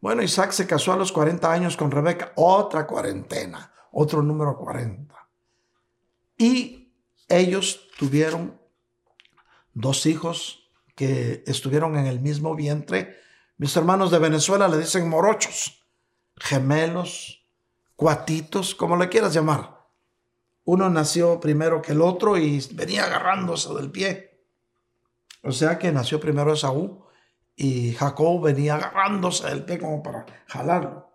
Bueno, 0.00 0.22
Isaac 0.22 0.52
se 0.52 0.66
casó 0.66 0.92
a 0.92 0.96
los 0.96 1.12
40 1.12 1.52
años 1.52 1.76
con 1.76 1.90
Rebeca, 1.90 2.32
otra 2.36 2.86
cuarentena, 2.86 3.72
otro 3.92 4.22
número 4.22 4.56
40. 4.56 5.14
Y 6.38 6.92
ellos 7.28 7.88
tuvieron 7.98 8.58
dos 9.74 10.06
hijos 10.06 10.61
que 10.95 11.43
estuvieron 11.47 11.97
en 11.97 12.07
el 12.07 12.20
mismo 12.20 12.55
vientre. 12.55 13.16
Mis 13.57 13.76
hermanos 13.76 14.11
de 14.11 14.18
Venezuela 14.18 14.68
le 14.68 14.78
dicen 14.78 15.09
morochos, 15.09 15.84
gemelos, 16.36 17.47
cuatitos, 17.97 18.74
como 18.74 18.97
le 18.97 19.09
quieras 19.09 19.34
llamar. 19.34 19.82
Uno 20.64 20.90
nació 20.90 21.40
primero 21.40 21.82
que 21.82 21.93
el 21.93 22.03
otro 22.03 22.36
y 22.36 22.64
venía 22.72 23.05
agarrándose 23.05 23.72
del 23.74 23.90
pie. 23.90 24.40
O 25.43 25.53
sea 25.53 25.78
que 25.78 25.90
nació 25.90 26.20
primero 26.20 26.53
Esaú 26.53 27.05
y 27.57 27.93
Jacob 27.93 28.43
venía 28.43 28.76
agarrándose 28.76 29.49
del 29.49 29.64
pie 29.64 29.78
como 29.78 30.03
para 30.03 30.26
jalarlo. 30.47 31.11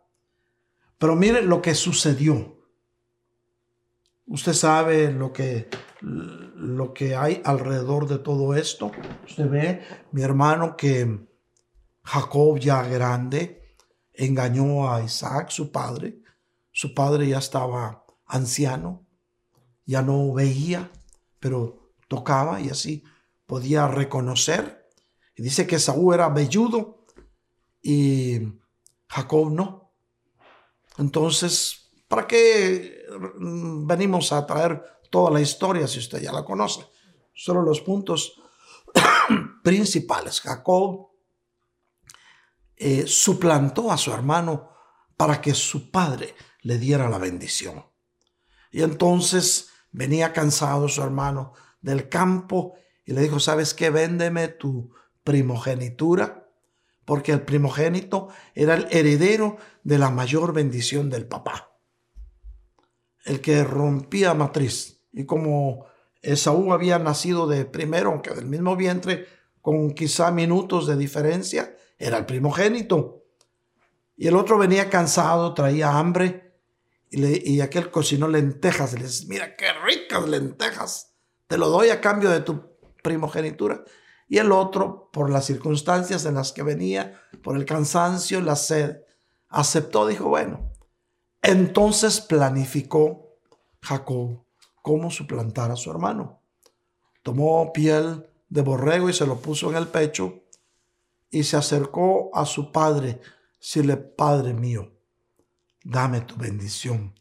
Pero 0.97 1.15
mire 1.15 1.41
lo 1.41 1.61
que 1.61 1.75
sucedió. 1.75 2.57
Usted 4.25 4.53
sabe 4.53 5.11
lo 5.11 5.31
que, 5.31 5.69
lo 6.57 6.93
que 6.93 7.15
hay 7.15 7.41
alrededor 7.45 8.07
de 8.07 8.19
todo 8.19 8.55
esto. 8.55 8.91
Usted 9.25 9.49
ve, 9.49 9.81
mi 10.11 10.21
hermano, 10.23 10.75
que 10.75 11.27
Jacob 12.03 12.57
ya 12.59 12.81
grande 12.83 13.75
engañó 14.13 14.91
a 14.91 15.03
Isaac, 15.03 15.49
su 15.49 15.71
padre. 15.71 16.19
Su 16.71 16.93
padre 16.93 17.27
ya 17.27 17.37
estaba 17.37 18.05
anciano, 18.25 19.05
ya 19.85 20.01
no 20.01 20.33
veía, 20.33 20.91
pero 21.39 21.93
tocaba 22.07 22.59
y 22.59 22.69
así 22.69 23.03
podía 23.45 23.87
reconocer. 23.87 24.89
Y 25.35 25.43
dice 25.43 25.67
que 25.67 25.79
Saúl 25.79 26.15
era 26.15 26.29
velludo 26.29 27.05
y 27.81 28.41
Jacob 29.07 29.51
no. 29.51 29.91
Entonces 30.97 31.87
¿Para 32.07 32.25
qué 32.25 33.05
venimos 33.39 34.31
a 34.31 34.45
traer 34.45 34.81
toda 35.09 35.31
la 35.31 35.41
historia 35.41 35.87
si 35.87 35.99
usted 35.99 36.21
ya 36.21 36.31
la 36.31 36.43
conoce? 36.43 36.85
Solo 37.33 37.61
los 37.61 37.81
puntos 37.81 38.39
principales. 39.63 40.41
Jacob 40.41 41.09
eh, 42.75 43.05
suplantó 43.07 43.91
a 43.91 43.97
su 43.97 44.11
hermano 44.11 44.71
para 45.15 45.41
que 45.41 45.53
su 45.53 45.91
padre 45.91 46.35
le 46.61 46.77
diera 46.77 47.09
la 47.09 47.17
bendición. 47.17 47.85
Y 48.71 48.83
entonces 48.83 49.69
venía 49.91 50.33
cansado 50.33 50.89
su 50.89 51.01
hermano 51.01 51.53
del 51.81 52.09
campo 52.09 52.75
y 53.05 53.13
le 53.13 53.21
dijo, 53.21 53.39
¿sabes 53.39 53.73
qué? 53.73 53.89
Véndeme 53.89 54.47
tu 54.47 54.93
primogenitura, 55.23 56.49
porque 57.05 57.31
el 57.31 57.41
primogénito 57.41 58.27
era 58.53 58.75
el 58.75 58.87
heredero 58.91 59.57
de 59.83 59.97
la 59.97 60.09
mayor 60.09 60.53
bendición 60.53 61.09
del 61.09 61.25
papá 61.27 61.67
el 63.27 63.41
que 63.41 63.63
rompía 63.63 64.33
matriz. 64.33 64.96
Y 65.17 65.25
como 65.25 65.87
Esaú 66.21 66.71
había 66.71 66.99
nacido 66.99 67.47
de 67.47 67.65
primero, 67.65 68.11
aunque 68.11 68.35
del 68.35 68.45
mismo 68.45 68.75
vientre, 68.75 69.27
con 69.63 69.95
quizá 69.95 70.29
minutos 70.29 70.85
de 70.85 70.95
diferencia, 70.95 71.75
era 71.97 72.19
el 72.19 72.27
primogénito. 72.27 73.23
Y 74.15 74.27
el 74.27 74.35
otro 74.35 74.59
venía 74.59 74.91
cansado, 74.91 75.55
traía 75.55 75.97
hambre, 75.97 76.53
y, 77.09 77.61
aquel 77.61 77.89
cocinó 77.89 78.27
lentejas. 78.27 78.93
le 78.93 79.05
dice, 79.05 79.25
mira 79.27 79.55
qué 79.55 79.65
ricas 79.83 80.29
lentejas, 80.29 81.15
te 81.47 81.57
lo 81.57 81.69
doy 81.69 81.89
a 81.89 81.99
cambio 81.99 82.29
de 82.29 82.41
tu 82.41 82.77
primogenitura. 83.01 83.83
Y 84.27 84.37
el 84.37 84.51
otro, 84.51 85.09
por 85.11 85.31
las 85.31 85.45
circunstancias 85.45 86.25
en 86.25 86.35
las 86.35 86.53
que 86.53 86.61
venía, 86.61 87.19
por 87.41 87.57
el 87.57 87.65
cansancio, 87.65 88.39
la 88.39 88.55
sed, 88.55 88.97
aceptó, 89.49 90.05
dijo, 90.05 90.29
bueno, 90.29 90.73
entonces 91.41 92.21
planificó 92.21 93.39
Jacob 93.81 94.46
cómo 94.87 95.11
suplantar 95.11 95.69
a 95.69 95.75
su 95.75 95.91
hermano. 95.91 96.39
Tomó 97.21 97.73
piel 97.73 98.25
de 98.47 98.61
borrego 98.61 99.09
y 99.09 99.13
se 99.13 99.27
lo 99.27 99.41
puso 99.41 99.69
en 99.69 99.75
el 99.75 99.89
pecho 99.89 100.43
y 101.29 101.43
se 101.43 101.57
acercó 101.57 102.29
a 102.33 102.45
su 102.45 102.71
padre, 102.71 103.19
decirle, 103.59 103.97
Padre 103.97 104.53
mío, 104.53 104.93
dame 105.83 106.21
tu 106.21 106.37
bendición. 106.37 107.19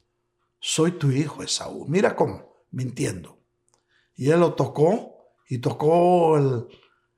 Soy 0.61 0.93
tu 0.93 1.11
hijo 1.11 1.43
Esaú. 1.43 1.87
Mira 1.89 2.14
cómo, 2.14 2.62
mintiendo. 2.71 3.41
Y 4.14 4.31
él 4.31 4.39
lo 4.39 4.55
tocó 4.55 5.33
y 5.49 5.59
tocó 5.59 6.39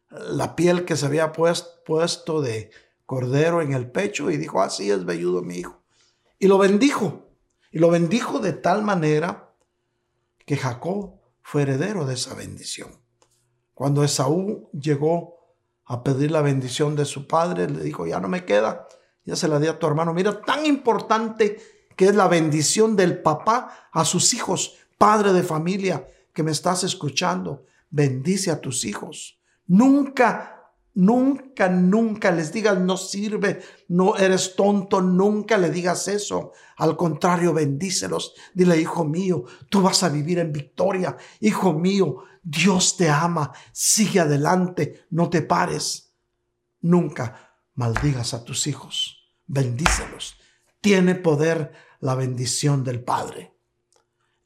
la 0.09 0.57
piel 0.57 0.87
que 0.87 0.97
se 0.97 1.05
había 1.05 1.31
puesto 1.31 2.41
de 2.41 2.71
cordero 3.05 3.61
en 3.61 3.75
el 3.75 3.91
pecho 3.91 4.31
y 4.31 4.39
dijo, 4.39 4.63
así 4.63 4.91
es 4.91 5.05
velludo 5.05 5.43
mi 5.43 5.57
hijo. 5.57 5.83
Y 6.39 6.47
lo 6.47 6.57
bendijo. 6.57 7.29
Y 7.71 7.81
lo 7.81 7.91
bendijo 7.91 8.39
de 8.39 8.55
tal 8.55 8.83
manera 8.83 9.48
que 10.49 10.57
Jacob 10.57 11.21
fue 11.43 11.61
heredero 11.61 12.07
de 12.07 12.15
esa 12.15 12.35
bendición. 12.35 12.89
Cuando 13.75 14.03
Esaú 14.03 14.71
llegó 14.73 15.37
a 15.85 16.03
pedir 16.03 16.31
la 16.31 16.41
bendición 16.41 16.97
de 16.97 17.05
su 17.05 17.27
padre, 17.27 17.69
le 17.69 17.83
dijo, 17.83 18.07
ya 18.07 18.19
no 18.19 18.29
me 18.29 18.47
queda, 18.47 18.89
ya 19.27 19.37
se 19.37 19.47
la 19.47 19.59
di 19.59 19.67
a 19.67 19.79
tu 19.79 19.87
hermano. 19.87 20.15
Mira, 20.15 20.41
tan 20.41 20.65
importante 20.65 21.59
que 21.95 22.07
es 22.07 22.15
la 22.15 22.29
bendición 22.29 22.97
del 22.97 23.21
papá 23.21 23.91
a 23.93 24.07
sus 24.07 24.33
hijos, 24.33 24.79
padre 24.97 25.35
de 25.35 25.43
familia 25.43 26.09
que 26.33 26.43
me 26.43 26.51
estás 26.51 26.83
escuchando, 26.83 27.67
bendice 27.91 28.51
a 28.51 28.63
tus 28.63 28.87
hijos. 28.87 29.39
Nunca 29.67 30.58
Nunca, 30.95 31.69
nunca 31.69 32.33
les 32.33 32.53
digas 32.53 32.79
no 32.79 32.97
sirve, 32.97 33.61
no 33.89 34.17
eres 34.17 34.57
tonto, 34.57 35.01
nunca 35.01 35.57
le 35.57 35.71
digas 35.71 36.09
eso. 36.09 36.53
Al 36.77 36.97
contrario, 36.97 37.53
bendícelos. 37.53 38.35
Dile, 38.53 38.81
hijo 38.81 39.05
mío, 39.05 39.45
tú 39.69 39.81
vas 39.81 40.03
a 40.03 40.09
vivir 40.09 40.39
en 40.39 40.53
victoria. 40.53 41.17
Hijo 41.41 41.73
mío, 41.73 42.25
Dios 42.43 42.97
te 42.97 43.09
ama. 43.09 43.53
Sigue 43.73 44.21
adelante, 44.21 45.07
no 45.11 45.31
te 45.31 45.43
pares. 45.43 46.15
Nunca 46.81 47.57
maldigas 47.75 48.35
a 48.35 48.45
tus 48.45 48.67
hijos. 48.67 49.31
Bendícelos. 49.47 50.37
Tiene 50.81 51.15
poder 51.15 51.73
la 52.01 52.15
bendición 52.15 52.83
del 52.83 53.05
Padre. 53.05 53.55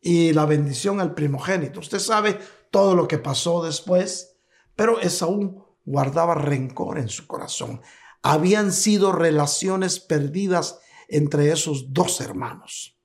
Y 0.00 0.32
la 0.32 0.44
bendición 0.46 1.00
al 1.00 1.14
primogénito. 1.14 1.80
Usted 1.80 1.98
sabe 1.98 2.38
todo 2.70 2.94
lo 2.94 3.06
que 3.06 3.18
pasó 3.18 3.64
después, 3.64 4.36
pero 4.74 5.00
es 5.00 5.22
aún 5.22 5.64
guardaba 5.84 6.34
rencor 6.34 6.98
en 6.98 7.08
su 7.08 7.26
corazón. 7.26 7.80
Habían 8.22 8.72
sido 8.72 9.12
relaciones 9.12 10.00
perdidas 10.00 10.78
entre 11.08 11.50
esos 11.50 11.92
dos 11.92 12.20
hermanos. 12.20 12.98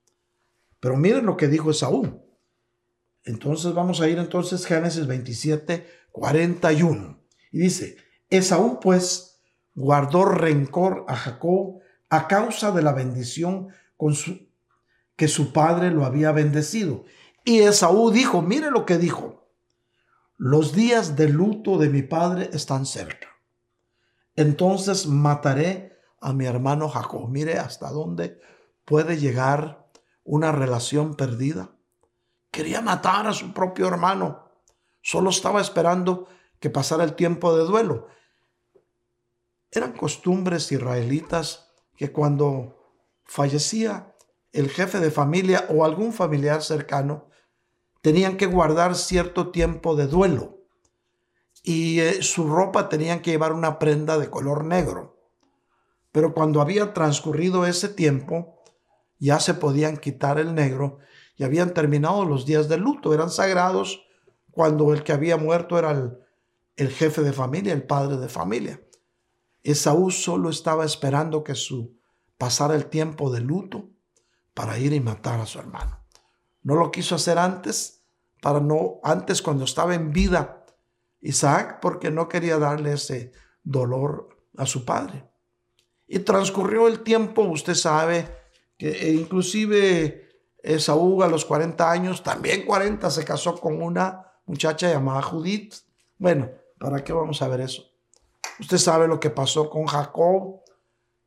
Pero 0.80 0.96
miren 0.96 1.26
lo 1.26 1.38
que 1.38 1.48
dijo 1.48 1.72
Esaú. 1.72 2.24
Entonces 3.24 3.74
vamos 3.74 4.00
a 4.00 4.08
ir 4.08 4.20
entonces 4.20 4.66
Génesis 4.66 5.08
27, 5.08 5.86
41. 6.12 7.22
Y 7.52 7.60
dice, 7.60 7.98
Esaú 8.30 8.80
pues 8.80 9.42
guardó 9.76 10.26
rencor 10.26 11.06
a 11.08 11.16
Jacob 11.16 11.80
a 12.10 12.28
causa 12.28 12.72
de 12.72 12.82
la 12.82 12.94
bendición 12.94 13.70
que 15.16 15.28
su 15.28 15.52
padre 15.52 15.92
lo 15.92 16.06
había 16.06 16.32
bendecido. 16.32 17.04
Y 17.44 17.60
Esaú 17.60 18.12
dijo, 18.12 18.42
mire 18.42 18.72
lo 18.72 18.86
que 18.86 18.98
dijo, 18.98 19.37
los 20.38 20.74
días 20.74 21.16
de 21.16 21.30
luto 21.30 21.78
de 21.78 21.90
mi 21.90 22.04
padre 22.04 22.50
están 22.54 22.86
cerca. 22.86 23.28
Entonces 24.36 25.08
mataré 25.08 25.98
a 26.22 26.32
mi 26.32 26.46
hermano 26.46 26.88
Jacob. 26.90 27.28
Mire 27.28 27.58
hasta 27.58 27.90
dónde 27.90 28.40
puede 28.86 29.18
llegar 29.18 29.90
una 30.24 30.52
relación 30.52 31.16
perdida. 31.16 31.72
Quería 32.52 32.82
matar 32.82 33.28
a 33.28 33.34
su 33.34 33.54
propio 33.54 33.88
hermano. 33.88 34.52
Solo 35.02 35.32
estaba 35.32 35.60
esperando 35.60 36.28
que 36.60 36.70
pasara 36.70 37.04
el 37.04 37.16
tiempo 37.16 37.56
de 37.58 37.64
duelo. 37.64 38.08
Eran 39.72 39.94
costumbres 39.94 40.72
israelitas 40.72 41.74
que 41.96 42.12
cuando 42.12 42.78
fallecía 43.26 44.16
el 44.52 44.70
jefe 44.70 45.00
de 45.00 45.12
familia 45.12 45.66
o 45.70 45.84
algún 45.84 46.14
familiar 46.14 46.62
cercano, 46.62 47.27
tenían 48.08 48.38
que 48.38 48.45
guardar 48.45 48.95
cierto 48.95 49.51
tiempo 49.51 49.97
de 49.97 50.08
duelo 50.08 50.62
y 51.62 51.99
eh, 51.99 52.24
su 52.24 52.47
ropa 52.47 52.88
tenían 52.88 53.20
que 53.20 53.32
llevar 53.32 53.51
una 53.51 53.80
prenda 53.80 54.18
de 54.18 54.30
color 54.30 54.64
negro. 54.64 55.20
Pero 56.14 56.34
cuando 56.34 56.62
había 56.62 56.93
transcurrido 56.93 57.66
ese 57.66 57.89
tiempo, 57.89 58.64
ya 59.20 59.41
se 59.41 59.55
podían 59.55 59.97
quitar 59.97 60.39
el 60.39 60.55
negro 60.55 60.99
y 61.36 61.43
habían 61.43 61.74
terminado 61.74 62.24
los 62.24 62.45
días 62.45 62.70
de 62.70 62.78
luto, 62.78 63.14
eran 63.14 63.30
sagrados 63.30 64.08
cuando 64.51 64.93
el 64.93 65.03
que 65.03 65.12
había 65.12 65.36
muerto 65.36 65.78
era 65.78 65.91
el, 65.91 66.18
el 66.78 66.91
jefe 66.91 67.24
de 67.24 67.34
familia, 67.34 67.74
el 67.74 67.84
padre 67.84 68.16
de 68.16 68.30
familia. 68.30 68.82
Esaú 69.64 70.12
solo 70.12 70.49
estaba 70.49 70.86
esperando 70.86 71.43
que 71.43 71.55
su 71.55 71.99
pasara 72.38 72.74
el 72.74 72.86
tiempo 72.86 73.30
de 73.34 73.41
luto 73.41 73.89
para 74.53 74.80
ir 74.80 74.93
y 74.93 75.01
matar 75.01 75.41
a 75.41 75.45
su 75.45 75.60
hermano. 75.60 76.05
No 76.64 76.76
lo 76.76 76.89
quiso 76.89 77.16
hacer 77.16 77.38
antes, 77.38 77.97
para 78.42 78.60
no 78.60 79.00
antes 79.04 79.42
cuando 79.42 79.64
estaba 79.64 79.96
en 79.96 80.12
vida 80.12 80.66
Isaac 81.22 81.80
porque 81.82 82.12
no 82.12 82.28
quería 82.28 82.58
darle 82.58 82.94
ese 82.94 83.32
dolor 83.64 84.30
a 84.58 84.66
su 84.66 84.86
padre. 84.86 85.26
Y 86.08 86.20
transcurrió 86.20 86.88
el 86.88 87.02
tiempo, 87.02 87.42
usted 87.44 87.76
sabe 87.76 88.28
que 88.78 88.92
e 88.92 89.12
inclusive 89.12 90.30
Esaú 90.64 91.24
a 91.24 91.28
los 91.28 91.46
40 91.46 91.92
años, 91.92 92.24
también 92.24 92.66
40, 92.66 93.10
se 93.12 93.26
casó 93.26 93.56
con 93.60 93.82
una 93.82 94.32
muchacha 94.46 94.90
llamada 94.90 95.22
Judith. 95.22 95.76
Bueno, 96.18 96.50
¿para 96.78 97.04
qué 97.04 97.14
vamos 97.14 97.42
a 97.42 97.48
ver 97.48 97.62
eso? 97.62 97.84
Usted 98.60 98.78
sabe 98.78 99.08
lo 99.08 99.20
que 99.20 99.30
pasó 99.30 99.70
con 99.70 99.86
Jacob. 99.86 100.62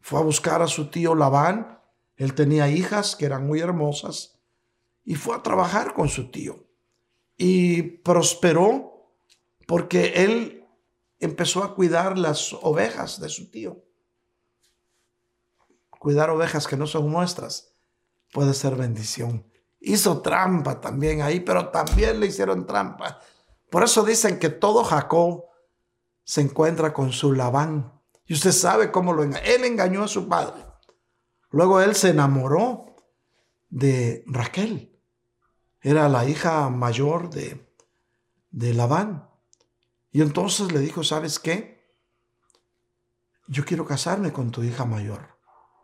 Fue 0.01 0.19
a 0.19 0.23
buscar 0.23 0.63
a 0.63 0.67
su 0.67 0.91
tío 0.91 1.15
Labán. 1.15 1.79
Él 2.17 2.35
tenía 2.35 2.69
hijas 2.69 3.17
que 3.17 3.27
eran 3.27 3.47
muy 3.47 3.61
hermosas 3.61 4.39
y 5.05 5.15
fue 5.15 5.37
a 5.37 5.43
trabajar 5.43 5.95
con 5.95 6.09
su 6.09 6.31
tío. 6.31 6.70
Y 7.43 7.80
prosperó 7.82 9.09
porque 9.66 10.12
él 10.16 10.68
empezó 11.20 11.64
a 11.64 11.74
cuidar 11.74 12.18
las 12.18 12.53
ovejas 12.53 13.18
de 13.18 13.30
su 13.30 13.51
tío. 13.51 13.82
Cuidar 15.88 16.28
ovejas 16.28 16.66
que 16.66 16.76
no 16.76 16.86
son 16.86 17.11
nuestras 17.11 17.72
puede 18.30 18.53
ser 18.53 18.76
bendición. 18.76 19.51
Hizo 19.80 20.20
trampa 20.20 20.82
también 20.82 21.22
ahí, 21.22 21.41
pero 21.41 21.70
también 21.70 22.20
le 22.20 22.26
hicieron 22.26 22.66
trampa. 22.66 23.20
Por 23.70 23.84
eso 23.84 24.03
dicen 24.03 24.38
que 24.38 24.51
todo 24.51 24.84
Jacob 24.84 25.47
se 26.22 26.43
encuentra 26.43 26.93
con 26.93 27.11
su 27.11 27.32
Labán. 27.32 27.91
Y 28.26 28.34
usted 28.34 28.53
sabe 28.53 28.93
cómo 28.93 29.14
lo 29.14 29.22
engañó. 29.22 29.47
Él 29.47 29.64
engañó 29.64 30.03
a 30.05 30.09
su 30.09 30.28
padre. 30.28 30.62
Luego 31.49 31.80
él 31.80 31.95
se 31.95 32.11
enamoró 32.11 32.97
de 33.70 34.24
Raquel. 34.26 34.89
Era 35.83 36.09
la 36.09 36.28
hija 36.28 36.68
mayor 36.68 37.31
de, 37.31 37.66
de 38.51 38.74
Labán. 38.74 39.28
Y 40.12 40.22
entonces 40.22 40.72
le 40.72 40.81
dijo, 40.81 41.05
¿sabes 41.05 41.39
qué? 41.39 41.81
Yo 43.47 43.64
quiero 43.64 43.87
casarme 43.87 44.33
con 44.33 44.51
tu 44.51 44.62
hija 44.62 44.85
mayor, 44.85 45.39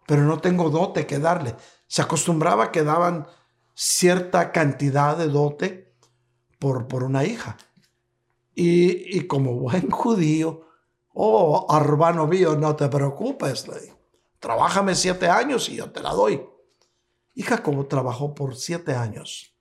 pero 0.06 0.22
no 0.22 0.40
tengo 0.40 0.70
dote 0.70 1.06
que 1.06 1.18
darle. 1.18 1.56
Se 1.86 2.02
acostumbraba 2.02 2.70
que 2.70 2.84
daban 2.84 3.26
cierta 3.74 4.52
cantidad 4.52 5.16
de 5.16 5.28
dote 5.28 5.96
por, 6.58 6.88
por 6.88 7.02
una 7.02 7.24
hija. 7.24 7.56
Y, 8.54 9.16
y 9.18 9.26
como 9.26 9.54
buen 9.54 9.90
judío, 9.90 10.66
oh, 11.12 11.66
hermano 11.76 12.26
mío, 12.26 12.56
no 12.56 12.76
te 12.76 12.88
preocupes, 12.88 13.66
le 13.68 13.80
dijo. 13.80 13.96
Trabájame 14.38 14.94
siete 14.94 15.28
años 15.28 15.68
y 15.68 15.76
yo 15.76 15.90
te 15.90 16.00
la 16.00 16.10
doy. 16.12 16.46
Y 17.34 17.42
Jacobo 17.42 17.86
trabajó 17.86 18.34
por 18.34 18.54
siete 18.54 18.94
años. 18.94 19.55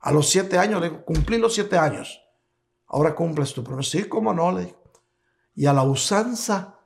A 0.00 0.12
los 0.12 0.28
siete 0.28 0.58
años, 0.58 0.80
le 0.80 0.90
dijo, 0.90 1.04
cumplí 1.04 1.38
los 1.38 1.54
siete 1.54 1.78
años. 1.78 2.22
Ahora 2.86 3.14
cumples 3.14 3.52
tu 3.52 3.62
promesa. 3.62 3.90
Sí, 3.90 4.04
cómo 4.04 4.32
no, 4.32 4.52
le 4.52 4.66
dijo. 4.66 4.82
Y 5.54 5.66
a 5.66 5.72
la 5.72 5.82
usanza 5.82 6.78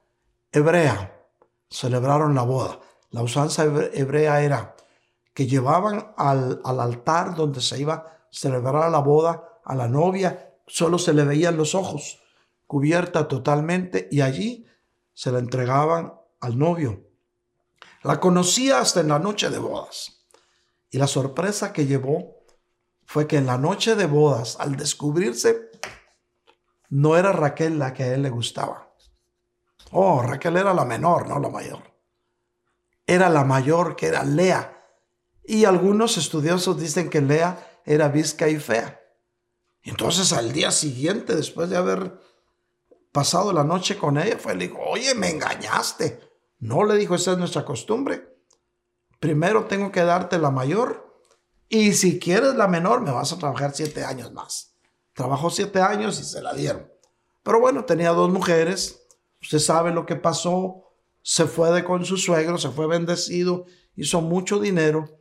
hebrea 0.51 1.25
celebraron 1.69 2.35
la 2.35 2.43
boda. 2.43 2.81
La 3.11 3.23
usanza 3.23 3.65
hebrea 3.65 4.43
era 4.43 4.75
que 5.33 5.47
llevaban 5.47 6.13
al, 6.17 6.61
al 6.65 6.81
altar 6.81 7.35
donde 7.35 7.61
se 7.61 7.81
iba 7.81 7.95
a 7.95 8.27
celebrar 8.31 8.91
la 8.91 8.99
boda 8.99 9.61
a 9.65 9.75
la 9.75 9.89
novia 9.89 10.55
solo 10.67 10.99
se 10.99 11.13
le 11.13 11.25
veían 11.25 11.57
los 11.57 11.75
ojos, 11.75 12.21
cubierta 12.67 13.29
totalmente, 13.29 14.09
y 14.11 14.21
allí 14.21 14.67
se 15.13 15.31
la 15.31 15.39
entregaban 15.39 16.15
al 16.41 16.59
novio. 16.59 17.05
La 18.03 18.21
conocía 18.21 18.81
hasta 18.81 19.01
en 19.01 19.09
la 19.09 19.19
noche 19.19 19.51
de 19.51 19.59
bodas. 19.59 20.27
Y 20.91 20.99
la 20.99 21.07
sorpresa 21.07 21.73
que 21.73 21.87
llevó 21.87 22.34
fue 23.07 23.27
que 23.27 23.37
en 23.37 23.47
la 23.47 23.59
noche 23.59 23.95
de 23.95 24.07
bodas, 24.07 24.57
al 24.59 24.77
descubrirse, 24.77 25.71
no 26.89 27.17
era 27.17 27.33
Raquel 27.33 27.79
la 27.79 27.93
que 27.93 28.05
a 28.05 28.15
él 28.15 28.23
le 28.23 28.31
gustaba. 28.31 28.95
Oh, 29.91 30.23
Raquel 30.23 30.57
era 30.57 30.75
la 30.75 30.85
menor, 30.85 31.29
no 31.29 31.39
la 31.39 31.49
mayor. 31.49 31.83
Era 33.07 33.29
la 33.29 33.45
mayor, 33.45 33.97
que 33.97 34.07
era 34.07 34.25
Lea. 34.25 34.83
Y 35.45 35.65
algunos 35.67 36.17
estudiosos 36.17 36.81
dicen 36.81 37.11
que 37.11 37.21
Lea 37.21 37.81
era 37.85 38.09
visca 38.09 38.49
y 38.49 38.59
fea. 38.59 39.01
Entonces 39.83 40.33
al 40.33 40.53
día 40.53 40.71
siguiente, 40.71 41.37
después 41.37 41.69
de 41.69 41.77
haber 41.77 42.19
pasado 43.13 43.53
la 43.53 43.63
noche 43.63 43.99
con 43.99 44.19
ella, 44.19 44.39
fue, 44.39 44.55
le 44.55 44.69
dijo, 44.69 44.81
oye, 44.81 45.15
me 45.15 45.31
engañaste. 45.31 46.21
No, 46.61 46.85
le 46.85 46.97
dijo, 46.97 47.15
esa 47.15 47.33
es 47.33 47.39
nuestra 47.39 47.65
costumbre. 47.65 48.39
Primero 49.21 49.67
tengo 49.67 49.93
que 49.93 50.03
darte 50.03 50.39
la 50.39 50.51
mayor 50.51 51.04
y 51.75 51.93
si 51.93 52.21
quieres 52.21 52.55
la 52.55 52.69
menor, 52.69 53.01
me 53.01 53.11
vas 53.11 53.33
a 53.33 53.39
trabajar 53.39 53.73
siete 53.75 54.05
años 54.05 54.33
más. 54.33 54.77
Trabajó 55.13 55.51
siete 55.51 55.81
años 55.81 56.21
y 56.21 56.25
se 56.25 56.41
la 56.41 56.55
dieron. 56.55 56.89
Pero 57.43 57.59
bueno, 57.59 57.85
tenía 57.85 58.11
dos 58.11 58.31
mujeres. 58.31 59.07
Usted 59.43 59.59
sabe 59.59 59.91
lo 59.91 60.07
que 60.07 60.15
pasó. 60.15 60.85
Se 61.23 61.47
fue 61.47 61.73
de 61.73 61.83
con 61.83 62.05
su 62.05 62.17
suegro, 62.17 62.59
se 62.59 62.71
fue 62.71 62.87
bendecido, 62.87 63.65
hizo 63.97 64.21
mucho 64.21 64.61
dinero, 64.61 65.19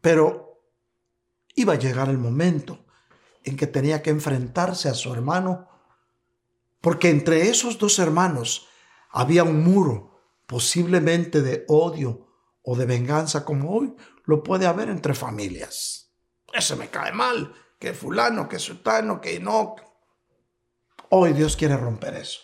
pero 0.00 0.62
iba 1.54 1.72
a 1.72 1.78
llegar 1.78 2.08
el 2.10 2.18
momento 2.18 2.84
en 3.44 3.56
que 3.56 3.66
tenía 3.66 4.02
que 4.02 4.10
enfrentarse 4.10 4.88
a 4.88 4.94
su 4.94 5.12
hermano, 5.12 5.68
porque 6.80 7.08
entre 7.08 7.48
esos 7.48 7.78
dos 7.78 7.98
hermanos 7.98 8.68
había 9.10 9.42
un 9.42 9.64
muro, 9.64 10.20
posiblemente 10.46 11.40
de 11.40 11.64
odio 11.66 12.28
o 12.62 12.76
de 12.76 12.84
venganza, 12.84 13.44
como 13.44 13.70
hoy 13.74 13.96
lo 14.28 14.42
puede 14.42 14.66
haber 14.66 14.90
entre 14.90 15.14
familias. 15.14 16.12
Ese 16.52 16.76
me 16.76 16.90
cae 16.90 17.12
mal, 17.12 17.50
que 17.80 17.94
fulano, 17.94 18.46
que 18.46 18.58
sultano, 18.58 19.20
que 19.20 19.40
no. 19.40 19.74
Hoy 21.08 21.32
Dios 21.32 21.56
quiere 21.56 21.76
romper 21.76 22.14
eso. 22.14 22.40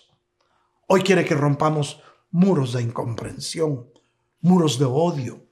Hoy 0.88 1.02
quiere 1.02 1.24
que 1.24 1.34
rompamos 1.34 2.00
muros 2.30 2.72
de 2.72 2.82
incomprensión, 2.82 3.92
muros 4.40 4.78
de 4.78 4.86
odio, 4.86 5.46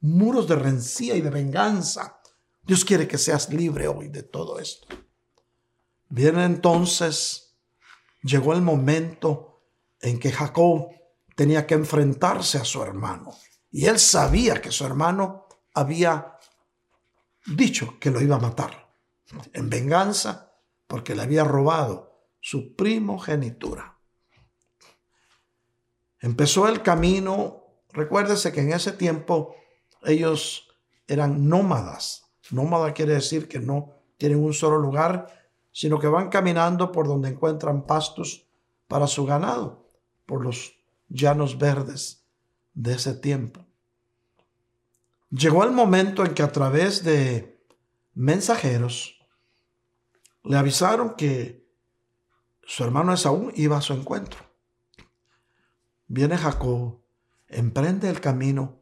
muros 0.00 0.48
de 0.48 0.56
rencía 0.56 1.14
y 1.14 1.20
de 1.20 1.30
venganza 1.30 2.18
Dios 2.68 2.84
quiere 2.84 3.08
que 3.08 3.16
seas 3.16 3.48
libre 3.48 3.88
hoy 3.88 4.08
de 4.08 4.22
todo 4.22 4.58
esto. 4.58 4.88
Bien 6.10 6.38
entonces, 6.38 7.58
llegó 8.22 8.52
el 8.52 8.60
momento 8.60 9.62
en 10.02 10.18
que 10.18 10.30
Jacob 10.30 10.90
tenía 11.34 11.66
que 11.66 11.72
enfrentarse 11.72 12.58
a 12.58 12.66
su 12.66 12.82
hermano. 12.82 13.34
Y 13.70 13.86
él 13.86 13.98
sabía 13.98 14.60
que 14.60 14.70
su 14.70 14.84
hermano 14.84 15.47
había 15.78 16.38
dicho 17.46 17.98
que 17.98 18.10
lo 18.10 18.20
iba 18.20 18.36
a 18.36 18.40
matar 18.40 18.92
en 19.52 19.70
venganza 19.70 20.52
porque 20.86 21.14
le 21.14 21.22
había 21.22 21.44
robado 21.44 22.28
su 22.40 22.74
primogenitura. 22.74 23.98
Empezó 26.20 26.68
el 26.68 26.82
camino, 26.82 27.64
recuérdese 27.92 28.52
que 28.52 28.60
en 28.60 28.72
ese 28.72 28.92
tiempo 28.92 29.54
ellos 30.02 30.68
eran 31.06 31.48
nómadas, 31.48 32.28
Nómada 32.50 32.94
quiere 32.94 33.14
decir 33.14 33.48
que 33.48 33.58
no 33.58 33.92
tienen 34.16 34.42
un 34.42 34.54
solo 34.54 34.78
lugar, 34.78 35.26
sino 35.70 35.98
que 35.98 36.08
van 36.08 36.28
caminando 36.28 36.92
por 36.92 37.06
donde 37.06 37.28
encuentran 37.28 37.86
pastos 37.86 38.46
para 38.86 39.06
su 39.06 39.26
ganado, 39.26 39.86
por 40.26 40.44
los 40.44 40.74
llanos 41.08 41.58
verdes 41.58 42.24
de 42.72 42.94
ese 42.94 43.14
tiempo. 43.14 43.67
Llegó 45.30 45.64
el 45.64 45.72
momento 45.72 46.24
en 46.24 46.34
que 46.34 46.42
a 46.42 46.52
través 46.52 47.04
de 47.04 47.62
mensajeros 48.14 49.18
le 50.42 50.56
avisaron 50.56 51.14
que 51.14 51.68
su 52.62 52.82
hermano 52.84 53.12
Esaú 53.12 53.52
iba 53.54 53.76
a 53.76 53.82
su 53.82 53.92
encuentro. 53.92 54.40
Viene 56.06 56.38
Jacob, 56.38 57.02
emprende 57.46 58.08
el 58.08 58.20
camino. 58.20 58.80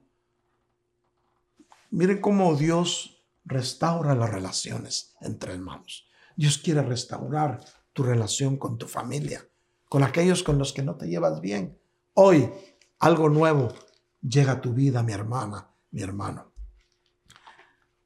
Miren 1.91 2.21
cómo 2.21 2.55
Dios 2.55 3.25
restaura 3.45 4.15
las 4.15 4.31
relaciones 4.31 5.17
entre 5.21 5.55
hermanos. 5.55 6.09
Dios 6.37 6.59
quiere 6.59 6.83
restaurar 6.83 7.65
tu 7.93 8.05
relación 8.05 8.57
con 8.57 8.79
tu 8.79 8.87
familia, 8.87 9.45
con 9.89 10.05
aquellos 10.05 10.45
con 10.45 10.59
los 10.59 10.73
que 10.73 10.83
no 10.83 10.97
te 10.97 11.09
llevas 11.09 11.41
bien. 11.41 11.81
Hoy 12.15 12.53
algo 13.01 13.29
nuevo 13.29 13.73
llega 14.21 14.53
a 14.53 14.61
tu 14.61 14.75
vida, 14.75 15.03
mi 15.03 15.13
hermana, 15.13 15.71
mi 15.97 16.03
hermano. 16.03 16.53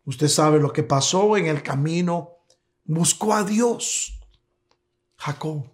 Usted 0.04 0.28
sabe 0.28 0.60
lo 0.60 0.72
que 0.72 0.84
pasó 0.84 1.36
en 1.36 1.46
el 1.46 1.60
camino. 1.60 2.36
Buscó 2.84 3.34
a 3.34 3.42
Dios, 3.42 4.20
Jacob, 5.16 5.68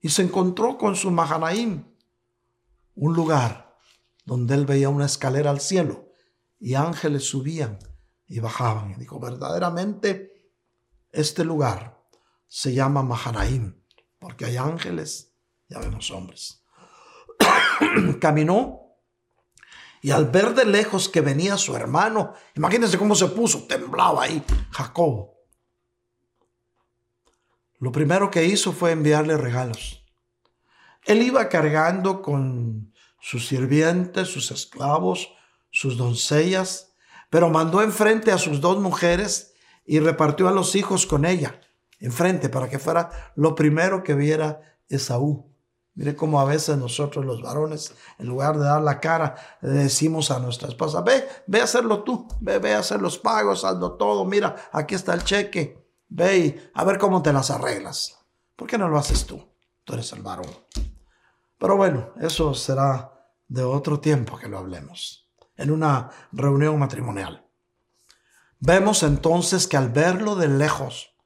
y 0.00 0.08
se 0.08 0.22
encontró 0.22 0.78
con 0.78 0.94
su 0.94 1.10
Mahanaim, 1.10 1.84
un 2.94 3.12
lugar 3.12 3.76
donde 4.24 4.54
él 4.54 4.66
veía 4.66 4.88
una 4.88 5.06
escalera 5.06 5.50
al 5.50 5.60
cielo 5.60 6.12
y 6.60 6.74
ángeles 6.74 7.24
subían 7.24 7.80
y 8.28 8.38
bajaban. 8.38 8.92
Y 8.92 8.94
dijo, 8.94 9.18
verdaderamente 9.18 10.52
este 11.10 11.44
lugar 11.44 12.06
se 12.46 12.72
llama 12.72 13.02
Mahanaim, 13.02 13.82
porque 14.20 14.44
hay 14.44 14.58
ángeles 14.58 15.34
y 15.68 15.74
vemos 15.74 16.08
hombres. 16.12 16.62
Caminó 18.20 18.85
y 20.06 20.12
al 20.12 20.26
ver 20.26 20.54
de 20.54 20.64
lejos 20.64 21.08
que 21.08 21.20
venía 21.20 21.56
su 21.56 21.74
hermano, 21.74 22.34
imagínense 22.54 22.96
cómo 22.96 23.16
se 23.16 23.26
puso, 23.26 23.64
temblaba 23.64 24.22
ahí 24.22 24.40
Jacob. 24.70 25.32
Lo 27.80 27.90
primero 27.90 28.30
que 28.30 28.44
hizo 28.44 28.70
fue 28.72 28.92
enviarle 28.92 29.36
regalos. 29.36 30.04
Él 31.06 31.22
iba 31.22 31.48
cargando 31.48 32.22
con 32.22 32.94
sus 33.20 33.48
sirvientes, 33.48 34.28
sus 34.28 34.52
esclavos, 34.52 35.32
sus 35.72 35.96
doncellas, 35.96 36.92
pero 37.28 37.50
mandó 37.50 37.82
enfrente 37.82 38.30
a 38.30 38.38
sus 38.38 38.60
dos 38.60 38.78
mujeres 38.78 39.54
y 39.84 39.98
repartió 39.98 40.46
a 40.46 40.52
los 40.52 40.76
hijos 40.76 41.04
con 41.04 41.24
ella, 41.24 41.60
enfrente, 41.98 42.48
para 42.48 42.68
que 42.68 42.78
fuera 42.78 43.32
lo 43.34 43.56
primero 43.56 44.04
que 44.04 44.14
viera 44.14 44.78
Esaú. 44.88 45.52
Mire 45.96 46.14
cómo 46.14 46.38
a 46.38 46.44
veces 46.44 46.76
nosotros 46.76 47.24
los 47.24 47.40
varones, 47.40 47.94
en 48.18 48.26
lugar 48.26 48.58
de 48.58 48.66
dar 48.66 48.82
la 48.82 49.00
cara, 49.00 49.34
le 49.62 49.70
decimos 49.70 50.30
a 50.30 50.38
nuestra 50.38 50.68
esposa, 50.68 51.00
ve, 51.00 51.26
ve 51.46 51.62
a 51.62 51.64
hacerlo 51.64 52.04
tú, 52.04 52.28
ve, 52.38 52.58
ve 52.58 52.74
a 52.74 52.80
hacer 52.80 53.00
los 53.00 53.18
pagos, 53.18 53.64
hazlo 53.64 53.92
todo, 53.92 54.26
mira, 54.26 54.54
aquí 54.72 54.94
está 54.94 55.14
el 55.14 55.24
cheque, 55.24 55.90
ve 56.08 56.36
y 56.36 56.70
a 56.74 56.84
ver 56.84 56.98
cómo 56.98 57.22
te 57.22 57.32
las 57.32 57.50
arreglas. 57.50 58.18
¿Por 58.56 58.68
qué 58.68 58.76
no 58.76 58.90
lo 58.90 58.98
haces 58.98 59.24
tú? 59.24 59.42
Tú 59.84 59.94
eres 59.94 60.12
el 60.12 60.20
varón. 60.20 60.50
Pero 61.58 61.78
bueno, 61.78 62.12
eso 62.20 62.52
será 62.52 63.32
de 63.48 63.64
otro 63.64 63.98
tiempo 63.98 64.36
que 64.36 64.48
lo 64.48 64.58
hablemos, 64.58 65.30
en 65.56 65.70
una 65.70 66.10
reunión 66.30 66.78
matrimonial. 66.78 67.48
Vemos 68.58 69.02
entonces 69.02 69.66
que 69.66 69.78
al 69.78 69.88
verlo 69.88 70.34
de 70.34 70.48
lejos, 70.48 71.16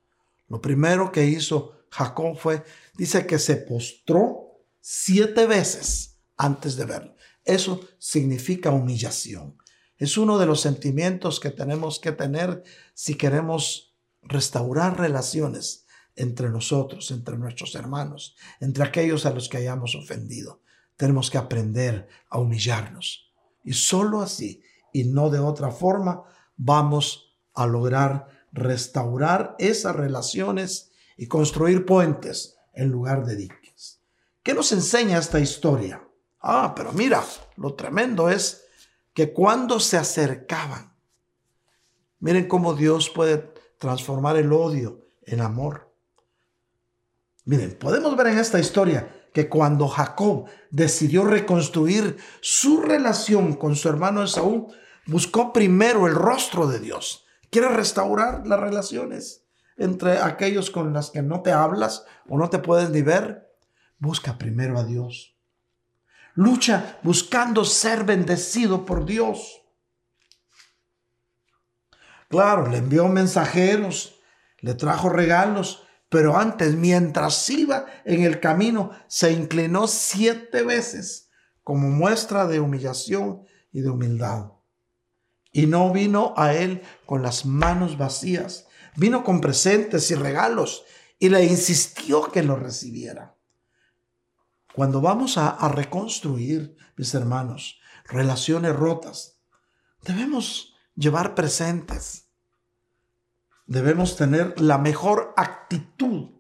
lo 0.47 0.61
primero 0.61 1.11
que 1.11 1.25
hizo 1.25 1.73
Jacob 1.91 2.37
fue, 2.37 2.63
dice 2.95 3.27
que 3.27 3.41
se 3.41 3.57
postró 3.57 4.50
siete 4.81 5.47
veces 5.47 6.19
antes 6.37 6.77
de 6.77 6.85
verlo. 6.85 7.15
Eso 7.45 7.81
significa 7.99 8.71
humillación. 8.71 9.57
Es 9.97 10.17
uno 10.17 10.39
de 10.39 10.47
los 10.47 10.61
sentimientos 10.61 11.41
que 11.41 11.51
tenemos 11.51 12.01
que 12.01 12.13
tener 12.13 12.63
si 12.95 13.17
queremos 13.17 13.95
restaurar 14.23 14.99
relaciones 14.99 15.87
entre 16.17 16.51
nosotros, 16.51 17.11
entre 17.11 17.37
nuestros 17.37 17.75
hermanos, 17.75 18.37
entre 18.61 18.85
aquellos 18.85 19.27
a 19.27 19.31
los 19.31 19.49
que 19.49 19.59
hayamos 19.59 19.95
ofendido. 19.95 20.63
Tenemos 20.97 21.31
que 21.31 21.39
aprender 21.39 22.09
a 22.29 22.39
humillarnos. 22.39 23.33
Y 23.65 23.75
solo 23.75 24.21
así, 24.21 24.63
y 24.93 25.05
no 25.05 25.31
de 25.31 25.39
otra 25.39 25.71
forma, 25.71 26.23
vamos 26.57 27.37
a 27.55 27.67
lograr 27.67 28.29
restaurar 28.53 29.55
esas 29.59 29.95
relaciones 29.97 30.93
y 31.17 31.27
construir 31.27 31.87
puentes 31.87 32.57
en 32.75 32.89
lugar 32.89 33.25
de. 33.27 33.49
¿Qué 34.43 34.55
nos 34.55 34.73
enseña 34.73 35.19
esta 35.19 35.39
historia? 35.39 36.03
Ah, 36.41 36.73
pero 36.75 36.93
mira, 36.93 37.23
lo 37.57 37.75
tremendo 37.75 38.31
es 38.31 38.65
que 39.13 39.33
cuando 39.33 39.81
se 39.81 39.99
acercaban, 39.99 40.95
miren 42.21 42.49
cómo 42.49 42.75
Dios 42.75 43.11
puede 43.11 43.53
transformar 43.79 44.37
el 44.37 44.53
odio 44.53 45.07
en 45.23 45.43
amor. 45.43 45.93
Miren, 47.45 47.77
podemos 47.79 48.17
ver 48.17 48.29
en 48.29 48.39
esta 48.39 48.59
historia 48.59 49.29
que 49.35 49.49
cuando 49.49 49.89
Jacob 49.89 50.47
decidió 50.71 51.25
reconstruir 51.25 52.17
su 52.41 52.81
relación 52.81 53.55
con 53.55 53.77
su 53.77 53.89
hermano 53.89 54.23
Esaú, 54.23 54.73
buscó 55.07 55.53
primero 55.53 56.07
el 56.07 56.15
rostro 56.15 56.67
de 56.67 56.81
Dios. 56.81 57.27
Quiere 57.51 57.69
restaurar 57.69 58.47
las 58.47 58.61
relaciones 58.61 59.45
entre 59.77 60.19
aquellos 60.19 60.71
con 60.71 60.93
los 60.93 61.11
que 61.11 61.23
no 61.23 61.43
te 61.43 61.53
hablas 61.53 62.05
o 62.29 62.39
no 62.39 62.51
te 62.51 62.59
puedes 62.59 62.91
ni 62.91 63.03
ver 63.03 63.50
busca 64.01 64.37
primero 64.39 64.79
a 64.79 64.85
Dios. 64.85 65.37
Lucha 66.35 66.99
buscando 67.03 67.65
ser 67.65 68.05
bendecido 68.05 68.85
por 68.85 69.05
Dios. 69.05 69.63
Claro, 72.29 72.69
le 72.69 72.79
envió 72.79 73.09
mensajeros, 73.09 74.17
le 74.61 74.75
trajo 74.75 75.09
regalos, 75.09 75.85
pero 76.09 76.37
antes, 76.37 76.75
mientras 76.75 77.49
iba 77.51 77.87
en 78.05 78.23
el 78.23 78.41
camino, 78.41 78.91
se 79.07 79.33
inclinó 79.33 79.87
siete 79.87 80.63
veces 80.63 81.31
como 81.63 81.89
muestra 81.89 82.47
de 82.47 82.61
humillación 82.61 83.45
y 83.73 83.83
de 83.83 83.91
humildad. 83.91 84.53
Y 85.53 85.67
no 85.67 85.93
vino 85.93 86.35
a 86.37 86.55
él 86.55 86.83
con 87.07 87.23
las 87.23 87.45
manos 87.45 87.99
vacías, 87.99 88.67
vino 88.97 89.25
con 89.25 89.41
presentes 89.41 90.11
y 90.11 90.15
regalos 90.15 90.85
y 91.19 91.29
le 91.29 91.45
insistió 91.45 92.23
que 92.31 92.43
lo 92.43 92.57
recibiera. 92.57 93.37
Cuando 94.75 95.01
vamos 95.01 95.37
a, 95.37 95.69
reconstruir, 95.69 96.77
mis 96.97 97.15
hermanos, 97.15 97.81
relaciones 98.05 98.75
rotas, 98.75 99.39
debemos 100.03 100.75
llevar 100.95 101.35
presentes. 101.35 102.29
Debemos 103.67 104.17
tener 104.17 104.61
la 104.61 104.79
mejor 104.79 105.33
actitud 105.37 106.31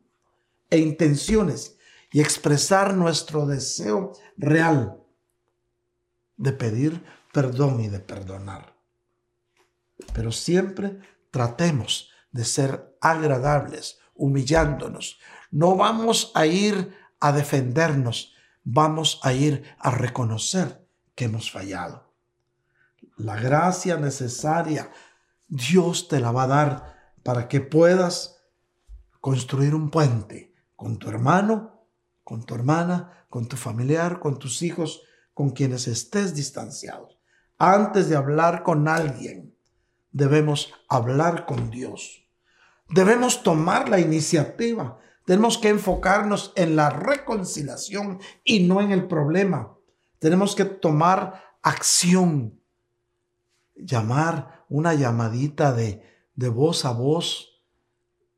e 0.68 0.78
intenciones 0.78 1.76
y 2.12 2.20
expresar 2.20 2.95
nuestro 2.95 3.47
deseo 3.47 4.12
real 4.37 5.03
de 6.37 6.53
pedir 6.53 7.05
perdón 7.33 7.81
y 7.81 7.89
de 7.89 8.01
perdonar. 8.01 8.74
Pero 10.12 10.33
siempre 10.33 10.99
tratemos 11.31 12.11
de 12.33 12.45
ser 12.45 12.97
agradables, 13.01 13.99
humillándonos. 14.14 15.18
No 15.51 15.76
vamos 15.76 16.33
a 16.35 16.47
ir 16.47 16.97
a 17.21 17.33
defendernos, 17.33 18.35
vamos 18.64 19.21
a 19.23 19.33
ir 19.33 19.64
a 19.79 19.91
reconocer 19.91 20.87
que 21.14 21.27
hemos 21.27 21.51
fallado. 21.51 22.11
La 23.16 23.37
gracia 23.37 23.97
necesaria 23.97 24.91
Dios 25.49 26.09
te 26.09 26.21
la 26.21 26.33
va 26.33 26.45
a 26.45 26.47
dar 26.47 26.97
para 27.23 27.49
que 27.49 27.61
puedas 27.61 28.41
construir 29.21 29.75
un 29.75 29.91
puente 29.91 30.55
con 30.77 30.99
tu 30.99 31.09
hermano, 31.09 31.85
con 32.25 32.45
tu 32.45 32.55
hermana, 32.55 33.27
con 33.29 33.47
tu 33.47 33.57
familiar, 33.57 34.21
con 34.21 34.39
tus 34.39 34.62
hijos, 34.62 35.03
con 35.35 35.51
quienes 35.51 35.89
estés 35.89 36.35
distanciados. 36.35 37.18
Antes 37.59 38.09
de 38.09 38.16
hablar 38.16 38.62
con 38.62 38.89
alguien, 38.89 39.55
debemos 40.12 40.73
hablar 40.89 41.47
con 41.47 41.71
Dios. 41.71 42.25
Debemos 42.89 43.43
tomar 43.43 43.89
la 43.89 44.01
iniciativa 44.01 44.99
tenemos 45.25 45.59
que 45.59 45.68
enfocarnos 45.68 46.53
en 46.57 46.77
la 46.77 46.91
reconciliación 46.91 48.21
y 48.45 48.66
no 48.66 48.81
en 48.81 48.91
el 48.91 49.07
problema. 49.07 49.77
Tenemos 50.18 50.55
que 50.55 50.64
tomar 50.64 51.43
acción, 51.62 52.61
llamar 53.75 54.64
una 54.68 54.95
llamadita 54.95 55.73
de, 55.73 56.03
de 56.35 56.49
voz 56.49 56.85
a 56.85 56.93
voz, 56.93 57.62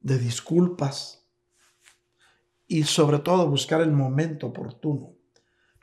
de 0.01 0.18
disculpas 0.18 1.26
y 2.66 2.85
sobre 2.85 3.18
todo 3.18 3.49
buscar 3.49 3.80
el 3.80 3.93
momento 3.93 4.49
oportuno. 4.49 5.14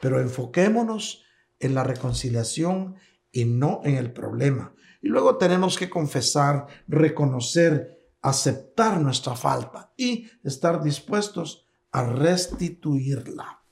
Pero 0.01 0.19
enfoquémonos 0.19 1.23
en 1.59 1.75
la 1.75 1.83
reconciliación 1.83 2.95
y 3.31 3.45
no 3.45 3.81
en 3.83 3.95
el 3.95 4.11
problema. 4.11 4.73
Y 5.01 5.07
luego 5.07 5.37
tenemos 5.37 5.77
que 5.77 5.89
confesar, 5.89 6.67
reconocer 6.87 7.98
aceptar 8.21 8.99
nuestra 8.99 9.35
falta 9.35 9.93
y 9.95 10.29
estar 10.43 10.83
dispuestos 10.83 11.65
a 11.91 12.03
restituirla. 12.03 13.63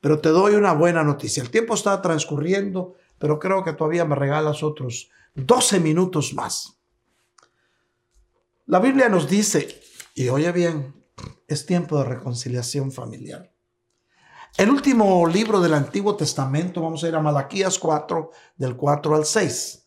Pero 0.00 0.20
te 0.20 0.28
doy 0.28 0.54
una 0.54 0.72
buena 0.72 1.02
noticia. 1.02 1.42
El 1.42 1.50
tiempo 1.50 1.74
está 1.74 2.00
transcurriendo, 2.02 2.94
pero 3.18 3.38
creo 3.38 3.64
que 3.64 3.72
todavía 3.72 4.04
me 4.04 4.14
regalas 4.14 4.62
otros 4.62 5.10
12 5.34 5.80
minutos 5.80 6.34
más. 6.34 6.78
La 8.66 8.80
Biblia 8.80 9.08
nos 9.08 9.28
dice, 9.28 9.80
y 10.14 10.28
oye 10.28 10.50
bien, 10.52 10.94
es 11.48 11.66
tiempo 11.66 11.98
de 11.98 12.04
reconciliación 12.04 12.92
familiar. 12.92 13.52
El 14.56 14.70
último 14.70 15.26
libro 15.26 15.60
del 15.60 15.74
Antiguo 15.74 16.16
Testamento, 16.16 16.80
vamos 16.80 17.04
a 17.04 17.08
ir 17.08 17.14
a 17.14 17.20
Malaquías 17.20 17.78
4, 17.78 18.30
del 18.56 18.76
4 18.76 19.14
al 19.14 19.24
6. 19.26 19.86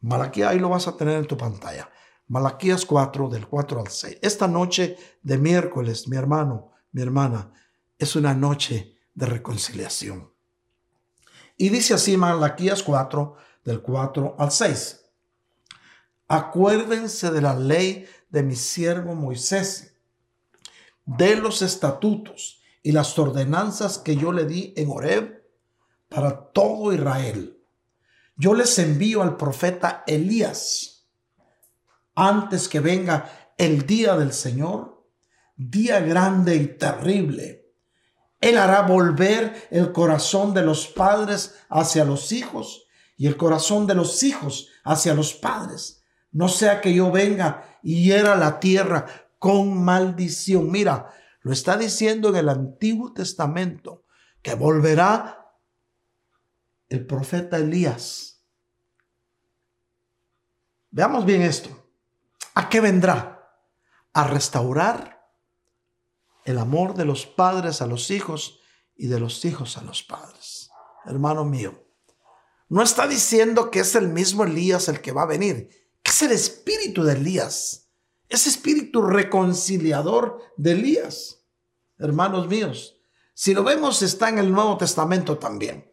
Malaquías, 0.00 0.50
ahí 0.50 0.58
lo 0.58 0.68
vas 0.68 0.86
a 0.86 0.96
tener 0.96 1.16
en 1.16 1.26
tu 1.26 1.36
pantalla. 1.36 1.90
Malaquías 2.30 2.86
4, 2.86 3.28
del 3.28 3.48
4 3.48 3.80
al 3.80 3.88
6. 3.88 4.18
Esta 4.22 4.46
noche 4.46 4.96
de 5.20 5.36
miércoles, 5.36 6.06
mi 6.06 6.16
hermano, 6.16 6.70
mi 6.92 7.02
hermana, 7.02 7.52
es 7.98 8.14
una 8.14 8.34
noche 8.34 8.96
de 9.14 9.26
reconciliación. 9.26 10.30
Y 11.56 11.70
dice 11.70 11.94
así 11.94 12.16
Malaquías 12.16 12.84
4, 12.84 13.34
del 13.64 13.82
4 13.82 14.36
al 14.38 14.52
6. 14.52 15.06
Acuérdense 16.28 17.32
de 17.32 17.40
la 17.40 17.56
ley 17.56 18.06
de 18.28 18.44
mi 18.44 18.54
siervo 18.54 19.16
Moisés, 19.16 19.96
de 21.06 21.34
los 21.34 21.62
estatutos 21.62 22.62
y 22.80 22.92
las 22.92 23.18
ordenanzas 23.18 23.98
que 23.98 24.14
yo 24.14 24.30
le 24.30 24.44
di 24.44 24.72
en 24.76 24.88
Horeb 24.88 25.42
para 26.08 26.52
todo 26.52 26.92
Israel. 26.92 27.58
Yo 28.36 28.54
les 28.54 28.78
envío 28.78 29.20
al 29.20 29.36
profeta 29.36 30.04
Elías 30.06 30.89
antes 32.20 32.68
que 32.68 32.80
venga 32.80 33.30
el 33.56 33.86
día 33.86 34.14
del 34.14 34.34
Señor, 34.34 35.06
día 35.56 36.00
grande 36.00 36.54
y 36.56 36.66
terrible. 36.66 37.72
Él 38.40 38.58
hará 38.58 38.82
volver 38.82 39.68
el 39.70 39.92
corazón 39.92 40.52
de 40.52 40.62
los 40.62 40.86
padres 40.86 41.56
hacia 41.70 42.04
los 42.04 42.32
hijos 42.32 42.86
y 43.16 43.26
el 43.26 43.38
corazón 43.38 43.86
de 43.86 43.94
los 43.94 44.22
hijos 44.22 44.68
hacia 44.84 45.14
los 45.14 45.32
padres. 45.32 46.04
No 46.30 46.48
sea 46.48 46.82
que 46.82 46.94
yo 46.94 47.10
venga 47.10 47.78
y 47.82 48.04
hiera 48.04 48.36
la 48.36 48.60
tierra 48.60 49.06
con 49.38 49.82
maldición. 49.82 50.70
Mira, 50.70 51.14
lo 51.40 51.52
está 51.52 51.78
diciendo 51.78 52.28
en 52.28 52.36
el 52.36 52.48
Antiguo 52.50 53.14
Testamento, 53.14 54.04
que 54.42 54.54
volverá 54.54 55.54
el 56.90 57.06
profeta 57.06 57.56
Elías. 57.56 58.42
Veamos 60.90 61.24
bien 61.24 61.40
esto. 61.42 61.79
¿A 62.54 62.68
qué 62.68 62.80
vendrá? 62.80 63.54
A 64.12 64.24
restaurar 64.24 65.28
el 66.44 66.58
amor 66.58 66.94
de 66.94 67.04
los 67.04 67.26
padres 67.26 67.82
a 67.82 67.86
los 67.86 68.10
hijos 68.10 68.60
y 68.96 69.06
de 69.06 69.20
los 69.20 69.44
hijos 69.44 69.76
a 69.76 69.82
los 69.82 70.02
padres. 70.02 70.70
Hermano 71.04 71.44
mío, 71.44 71.86
no 72.68 72.82
está 72.82 73.06
diciendo 73.06 73.70
que 73.70 73.80
es 73.80 73.94
el 73.94 74.08
mismo 74.08 74.44
Elías 74.44 74.88
el 74.88 75.00
que 75.00 75.12
va 75.12 75.22
a 75.22 75.26
venir, 75.26 75.68
que 76.02 76.10
es 76.10 76.22
el 76.22 76.32
espíritu 76.32 77.02
de 77.02 77.14
Elías 77.14 77.90
ese 78.30 78.48
espíritu 78.48 79.02
reconciliador 79.02 80.40
de 80.56 80.72
Elías. 80.72 81.44
Hermanos 81.98 82.46
míos, 82.46 83.02
si 83.34 83.52
lo 83.52 83.64
vemos 83.64 84.02
está 84.02 84.28
en 84.28 84.38
el 84.38 84.52
Nuevo 84.52 84.78
Testamento 84.78 85.36
también. 85.36 85.92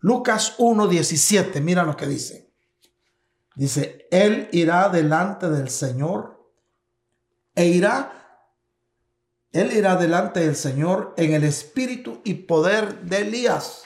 Lucas 0.00 0.58
1.17, 0.58 1.60
mira 1.60 1.84
lo 1.84 1.96
que 1.96 2.06
dice. 2.06 2.49
Dice, 3.60 4.08
Él 4.10 4.48
irá 4.52 4.88
delante 4.88 5.50
del 5.50 5.68
Señor 5.68 6.50
e 7.54 7.66
irá, 7.66 8.48
Él 9.52 9.70
irá 9.76 9.96
delante 9.96 10.40
del 10.40 10.56
Señor 10.56 11.12
en 11.18 11.34
el 11.34 11.44
espíritu 11.44 12.22
y 12.24 12.32
poder 12.32 13.02
de 13.02 13.18
Elías 13.18 13.82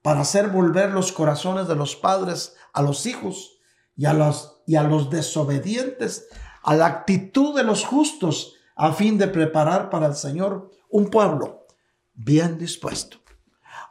para 0.00 0.20
hacer 0.20 0.48
volver 0.48 0.92
los 0.92 1.12
corazones 1.12 1.68
de 1.68 1.74
los 1.74 1.94
padres 1.94 2.56
a 2.72 2.80
los 2.80 3.04
hijos 3.04 3.58
y 3.98 4.06
a 4.06 4.14
los, 4.14 4.62
y 4.66 4.76
a 4.76 4.82
los 4.82 5.10
desobedientes 5.10 6.28
a 6.62 6.74
la 6.74 6.86
actitud 6.86 7.54
de 7.54 7.64
los 7.64 7.84
justos 7.84 8.54
a 8.76 8.94
fin 8.94 9.18
de 9.18 9.28
preparar 9.28 9.90
para 9.90 10.06
el 10.06 10.14
Señor 10.14 10.70
un 10.88 11.10
pueblo 11.10 11.66
bien 12.14 12.56
dispuesto. 12.56 13.18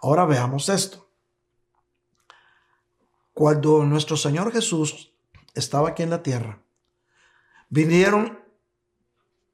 Ahora 0.02 0.26
veamos 0.26 0.68
esto. 0.68 1.05
Cuando 3.36 3.84
nuestro 3.84 4.16
Señor 4.16 4.54
Jesús 4.54 5.12
estaba 5.56 5.90
aquí 5.90 6.04
en 6.04 6.10
la 6.10 6.24
tierra, 6.24 6.64
vinieron 7.68 8.40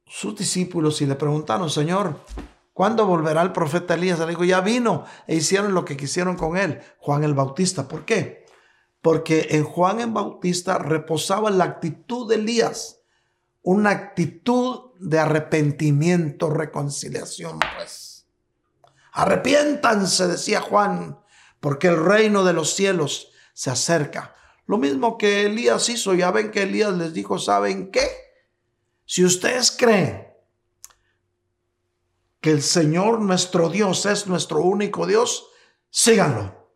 sus 0.06 0.36
discípulos 0.36 1.02
y 1.02 1.06
le 1.06 1.16
preguntaron, 1.16 1.68
Señor, 1.68 2.20
¿cuándo 2.72 3.06
volverá 3.06 3.42
el 3.42 3.50
profeta 3.50 3.94
Elías? 3.94 4.20
Le 4.20 4.26
dijo, 4.26 4.44
ya 4.44 4.60
vino 4.60 5.04
e 5.26 5.34
hicieron 5.34 5.74
lo 5.74 5.84
que 5.84 5.96
quisieron 5.96 6.36
con 6.36 6.56
él, 6.56 6.80
Juan 6.98 7.24
el 7.24 7.34
Bautista. 7.34 7.88
¿Por 7.88 8.04
qué? 8.04 8.46
Porque 9.00 9.48
en 9.50 9.64
Juan 9.64 10.00
el 10.00 10.12
Bautista 10.12 10.78
reposaba 10.78 11.50
la 11.50 11.64
actitud 11.64 12.28
de 12.28 12.36
Elías 12.36 13.00
una 13.62 13.90
actitud 13.90 14.92
de 15.00 15.18
arrepentimiento, 15.18 16.50
reconciliación, 16.50 17.58
pues. 17.76 18.28
Arrepiéntanse, 19.10 20.28
decía 20.28 20.60
Juan, 20.60 21.18
porque 21.58 21.88
el 21.88 22.04
reino 22.04 22.44
de 22.44 22.52
los 22.52 22.74
cielos 22.74 23.31
se 23.52 23.70
acerca. 23.70 24.34
Lo 24.66 24.78
mismo 24.78 25.18
que 25.18 25.46
Elías 25.46 25.88
hizo, 25.88 26.14
ya 26.14 26.30
ven 26.30 26.50
que 26.50 26.62
Elías 26.62 26.92
les 26.94 27.12
dijo, 27.12 27.38
¿saben 27.38 27.90
qué? 27.90 28.08
Si 29.04 29.24
ustedes 29.24 29.70
creen 29.70 30.28
que 32.40 32.50
el 32.50 32.62
Señor 32.62 33.20
nuestro 33.20 33.68
Dios 33.68 34.06
es 34.06 34.26
nuestro 34.26 34.60
único 34.62 35.06
Dios, 35.06 35.46
síganlo. 35.90 36.70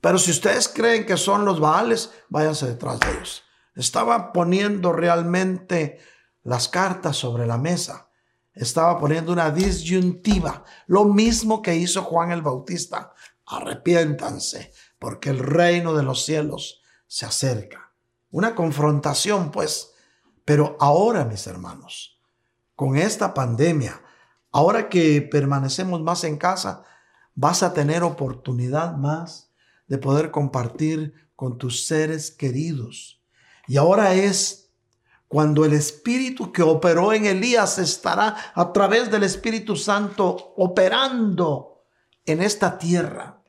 Pero 0.00 0.18
si 0.18 0.30
ustedes 0.30 0.68
creen 0.68 1.06
que 1.06 1.16
son 1.16 1.44
los 1.44 1.60
Baales, 1.60 2.10
váyanse 2.28 2.66
detrás 2.66 3.00
de 3.00 3.10
ellos. 3.10 3.42
Estaba 3.74 4.32
poniendo 4.32 4.92
realmente 4.92 6.00
las 6.42 6.68
cartas 6.68 7.16
sobre 7.16 7.46
la 7.46 7.58
mesa. 7.58 8.10
Estaba 8.52 8.98
poniendo 8.98 9.32
una 9.32 9.50
disyuntiva, 9.50 10.64
lo 10.86 11.04
mismo 11.04 11.62
que 11.62 11.76
hizo 11.76 12.02
Juan 12.02 12.32
el 12.32 12.42
Bautista. 12.42 13.14
Arrepiéntanse, 13.46 14.72
porque 15.00 15.30
el 15.30 15.40
reino 15.40 15.94
de 15.94 16.04
los 16.04 16.24
cielos 16.24 16.82
se 17.08 17.26
acerca. 17.26 17.92
Una 18.30 18.54
confrontación, 18.54 19.50
pues. 19.50 19.94
Pero 20.44 20.76
ahora, 20.78 21.24
mis 21.24 21.46
hermanos, 21.48 22.20
con 22.76 22.96
esta 22.96 23.34
pandemia, 23.34 24.00
ahora 24.52 24.88
que 24.88 25.22
permanecemos 25.22 26.02
más 26.02 26.22
en 26.22 26.36
casa, 26.36 26.84
vas 27.34 27.62
a 27.62 27.72
tener 27.72 28.02
oportunidad 28.02 28.96
más 28.96 29.50
de 29.88 29.98
poder 29.98 30.30
compartir 30.30 31.14
con 31.34 31.56
tus 31.56 31.86
seres 31.86 32.30
queridos. 32.30 33.22
Y 33.66 33.78
ahora 33.78 34.12
es 34.14 34.70
cuando 35.28 35.64
el 35.64 35.72
Espíritu 35.72 36.52
que 36.52 36.62
operó 36.62 37.12
en 37.14 37.24
Elías 37.24 37.78
estará 37.78 38.52
a 38.54 38.72
través 38.72 39.10
del 39.10 39.22
Espíritu 39.22 39.76
Santo 39.76 40.52
operando 40.56 41.84
en 42.26 42.42
esta 42.42 42.76
tierra 42.76 43.39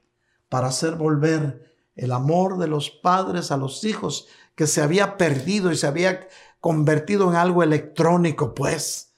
para 0.52 0.68
hacer 0.68 0.96
volver 0.96 1.74
el 1.96 2.12
amor 2.12 2.58
de 2.58 2.68
los 2.68 2.90
padres 2.90 3.52
a 3.52 3.58
los 3.58 3.86
hijos 3.86 4.28
que 4.54 4.68
se 4.68 4.82
había 4.82 5.16
perdido 5.16 5.72
y 5.72 5.78
se 5.78 5.88
había 5.88 6.28
convertido 6.60 7.30
en 7.30 7.38
algo 7.38 7.64
electrónico, 7.64 8.54
pues. 8.54 9.16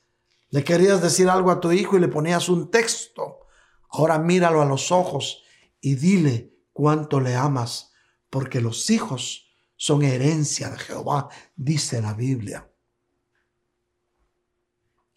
Le 0.52 0.64
querías 0.64 1.02
decir 1.02 1.30
algo 1.30 1.50
a 1.50 1.60
tu 1.60 1.72
hijo 1.72 1.98
y 1.98 2.02
le 2.02 2.08
ponías 2.08 2.50
un 2.50 2.70
texto. 2.70 3.48
Ahora 3.90 4.20
míralo 4.20 4.62
a 4.62 4.66
los 4.66 4.92
ojos 4.92 5.42
y 5.82 5.96
dile 5.96 6.54
cuánto 6.72 7.20
le 7.20 7.36
amas, 7.36 7.94
porque 8.30 8.62
los 8.62 8.92
hijos 8.92 9.48
son 9.76 10.04
herencia 10.04 10.70
de 10.70 10.78
Jehová, 10.78 11.30
dice 11.56 12.00
la 12.00 12.14
Biblia. 12.14 12.70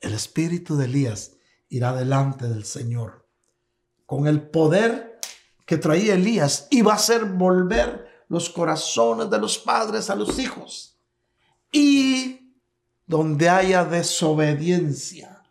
El 0.01 0.15
espíritu 0.15 0.79
de 0.79 0.87
Elías 0.87 1.37
irá 1.69 1.93
delante 1.93 2.49
del 2.49 2.65
Señor 2.65 3.29
con 4.07 4.27
el 4.27 4.49
poder 4.49 5.06
que 5.67 5.77
traía 5.77 6.15
Elías 6.15 6.69
va 6.87 6.93
a 6.93 6.97
hacer 6.97 7.25
volver 7.27 8.07
los 8.29 8.49
corazones 8.49 9.29
de 9.29 9.39
los 9.39 9.59
padres 9.59 10.09
a 10.09 10.15
los 10.15 10.39
hijos. 10.39 10.97
Y 11.71 12.55
donde 13.07 13.49
haya 13.49 13.85
desobediencia, 13.85 15.43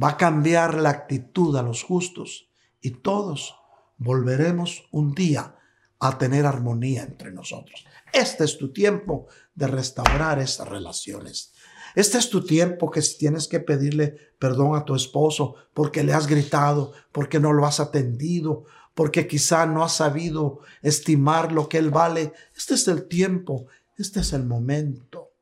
va 0.00 0.10
a 0.10 0.16
cambiar 0.16 0.74
la 0.74 0.90
actitud 0.90 1.56
a 1.56 1.62
los 1.62 1.82
justos 1.82 2.48
y 2.80 2.90
todos 2.90 3.54
volveremos 3.98 4.84
un 4.90 5.14
día 5.14 5.56
a 6.00 6.18
tener 6.18 6.44
armonía 6.44 7.02
entre 7.02 7.30
nosotros. 7.30 7.86
Este 8.12 8.44
es 8.44 8.58
tu 8.58 8.72
tiempo 8.72 9.26
de 9.54 9.66
restaurar 9.66 10.38
esas 10.38 10.68
relaciones. 10.68 11.52
Este 11.94 12.18
es 12.18 12.28
tu 12.28 12.44
tiempo 12.44 12.90
que 12.90 13.02
si 13.02 13.18
tienes 13.18 13.46
que 13.46 13.60
pedirle 13.60 14.16
perdón 14.38 14.76
a 14.76 14.84
tu 14.84 14.94
esposo 14.94 15.54
porque 15.72 16.02
le 16.02 16.12
has 16.12 16.26
gritado, 16.26 16.92
porque 17.12 17.38
no 17.38 17.52
lo 17.52 17.66
has 17.66 17.78
atendido, 17.78 18.64
porque 18.94 19.26
quizá 19.26 19.66
no 19.66 19.84
has 19.84 19.96
sabido 19.96 20.60
estimar 20.82 21.52
lo 21.52 21.68
que 21.68 21.78
él 21.78 21.90
vale. 21.90 22.32
Este 22.56 22.74
es 22.74 22.88
el 22.88 23.08
tiempo, 23.08 23.66
este 23.96 24.20
es 24.20 24.32
el 24.32 24.44
momento. 24.44 25.32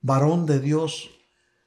Varón 0.00 0.46
de 0.46 0.58
Dios, 0.58 1.10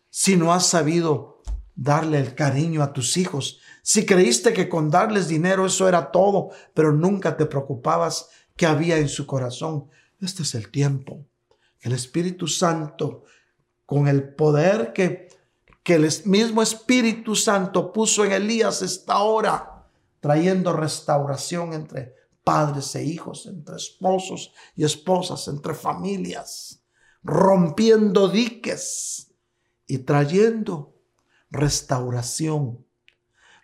si 0.09 0.35
no 0.35 0.51
has 0.53 0.65
sabido 0.65 1.41
darle 1.75 2.19
el 2.19 2.35
cariño 2.35 2.81
a 2.83 2.91
tus 2.91 3.17
hijos, 3.17 3.59
si 3.83 4.05
creíste 4.05 4.53
que 4.53 4.67
con 4.67 4.89
darles 4.89 5.27
dinero 5.27 5.65
eso 5.65 5.87
era 5.87 6.11
todo, 6.11 6.49
pero 6.73 6.91
nunca 6.91 7.37
te 7.37 7.45
preocupabas 7.45 8.29
que 8.55 8.65
había 8.65 8.97
en 8.97 9.09
su 9.09 9.25
corazón, 9.25 9.89
este 10.19 10.43
es 10.43 10.55
el 10.55 10.69
tiempo. 10.69 11.25
El 11.81 11.93
Espíritu 11.93 12.47
Santo, 12.47 13.23
con 13.85 14.07
el 14.07 14.33
poder 14.35 14.93
que, 14.93 15.29
que 15.83 15.95
el 15.95 16.07
mismo 16.25 16.61
Espíritu 16.61 17.35
Santo 17.35 17.91
puso 17.91 18.23
en 18.23 18.31
Elías, 18.31 18.81
está 18.81 19.13
ahora 19.13 19.70
trayendo 20.21 20.71
restauración 20.71 21.73
entre 21.73 22.15
padres 22.43 22.95
e 22.95 23.03
hijos, 23.03 23.45
entre 23.45 23.75
esposos 23.75 24.53
y 24.75 24.85
esposas, 24.85 25.47
entre 25.47 25.73
familias, 25.73 26.83
rompiendo 27.23 28.29
diques 28.29 29.33
y 29.85 29.99
trayendo 29.99 30.95
restauración, 31.49 32.85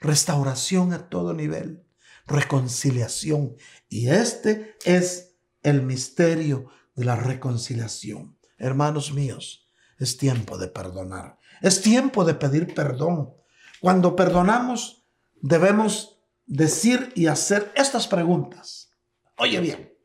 restauración 0.02 0.94
a 0.94 1.10
todo 1.10 1.34
nivel, 1.34 1.86
reconciliación. 2.26 3.56
Y 3.88 4.10
este 4.10 4.76
es 4.84 5.36
el 5.64 5.82
misterio 5.82 6.70
de 6.96 7.06
la 7.06 7.16
reconciliación. 7.16 8.38
Hermanos 8.58 9.14
míos, 9.14 9.68
es 10.00 10.18
tiempo 10.18 10.58
de 10.58 10.68
perdonar. 10.68 11.40
Es 11.62 11.82
tiempo 11.82 12.26
de 12.26 12.36
pedir 12.36 12.74
perdón. 12.74 13.34
Cuando 13.80 14.16
perdonamos, 14.16 15.04
debemos 15.42 16.17
decir 16.48 17.12
y 17.16 17.28
hacer 17.28 17.72
estas 17.76 18.08
preguntas. 18.08 18.92
Oye 19.38 19.60
bien, 19.60 19.98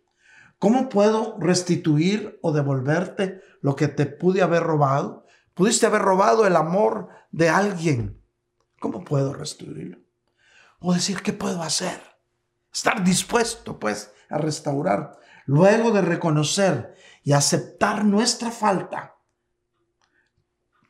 ¿Cómo 0.63 0.89
puedo 0.89 1.37
restituir 1.41 2.39
o 2.41 2.53
devolverte 2.53 3.43
lo 3.63 3.75
que 3.75 3.89
te 3.89 4.07
pude 4.07 4.43
haber 4.43 4.63
robado? 4.63 5.27
Pudiste 5.55 5.87
haber 5.87 6.03
robado 6.03 6.47
el 6.47 6.55
amor 6.55 7.09
de 7.33 7.49
alguien. 7.49 8.23
¿Cómo 8.79 9.03
puedo 9.03 9.35
restituirlo? 9.35 9.99
O 10.79 10.95
decir, 10.95 11.21
¿qué 11.21 11.33
puedo 11.33 11.61
hacer? 11.65 12.01
Estar 12.73 13.03
dispuesto, 13.03 13.81
pues, 13.81 14.15
a 14.31 14.39
restaurar. 14.39 15.19
Luego 15.47 15.91
de 15.91 16.03
reconocer 16.03 16.95
y 17.25 17.33
aceptar 17.33 18.05
nuestra 18.05 18.53
falta, 18.53 19.17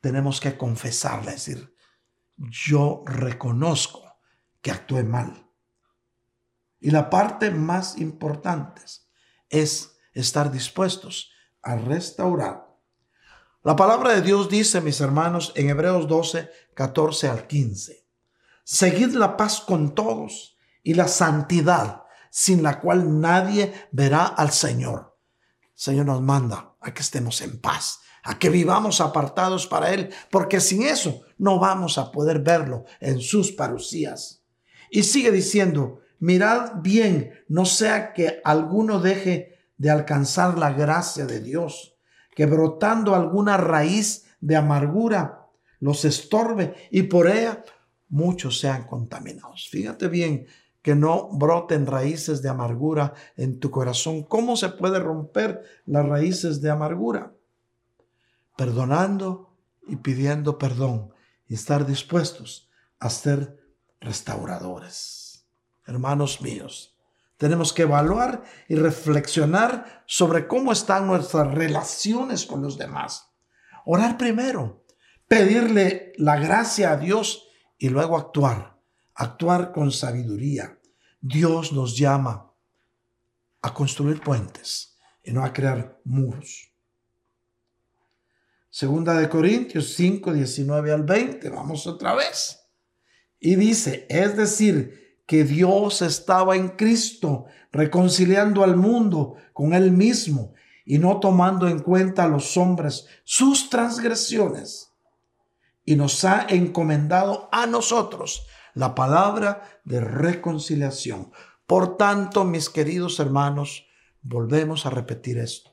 tenemos 0.02 0.38
que 0.38 0.54
confesarla, 0.54 1.32
es 1.32 1.46
decir, 1.46 1.74
yo 2.36 3.04
reconozco 3.06 4.01
que 4.62 4.70
actué 4.70 5.02
mal. 5.02 5.46
Y 6.80 6.90
la 6.90 7.10
parte 7.10 7.50
más 7.50 7.98
importante 7.98 8.82
es 9.50 9.98
estar 10.14 10.50
dispuestos 10.50 11.30
a 11.62 11.76
restaurar. 11.76 12.72
La 13.62 13.76
palabra 13.76 14.12
de 14.14 14.22
Dios 14.22 14.48
dice, 14.48 14.80
mis 14.80 15.00
hermanos, 15.00 15.52
en 15.54 15.68
Hebreos 15.68 16.08
12, 16.08 16.50
14 16.74 17.28
al 17.28 17.46
15, 17.46 18.08
seguid 18.64 19.10
la 19.10 19.36
paz 19.36 19.60
con 19.60 19.94
todos 19.94 20.56
y 20.82 20.94
la 20.94 21.06
santidad, 21.06 22.02
sin 22.30 22.62
la 22.62 22.80
cual 22.80 23.20
nadie 23.20 23.72
verá 23.92 24.26
al 24.26 24.50
Señor. 24.50 25.16
Señor 25.74 26.06
nos 26.06 26.20
manda 26.22 26.74
a 26.80 26.92
que 26.92 27.02
estemos 27.02 27.40
en 27.40 27.60
paz, 27.60 28.00
a 28.24 28.38
que 28.38 28.50
vivamos 28.50 29.00
apartados 29.00 29.68
para 29.68 29.92
Él, 29.92 30.12
porque 30.30 30.60
sin 30.60 30.82
eso 30.82 31.22
no 31.38 31.60
vamos 31.60 31.98
a 31.98 32.10
poder 32.10 32.40
verlo 32.40 32.84
en 32.98 33.20
sus 33.20 33.52
parucías. 33.52 34.41
Y 34.94 35.04
sigue 35.04 35.30
diciendo, 35.30 36.02
mirad 36.18 36.82
bien, 36.82 37.32
no 37.48 37.64
sea 37.64 38.12
que 38.12 38.42
alguno 38.44 39.00
deje 39.00 39.56
de 39.78 39.88
alcanzar 39.88 40.58
la 40.58 40.74
gracia 40.74 41.24
de 41.24 41.40
Dios, 41.40 41.96
que 42.36 42.44
brotando 42.44 43.14
alguna 43.14 43.56
raíz 43.56 44.26
de 44.42 44.54
amargura 44.54 45.48
los 45.80 46.04
estorbe 46.04 46.74
y 46.90 47.04
por 47.04 47.26
ella 47.26 47.64
muchos 48.10 48.60
sean 48.60 48.84
contaminados. 48.84 49.66
Fíjate 49.70 50.08
bien 50.08 50.46
que 50.82 50.94
no 50.94 51.30
broten 51.32 51.86
raíces 51.86 52.42
de 52.42 52.50
amargura 52.50 53.14
en 53.38 53.60
tu 53.60 53.70
corazón. 53.70 54.24
¿Cómo 54.24 54.58
se 54.58 54.68
puede 54.68 54.98
romper 54.98 55.62
las 55.86 56.04
raíces 56.04 56.60
de 56.60 56.68
amargura? 56.68 57.32
Perdonando 58.58 59.56
y 59.88 59.96
pidiendo 59.96 60.58
perdón 60.58 61.14
y 61.48 61.54
estar 61.54 61.86
dispuestos 61.86 62.68
a 62.98 63.08
ser 63.08 63.61
restauradores 64.02 65.22
hermanos 65.86 66.40
míos. 66.40 66.96
Tenemos 67.36 67.72
que 67.72 67.82
evaluar 67.82 68.44
y 68.68 68.76
reflexionar 68.76 70.04
sobre 70.06 70.46
cómo 70.46 70.72
están 70.72 71.06
nuestras 71.06 71.52
relaciones 71.52 72.46
con 72.46 72.62
los 72.62 72.78
demás. 72.78 73.30
Orar 73.84 74.16
primero, 74.16 74.84
pedirle 75.26 76.12
la 76.16 76.36
gracia 76.36 76.92
a 76.92 76.96
Dios 76.96 77.48
y 77.78 77.88
luego 77.88 78.16
actuar. 78.16 78.80
Actuar 79.14 79.72
con 79.72 79.90
sabiduría. 79.90 80.78
Dios 81.20 81.72
nos 81.72 81.96
llama 81.96 82.52
a 83.60 83.74
construir 83.74 84.20
puentes 84.20 84.96
y 85.22 85.32
no 85.32 85.44
a 85.44 85.52
crear 85.52 86.00
muros. 86.04 86.72
Segunda 88.70 89.14
de 89.14 89.28
Corintios 89.28 89.94
5, 89.94 90.32
19 90.32 90.92
al 90.92 91.02
20. 91.02 91.50
Vamos 91.50 91.86
otra 91.86 92.14
vez. 92.14 92.61
Y 93.44 93.56
dice, 93.56 94.06
es 94.08 94.36
decir, 94.36 95.18
que 95.26 95.42
Dios 95.42 96.00
estaba 96.00 96.54
en 96.54 96.68
Cristo, 96.68 97.46
reconciliando 97.72 98.62
al 98.62 98.76
mundo 98.76 99.34
con 99.52 99.74
Él 99.74 99.90
mismo 99.90 100.54
y 100.84 100.98
no 100.98 101.18
tomando 101.18 101.66
en 101.66 101.80
cuenta 101.80 102.22
a 102.22 102.28
los 102.28 102.56
hombres 102.56 103.08
sus 103.24 103.68
transgresiones. 103.68 104.92
Y 105.84 105.96
nos 105.96 106.24
ha 106.24 106.46
encomendado 106.50 107.48
a 107.50 107.66
nosotros 107.66 108.46
la 108.74 108.94
palabra 108.94 109.80
de 109.82 110.00
reconciliación. 110.00 111.32
Por 111.66 111.96
tanto, 111.96 112.44
mis 112.44 112.70
queridos 112.70 113.18
hermanos, 113.18 113.86
volvemos 114.22 114.86
a 114.86 114.90
repetir 114.90 115.38
esto. 115.38 115.72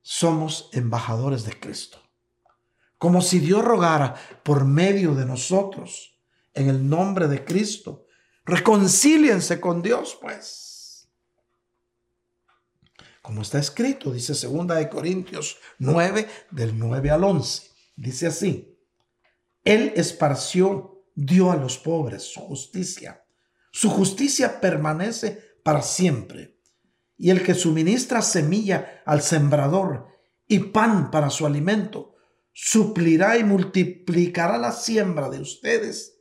Somos 0.00 0.70
embajadores 0.72 1.44
de 1.44 1.60
Cristo. 1.60 1.97
Como 2.98 3.22
si 3.22 3.38
Dios 3.38 3.64
rogara 3.64 4.14
por 4.42 4.64
medio 4.64 5.14
de 5.14 5.24
nosotros 5.24 6.18
en 6.58 6.68
el 6.68 6.88
nombre 6.88 7.28
de 7.28 7.44
Cristo. 7.44 8.06
Reconcíliense 8.44 9.60
con 9.60 9.80
Dios, 9.82 10.18
pues. 10.20 11.08
Como 13.22 13.42
está 13.42 13.58
escrito, 13.58 14.10
dice 14.10 14.34
segunda 14.34 14.74
de 14.76 14.88
Corintios 14.88 15.58
9, 15.78 16.28
del 16.50 16.78
9 16.78 17.10
al 17.10 17.24
11. 17.24 17.70
Dice 17.94 18.26
así, 18.26 18.78
Él 19.64 19.92
esparció, 19.96 21.04
dio 21.14 21.50
a 21.50 21.56
los 21.56 21.78
pobres 21.78 22.22
su 22.22 22.40
justicia. 22.40 23.24
Su 23.70 23.90
justicia 23.90 24.60
permanece 24.60 25.56
para 25.62 25.82
siempre. 25.82 26.58
Y 27.16 27.30
el 27.30 27.42
que 27.42 27.54
suministra 27.54 28.22
semilla 28.22 29.02
al 29.04 29.20
sembrador 29.22 30.06
y 30.46 30.60
pan 30.60 31.10
para 31.10 31.28
su 31.30 31.44
alimento, 31.44 32.14
suplirá 32.60 33.38
y 33.38 33.44
multiplicará 33.44 34.58
la 34.58 34.72
siembra 34.72 35.30
de 35.30 35.40
ustedes 35.40 36.18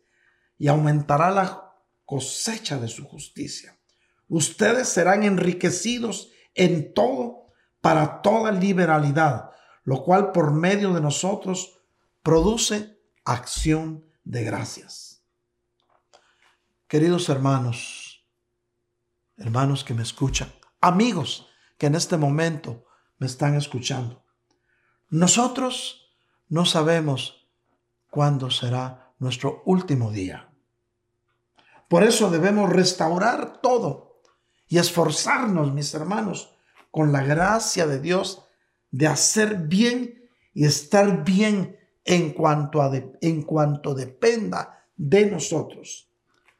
y 0.59 0.67
aumentará 0.67 1.31
la 1.31 1.73
cosecha 2.05 2.77
de 2.77 2.87
su 2.87 3.05
justicia. 3.05 3.79
Ustedes 4.27 4.87
serán 4.87 5.23
enriquecidos 5.23 6.29
en 6.53 6.93
todo 6.93 7.47
para 7.81 8.21
toda 8.21 8.51
liberalidad, 8.51 9.49
lo 9.83 10.03
cual 10.03 10.31
por 10.31 10.53
medio 10.53 10.93
de 10.93 11.01
nosotros 11.01 11.81
produce 12.21 12.99
acción 13.25 14.05
de 14.23 14.43
gracias. 14.43 15.23
Queridos 16.87 17.29
hermanos, 17.29 18.27
hermanos 19.37 19.83
que 19.83 19.95
me 19.95 20.03
escuchan, 20.03 20.53
amigos 20.81 21.49
que 21.79 21.87
en 21.87 21.95
este 21.95 22.15
momento 22.15 22.85
me 23.17 23.25
están 23.25 23.55
escuchando, 23.55 24.23
nosotros 25.09 26.06
no 26.49 26.65
sabemos 26.65 27.47
cuándo 28.09 28.49
será 28.49 29.13
nuestro 29.19 29.61
último 29.65 30.11
día. 30.11 30.49
Por 31.87 32.03
eso 32.03 32.29
debemos 32.29 32.69
restaurar 32.69 33.61
todo 33.61 34.21
y 34.67 34.77
esforzarnos, 34.77 35.73
mis 35.73 35.93
hermanos, 35.93 36.53
con 36.91 37.11
la 37.11 37.23
gracia 37.23 37.87
de 37.87 37.99
Dios 37.99 38.43
de 38.91 39.07
hacer 39.07 39.67
bien 39.67 40.29
y 40.53 40.65
estar 40.65 41.23
bien 41.23 41.77
en 42.03 42.31
cuanto, 42.31 42.81
a 42.81 42.91
en 42.95 43.43
cuanto 43.43 43.93
dependa 43.93 44.85
de 44.95 45.29
nosotros. 45.29 46.09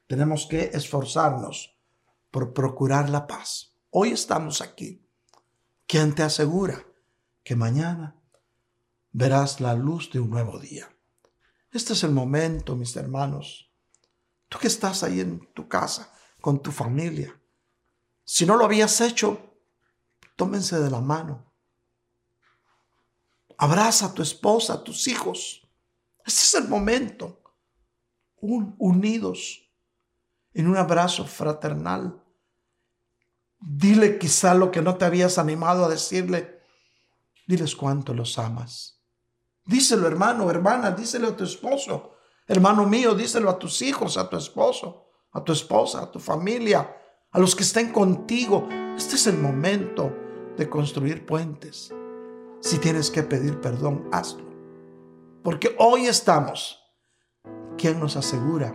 Tenemos 0.08 0.46
que 0.46 0.72
esforzarnos 0.74 1.76
por 2.32 2.54
procurar 2.54 3.10
la 3.10 3.28
paz. 3.28 3.74
Hoy 3.90 4.12
estamos 4.12 4.62
aquí. 4.62 5.02
¿Quién 5.88 6.14
te 6.14 6.24
asegura 6.24 6.86
que 7.44 7.56
mañana 7.56 8.17
verás 9.18 9.60
la 9.62 9.74
luz 9.74 10.12
de 10.12 10.20
un 10.20 10.30
nuevo 10.30 10.60
día? 10.60 10.88
Este 11.72 11.94
es 11.94 12.04
el 12.04 12.12
momento, 12.12 12.76
mis 12.76 12.96
hermanos, 12.96 13.68
Tú 14.50 14.60
que 14.60 14.68
estás 14.68 15.04
ahí 15.04 15.20
en 15.20 15.46
tu 15.54 15.68
casa 15.68 16.14
con 16.42 16.62
tu 16.62 16.72
familia. 16.72 17.38
Si 18.24 18.46
no 18.46 18.56
lo 18.56 18.66
habías 18.66 19.02
hecho, 19.02 19.56
tómense 20.36 20.80
de 20.80 20.90
la 20.90 21.02
mano. 21.02 21.52
Abraza 23.58 24.06
a 24.06 24.14
tu 24.14 24.22
esposa, 24.22 24.76
a 24.76 24.84
tus 24.84 25.08
hijos. 25.08 25.68
Este 26.26 26.42
es 26.42 26.54
el 26.54 26.68
momento. 26.70 27.42
unidos 28.40 29.64
en 30.54 30.68
un 30.68 30.78
abrazo 30.78 31.26
fraternal. 31.26 32.24
Dile 33.60 34.18
quizá 34.20 34.54
lo 34.54 34.72
que 34.72 34.82
no 34.82 34.96
te 34.96 35.06
habías 35.06 35.38
animado 35.38 35.86
a 35.86 35.90
decirle. 35.90 36.62
Diles 37.48 37.76
cuánto 37.76 38.14
los 38.14 38.38
amas. 38.38 38.97
Díselo, 39.68 40.08
hermano, 40.08 40.50
hermana, 40.50 40.92
díselo 40.92 41.28
a 41.28 41.36
tu 41.36 41.44
esposo. 41.44 42.16
Hermano 42.48 42.86
mío, 42.86 43.14
díselo 43.14 43.50
a 43.50 43.60
tus 43.60 43.82
hijos, 43.82 44.18
a 44.18 44.30
tu 44.30 44.38
esposo, 44.38 45.10
a 45.34 45.44
tu 45.44 45.52
esposa, 45.52 46.04
a 46.04 46.10
tu 46.10 46.20
familia, 46.20 46.96
a 47.32 47.40
los 47.40 47.54
que 47.54 47.64
estén 47.64 47.92
contigo. 47.92 48.70
Este 48.96 49.16
es 49.16 49.28
el 49.28 49.38
momento 49.38 50.16
de 50.56 50.70
construir 50.70 51.26
puentes. 51.26 51.94
Si 52.62 52.80
tienes 52.80 53.12
que 53.12 53.24
pedir 53.24 53.60
perdón, 53.60 54.08
hazlo. 54.14 54.46
Porque 55.44 55.76
hoy 55.80 56.08
estamos. 56.08 56.82
¿Quién 57.78 58.00
nos 58.00 58.16
asegura 58.16 58.74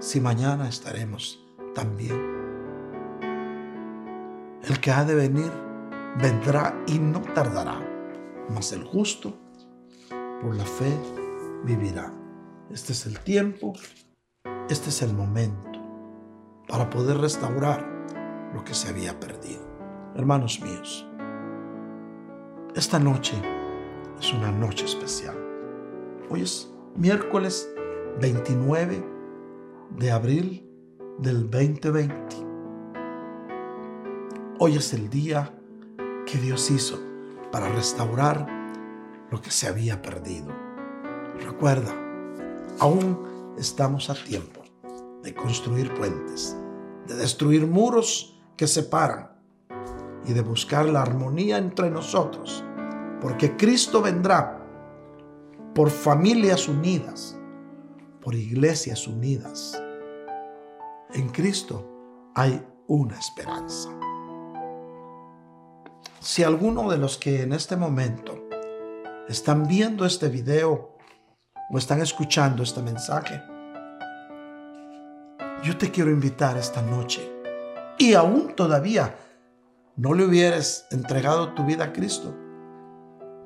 si 0.00 0.20
mañana 0.20 0.68
estaremos 0.68 1.46
también? 1.74 2.20
El 4.64 4.80
que 4.80 4.90
ha 4.90 5.04
de 5.04 5.14
venir 5.14 5.50
vendrá 6.20 6.76
y 6.88 6.98
no 6.98 7.22
tardará, 7.34 7.80
mas 8.50 8.72
el 8.72 8.84
justo 8.84 9.41
por 10.42 10.56
la 10.56 10.64
fe 10.64 10.92
vivirá. 11.64 12.12
Este 12.70 12.92
es 12.92 13.06
el 13.06 13.18
tiempo, 13.20 13.74
este 14.68 14.90
es 14.90 15.02
el 15.02 15.14
momento 15.14 15.80
para 16.68 16.90
poder 16.90 17.18
restaurar 17.18 17.86
lo 18.52 18.64
que 18.64 18.74
se 18.74 18.88
había 18.88 19.18
perdido. 19.18 19.70
hermanos 20.14 20.60
míos, 20.60 21.06
esta 22.74 22.98
noche 22.98 23.34
es 24.18 24.32
una 24.32 24.50
noche 24.50 24.84
especial. 24.84 25.36
Hoy 26.28 26.42
es 26.42 26.70
miércoles 26.96 27.70
29 28.20 29.04
de 29.96 30.10
abril 30.10 30.68
del 31.18 31.50
2020. 31.50 32.36
Hoy 34.58 34.76
es 34.76 34.92
el 34.92 35.08
día 35.08 35.54
que 36.26 36.38
Dios 36.38 36.70
hizo 36.70 36.98
para 37.50 37.68
restaurar 37.68 38.61
lo 39.32 39.40
que 39.40 39.50
se 39.50 39.66
había 39.66 40.02
perdido. 40.02 40.52
Recuerda, 41.40 41.90
aún 42.78 43.54
estamos 43.58 44.10
a 44.10 44.14
tiempo 44.14 44.60
de 45.22 45.34
construir 45.34 45.92
puentes, 45.94 46.54
de 47.06 47.16
destruir 47.16 47.66
muros 47.66 48.38
que 48.58 48.66
separan 48.66 49.30
y 50.26 50.34
de 50.34 50.42
buscar 50.42 50.84
la 50.84 51.00
armonía 51.00 51.56
entre 51.56 51.90
nosotros, 51.90 52.62
porque 53.22 53.56
Cristo 53.56 54.02
vendrá 54.02 54.66
por 55.74 55.88
familias 55.88 56.68
unidas, 56.68 57.38
por 58.20 58.34
iglesias 58.34 59.08
unidas. 59.08 59.82
En 61.14 61.30
Cristo 61.30 61.88
hay 62.34 62.62
una 62.86 63.18
esperanza. 63.18 63.88
Si 66.20 66.44
alguno 66.44 66.90
de 66.90 66.98
los 66.98 67.16
que 67.16 67.42
en 67.42 67.54
este 67.54 67.76
momento 67.76 68.42
están 69.28 69.66
viendo 69.66 70.04
este 70.04 70.28
video 70.28 70.96
o 71.70 71.78
están 71.78 72.00
escuchando 72.00 72.62
este 72.62 72.82
mensaje, 72.82 73.42
yo 75.62 75.76
te 75.78 75.90
quiero 75.90 76.10
invitar 76.10 76.56
esta 76.56 76.82
noche 76.82 77.30
y 77.98 78.14
aún 78.14 78.54
todavía 78.54 79.16
no 79.96 80.14
le 80.14 80.24
hubieras 80.24 80.86
entregado 80.90 81.54
tu 81.54 81.64
vida 81.64 81.84
a 81.84 81.92
Cristo, 81.92 82.34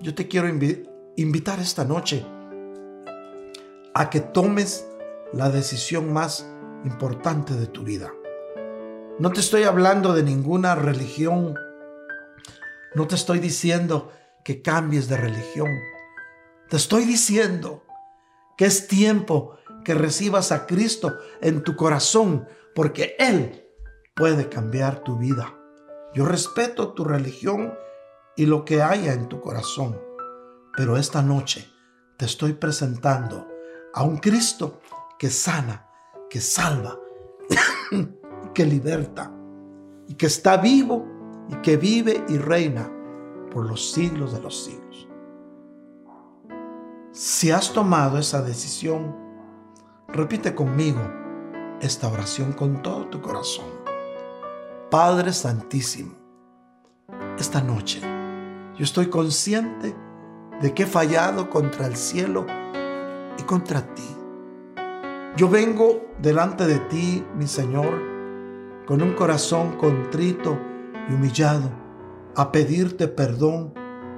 yo 0.00 0.14
te 0.14 0.28
quiero 0.28 0.48
invitar 1.16 1.58
esta 1.58 1.84
noche 1.84 2.24
a 3.94 4.10
que 4.10 4.20
tomes 4.20 4.86
la 5.32 5.50
decisión 5.50 6.12
más 6.12 6.46
importante 6.84 7.54
de 7.54 7.66
tu 7.66 7.82
vida. 7.82 8.12
No 9.18 9.30
te 9.30 9.40
estoy 9.40 9.62
hablando 9.64 10.12
de 10.14 10.22
ninguna 10.22 10.74
religión 10.74 11.56
no 12.96 13.06
te 13.06 13.14
estoy 13.14 13.40
diciendo 13.40 14.10
que 14.46 14.62
cambies 14.62 15.08
de 15.08 15.16
religión. 15.16 15.72
Te 16.68 16.76
estoy 16.76 17.04
diciendo 17.04 17.82
que 18.56 18.66
es 18.66 18.86
tiempo 18.86 19.58
que 19.84 19.92
recibas 19.92 20.52
a 20.52 20.66
Cristo 20.66 21.18
en 21.40 21.64
tu 21.64 21.74
corazón 21.74 22.46
porque 22.72 23.16
Él 23.18 23.66
puede 24.14 24.48
cambiar 24.48 25.02
tu 25.02 25.18
vida. 25.18 25.52
Yo 26.14 26.26
respeto 26.26 26.92
tu 26.92 27.02
religión 27.02 27.74
y 28.36 28.46
lo 28.46 28.64
que 28.64 28.82
haya 28.82 29.14
en 29.14 29.28
tu 29.28 29.40
corazón, 29.40 30.00
pero 30.76 30.96
esta 30.96 31.22
noche 31.22 31.68
te 32.16 32.26
estoy 32.26 32.52
presentando 32.52 33.48
a 33.94 34.04
un 34.04 34.18
Cristo 34.18 34.80
que 35.18 35.28
sana, 35.28 35.90
que 36.30 36.40
salva, 36.40 36.96
que 38.54 38.64
liberta 38.64 39.28
y 40.06 40.14
que 40.14 40.26
está 40.26 40.56
vivo 40.56 41.04
y 41.48 41.56
que 41.62 41.76
vive 41.76 42.24
y 42.28 42.38
reina 42.38 42.92
por 43.56 43.66
los 43.66 43.90
siglos 43.90 44.34
de 44.34 44.40
los 44.42 44.64
siglos. 44.64 45.08
Si 47.10 47.50
has 47.50 47.72
tomado 47.72 48.18
esa 48.18 48.42
decisión, 48.42 49.16
repite 50.08 50.54
conmigo 50.54 51.00
esta 51.80 52.08
oración 52.08 52.52
con 52.52 52.82
todo 52.82 53.06
tu 53.06 53.22
corazón. 53.22 53.64
Padre 54.90 55.32
Santísimo, 55.32 56.12
esta 57.38 57.62
noche 57.62 58.02
yo 58.76 58.84
estoy 58.84 59.06
consciente 59.06 59.96
de 60.60 60.74
que 60.74 60.82
he 60.82 60.86
fallado 60.86 61.48
contra 61.48 61.86
el 61.86 61.96
cielo 61.96 62.44
y 63.38 63.42
contra 63.44 63.80
ti. 63.94 64.16
Yo 65.34 65.48
vengo 65.48 66.02
delante 66.20 66.66
de 66.66 66.78
ti, 66.80 67.24
mi 67.34 67.46
Señor, 67.46 68.02
con 68.86 69.00
un 69.00 69.14
corazón 69.14 69.78
contrito 69.78 70.58
y 71.08 71.14
humillado 71.14 71.85
a 72.36 72.52
pedirte 72.52 73.08
perdón 73.08 73.72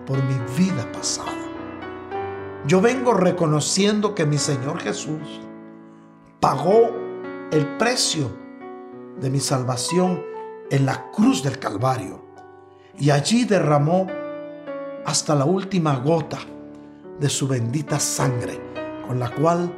por 0.04 0.18
mi 0.24 0.34
vida 0.56 0.90
pasada. 0.92 1.32
Yo 2.66 2.80
vengo 2.80 3.14
reconociendo 3.14 4.14
que 4.14 4.26
mi 4.26 4.38
Señor 4.38 4.80
Jesús 4.80 5.40
pagó 6.40 6.90
el 7.52 7.76
precio 7.78 8.30
de 9.20 9.30
mi 9.30 9.38
salvación 9.38 10.22
en 10.70 10.84
la 10.84 11.10
cruz 11.12 11.44
del 11.44 11.58
Calvario 11.60 12.24
y 12.98 13.10
allí 13.10 13.44
derramó 13.44 14.08
hasta 15.06 15.36
la 15.36 15.44
última 15.44 15.96
gota 16.00 16.38
de 17.20 17.28
su 17.28 17.46
bendita 17.46 18.00
sangre 18.00 18.60
con 19.06 19.20
la 19.20 19.30
cual 19.30 19.72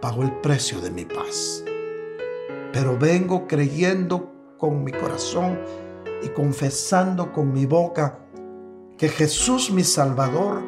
pagó 0.00 0.22
el 0.22 0.32
precio 0.40 0.80
de 0.80 0.90
mi 0.92 1.04
paz. 1.04 1.64
Pero 2.72 2.96
vengo 2.96 3.48
creyendo 3.48 4.32
con 4.56 4.84
mi 4.84 4.92
corazón 4.92 5.58
y 6.22 6.28
confesando 6.28 7.32
con 7.32 7.52
mi 7.52 7.66
boca 7.66 8.26
que 8.98 9.08
Jesús 9.08 9.70
mi 9.70 9.84
Salvador 9.84 10.62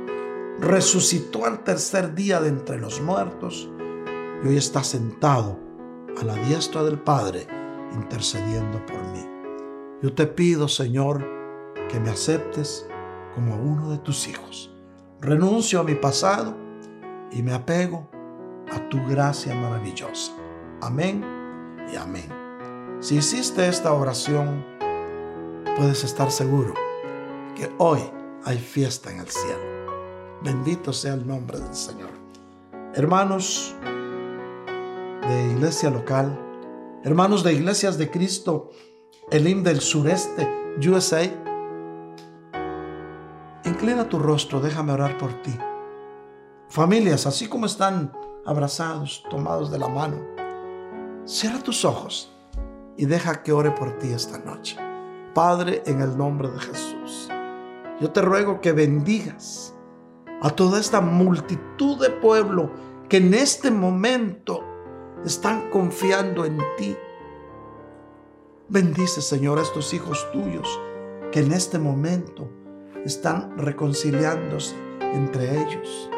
resucitó 0.58 1.44
al 1.44 1.64
tercer 1.64 2.14
día 2.14 2.40
de 2.40 2.48
entre 2.48 2.78
los 2.78 3.00
muertos 3.00 3.68
y 4.42 4.48
hoy 4.48 4.56
está 4.56 4.82
sentado 4.84 5.58
a 6.20 6.24
la 6.24 6.34
diestra 6.34 6.82
del 6.82 6.98
Padre 6.98 7.46
intercediendo 7.94 8.84
por 8.86 8.98
mí. 9.12 9.26
Yo 10.02 10.14
te 10.14 10.26
pido, 10.26 10.68
Señor, 10.68 11.24
que 11.88 12.00
me 12.00 12.10
aceptes 12.10 12.86
como 13.34 13.56
uno 13.56 13.90
de 13.90 13.98
tus 13.98 14.28
hijos. 14.28 14.74
Renuncio 15.20 15.80
a 15.80 15.84
mi 15.84 15.94
pasado 15.94 16.56
y 17.30 17.42
me 17.42 17.52
apego 17.52 18.08
a 18.72 18.88
tu 18.88 19.04
gracia 19.06 19.54
maravillosa. 19.54 20.32
Amén 20.80 21.24
y 21.92 21.96
amén. 21.96 22.28
Si 23.00 23.16
hiciste 23.16 23.68
esta 23.68 23.92
oración, 23.92 24.64
puedes 25.76 26.04
estar 26.04 26.30
seguro 26.30 26.74
que 27.54 27.70
hoy 27.78 28.00
hay 28.44 28.58
fiesta 28.58 29.10
en 29.10 29.20
el 29.20 29.28
cielo. 29.28 29.60
Bendito 30.42 30.92
sea 30.92 31.14
el 31.14 31.26
nombre 31.26 31.58
del 31.58 31.74
Señor. 31.74 32.10
Hermanos 32.94 33.74
de 35.28 35.52
iglesia 35.52 35.90
local, 35.90 36.38
hermanos 37.04 37.44
de 37.44 37.54
iglesias 37.54 37.96
de 37.96 38.10
Cristo, 38.10 38.70
Elim 39.30 39.62
del 39.62 39.80
sureste, 39.80 40.48
USA, 40.78 41.22
inclina 43.64 44.08
tu 44.08 44.18
rostro, 44.18 44.60
déjame 44.60 44.92
orar 44.92 45.16
por 45.16 45.32
ti. 45.42 45.56
Familias, 46.68 47.26
así 47.26 47.48
como 47.48 47.66
están 47.66 48.12
abrazados, 48.44 49.22
tomados 49.30 49.70
de 49.70 49.78
la 49.78 49.88
mano, 49.88 50.16
cierra 51.24 51.60
tus 51.60 51.84
ojos 51.84 52.32
y 52.96 53.06
deja 53.06 53.42
que 53.42 53.52
ore 53.52 53.70
por 53.70 53.98
ti 53.98 54.08
esta 54.08 54.38
noche. 54.38 54.76
Padre, 55.34 55.82
en 55.86 56.02
el 56.02 56.18
nombre 56.18 56.50
de 56.50 56.58
Jesús, 56.58 57.28
yo 58.00 58.10
te 58.10 58.20
ruego 58.20 58.60
que 58.60 58.72
bendigas 58.72 59.74
a 60.42 60.50
toda 60.50 60.78
esta 60.78 61.00
multitud 61.00 61.98
de 62.00 62.10
pueblo 62.10 62.70
que 63.08 63.16
en 63.16 63.32
este 63.32 63.70
momento 63.70 64.62
están 65.24 65.70
confiando 65.70 66.44
en 66.44 66.58
ti. 66.76 66.96
Bendice, 68.68 69.22
Señor, 69.22 69.58
a 69.58 69.62
estos 69.62 69.94
hijos 69.94 70.30
tuyos 70.32 70.68
que 71.30 71.40
en 71.40 71.52
este 71.52 71.78
momento 71.78 72.50
están 73.04 73.56
reconciliándose 73.56 74.76
entre 75.14 75.62
ellos. 75.62 76.10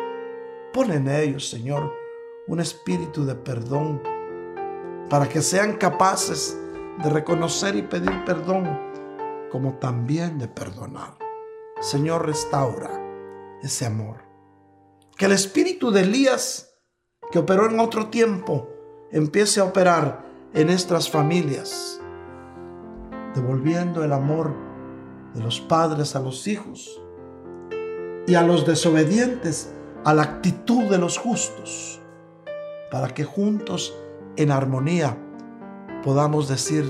Pon 0.72 0.90
en 0.90 1.08
ellos, 1.08 1.48
Señor, 1.48 1.92
un 2.48 2.58
espíritu 2.58 3.24
de 3.24 3.36
perdón 3.36 4.02
para 5.08 5.28
que 5.28 5.40
sean 5.40 5.74
capaces 5.74 6.58
de 7.02 7.10
reconocer 7.10 7.76
y 7.76 7.82
pedir 7.82 8.24
perdón 8.24 8.93
como 9.54 9.74
también 9.74 10.36
de 10.40 10.48
perdonar. 10.48 11.16
Señor, 11.80 12.26
restaura 12.26 12.90
ese 13.62 13.86
amor. 13.86 14.24
Que 15.16 15.26
el 15.26 15.30
espíritu 15.30 15.92
de 15.92 16.00
Elías, 16.00 16.74
que 17.30 17.38
operó 17.38 17.70
en 17.70 17.78
otro 17.78 18.08
tiempo, 18.08 18.68
empiece 19.12 19.60
a 19.60 19.64
operar 19.64 20.24
en 20.54 20.66
nuestras 20.66 21.08
familias, 21.08 22.00
devolviendo 23.36 24.02
el 24.02 24.12
amor 24.12 24.56
de 25.34 25.40
los 25.40 25.60
padres 25.60 26.16
a 26.16 26.20
los 26.20 26.48
hijos 26.48 27.00
y 28.26 28.34
a 28.34 28.42
los 28.42 28.66
desobedientes 28.66 29.72
a 30.04 30.14
la 30.14 30.22
actitud 30.24 30.90
de 30.90 30.98
los 30.98 31.16
justos, 31.16 32.00
para 32.90 33.14
que 33.14 33.22
juntos 33.22 33.94
en 34.34 34.50
armonía 34.50 35.16
podamos 36.02 36.48
decir, 36.48 36.84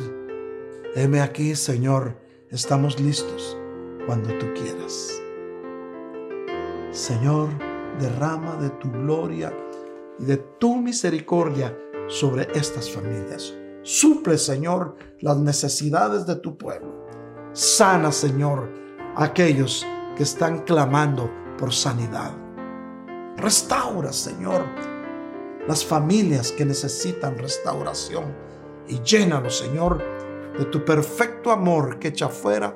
heme 0.94 1.20
aquí, 1.20 1.56
Señor, 1.56 2.23
Estamos 2.54 3.00
listos 3.00 3.58
cuando 4.06 4.28
tú 4.38 4.46
quieras. 4.54 5.20
Señor, 6.92 7.48
derrama 7.98 8.54
de 8.58 8.70
tu 8.70 8.92
gloria 8.92 9.52
y 10.20 10.24
de 10.24 10.36
tu 10.36 10.76
misericordia 10.76 11.76
sobre 12.06 12.46
estas 12.54 12.88
familias. 12.88 13.52
Suple, 13.82 14.38
Señor, 14.38 14.94
las 15.18 15.36
necesidades 15.38 16.26
de 16.26 16.36
tu 16.36 16.56
pueblo. 16.56 17.08
Sana, 17.54 18.12
Señor, 18.12 18.70
a 19.16 19.24
aquellos 19.24 19.84
que 20.16 20.22
están 20.22 20.60
clamando 20.60 21.28
por 21.58 21.72
sanidad. 21.72 22.36
Restaura, 23.36 24.12
Señor, 24.12 24.64
las 25.66 25.84
familias 25.84 26.52
que 26.52 26.64
necesitan 26.64 27.36
restauración 27.36 28.26
y 28.86 29.00
llénalo, 29.00 29.50
Señor, 29.50 30.13
de 30.58 30.64
tu 30.66 30.84
perfecto 30.84 31.50
amor 31.50 31.98
que 31.98 32.08
echa 32.08 32.28
fuera 32.28 32.72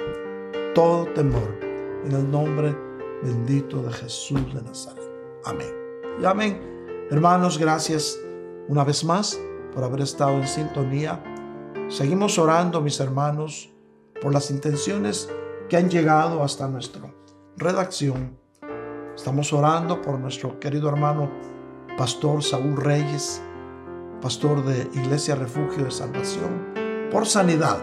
todo 0.74 1.06
temor. 1.12 1.58
En 2.04 2.12
el 2.12 2.30
nombre 2.30 2.76
bendito 3.22 3.82
de 3.82 3.92
Jesús 3.92 4.54
de 4.54 4.62
Nazaret. 4.62 5.04
Amén. 5.44 5.72
Y 6.20 6.24
amén. 6.24 7.06
Hermanos, 7.10 7.58
gracias 7.58 8.18
una 8.68 8.84
vez 8.84 9.04
más 9.04 9.38
por 9.72 9.84
haber 9.84 10.00
estado 10.00 10.32
en 10.32 10.46
sintonía. 10.46 11.22
Seguimos 11.88 12.38
orando, 12.38 12.80
mis 12.80 13.00
hermanos, 13.00 13.70
por 14.20 14.32
las 14.32 14.50
intenciones 14.50 15.30
que 15.68 15.76
han 15.76 15.88
llegado 15.88 16.42
hasta 16.42 16.68
nuestra 16.68 17.12
redacción. 17.56 18.36
Estamos 19.14 19.52
orando 19.52 20.00
por 20.02 20.18
nuestro 20.18 20.58
querido 20.60 20.88
hermano 20.88 21.30
Pastor 21.96 22.42
Saúl 22.42 22.76
Reyes, 22.76 23.42
pastor 24.20 24.64
de 24.64 24.88
Iglesia 25.00 25.34
Refugio 25.34 25.84
de 25.84 25.90
Salvación, 25.90 26.67
por 27.10 27.26
sanidad. 27.26 27.78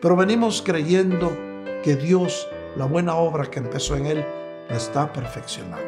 Pero 0.00 0.16
venimos 0.16 0.62
creyendo 0.62 1.30
que 1.82 1.96
Dios, 1.96 2.48
la 2.76 2.86
buena 2.86 3.14
obra 3.14 3.50
que 3.50 3.60
empezó 3.60 3.96
en 3.96 4.06
él, 4.06 4.24
la 4.68 4.76
está 4.76 5.12
perfeccionando. 5.12 5.86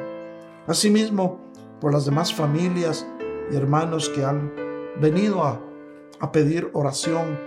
Asimismo, 0.66 1.44
por 1.80 1.92
las 1.92 2.06
demás 2.06 2.32
familias 2.32 3.06
y 3.50 3.56
hermanos 3.56 4.08
que 4.08 4.24
han 4.24 4.52
venido 5.00 5.42
a, 5.44 5.60
pedir 6.32 6.70
oración, 6.72 7.38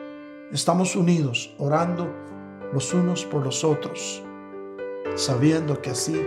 estamos 0.51 0.95
unidos, 0.95 1.55
orando 1.57 2.07
los 2.71 2.93
unos 2.93 3.25
por 3.25 3.43
los 3.43 3.63
otros, 3.63 4.21
sabiendo 5.15 5.81
que 5.81 5.89
así 5.89 6.21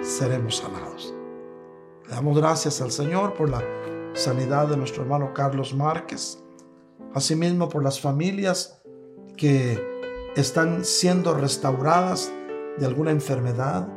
seremos 0.00 0.58
sanados. 0.58 1.12
Le 2.06 2.14
damos 2.14 2.38
gracias 2.38 2.80
al 2.80 2.92
Señor 2.92 3.34
por 3.34 3.50
la 3.50 3.60
sanidad 4.12 4.68
de 4.68 4.76
nuestro 4.76 5.02
hermano 5.02 5.34
Carlos 5.34 5.74
Márquez, 5.74 6.43
asimismo 7.14 7.68
por 7.68 7.82
las 7.82 8.00
familias 8.00 8.80
que 9.36 9.80
están 10.36 10.84
siendo 10.84 11.34
restauradas 11.34 12.32
de 12.78 12.86
alguna 12.86 13.12
enfermedad 13.12 13.88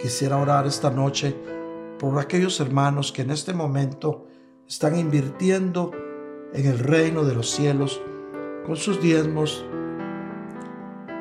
quisiera 0.02 0.38
orar 0.38 0.68
esta 0.68 0.90
noche 0.90 1.36
por 2.00 2.20
aquellos 2.20 2.60
hermanos 2.60 3.12
que 3.12 3.24
en 3.24 3.32
este 3.32 3.54
momento 3.54 4.28
están 4.68 4.98
invirtiendo 4.98 5.92
en 6.54 6.66
el 6.68 6.80
reino 6.80 7.24
de 7.24 7.36
los 7.36 7.50
cielos 7.50 8.02
con 8.66 8.76
sus 8.76 9.02
diezmos, 9.02 9.66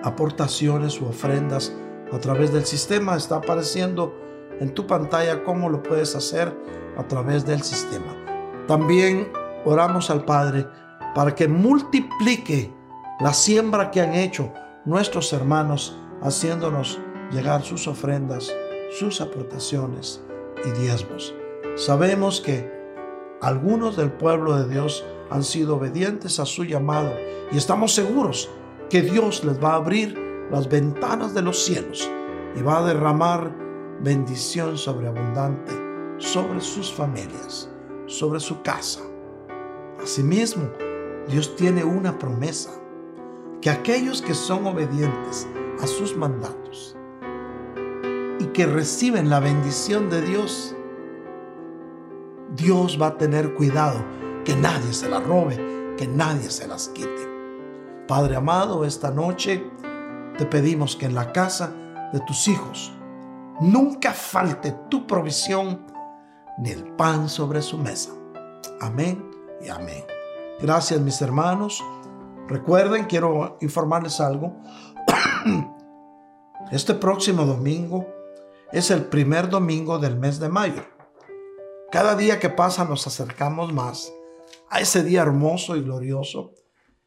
aportaciones 0.02 1.00
u 1.00 1.06
ofrendas 1.06 1.74
a 2.12 2.18
través 2.18 2.52
del 2.52 2.64
sistema. 2.64 3.16
Está 3.16 3.36
apareciendo 3.36 4.14
en 4.60 4.72
tu 4.72 4.86
pantalla 4.86 5.42
cómo 5.42 5.68
lo 5.68 5.82
puedes 5.82 6.14
hacer 6.14 6.54
a 6.96 7.06
través 7.08 7.44
del 7.44 7.62
sistema. 7.62 8.14
También 8.66 9.28
oramos 9.64 10.10
al 10.10 10.24
Padre 10.24 10.66
para 11.14 11.34
que 11.34 11.48
multiplique 11.48 12.72
la 13.20 13.32
siembra 13.32 13.90
que 13.90 14.00
han 14.00 14.14
hecho 14.14 14.52
nuestros 14.84 15.32
hermanos 15.32 15.96
haciéndonos 16.22 16.98
llegar 17.30 17.62
sus 17.62 17.86
ofrendas, 17.86 18.52
sus 18.98 19.20
aportaciones 19.20 20.22
y 20.64 20.80
diezmos. 20.80 21.34
Sabemos 21.76 22.40
que 22.40 22.72
algunos 23.40 23.96
del 23.96 24.12
pueblo 24.12 24.56
de 24.56 24.68
Dios 24.68 25.04
han 25.30 25.44
sido 25.44 25.76
obedientes 25.76 26.38
a 26.40 26.46
su 26.46 26.64
llamado 26.64 27.12
y 27.52 27.56
estamos 27.56 27.94
seguros 27.94 28.50
que 28.90 29.02
Dios 29.02 29.44
les 29.44 29.62
va 29.62 29.72
a 29.72 29.76
abrir 29.76 30.18
las 30.50 30.68
ventanas 30.68 31.34
de 31.34 31.42
los 31.42 31.64
cielos 31.64 32.08
y 32.56 32.62
va 32.62 32.78
a 32.78 32.86
derramar 32.86 33.54
bendición 34.00 34.76
sobreabundante 34.76 35.72
sobre 36.18 36.60
sus 36.60 36.92
familias, 36.92 37.68
sobre 38.06 38.40
su 38.40 38.62
casa. 38.62 39.00
Asimismo, 40.04 40.68
Dios 41.28 41.56
tiene 41.56 41.82
una 41.82 42.18
promesa, 42.18 42.68
que 43.62 43.70
aquellos 43.70 44.20
que 44.20 44.34
son 44.34 44.66
obedientes 44.66 45.48
a 45.80 45.86
sus 45.86 46.14
mandatos 46.14 46.94
y 48.38 48.44
que 48.48 48.66
reciben 48.66 49.30
la 49.30 49.40
bendición 49.40 50.10
de 50.10 50.20
Dios, 50.20 50.76
Dios 52.54 52.98
va 53.00 53.06
a 53.06 53.16
tener 53.16 53.54
cuidado 53.54 54.04
que 54.44 54.54
nadie 54.54 54.92
se 54.92 55.08
la 55.08 55.20
robe, 55.20 55.94
que 55.96 56.06
nadie 56.06 56.50
se 56.50 56.68
las 56.68 56.88
quite. 56.88 57.26
Padre 58.06 58.36
amado, 58.36 58.84
esta 58.84 59.10
noche 59.10 59.64
te 60.36 60.44
pedimos 60.44 60.96
que 60.96 61.06
en 61.06 61.14
la 61.14 61.32
casa 61.32 61.74
de 62.12 62.20
tus 62.20 62.46
hijos 62.46 62.92
nunca 63.62 64.12
falte 64.12 64.76
tu 64.90 65.06
provisión 65.06 65.86
ni 66.58 66.72
el 66.72 66.84
pan 66.94 67.30
sobre 67.30 67.62
su 67.62 67.78
mesa. 67.78 68.10
Amén 68.82 69.33
y 69.60 69.68
amén. 69.68 70.04
Gracias 70.60 71.00
mis 71.00 71.20
hermanos. 71.20 71.82
Recuerden, 72.48 73.04
quiero 73.04 73.58
informarles 73.60 74.20
algo. 74.20 74.56
Este 76.70 76.94
próximo 76.94 77.44
domingo 77.44 78.06
es 78.72 78.90
el 78.90 79.04
primer 79.04 79.48
domingo 79.48 79.98
del 79.98 80.16
mes 80.16 80.40
de 80.40 80.48
mayo. 80.48 80.82
Cada 81.92 82.16
día 82.16 82.40
que 82.40 82.48
pasa 82.48 82.84
nos 82.84 83.06
acercamos 83.06 83.72
más 83.72 84.12
a 84.70 84.80
ese 84.80 85.04
día 85.04 85.22
hermoso 85.22 85.76
y 85.76 85.82
glorioso 85.82 86.54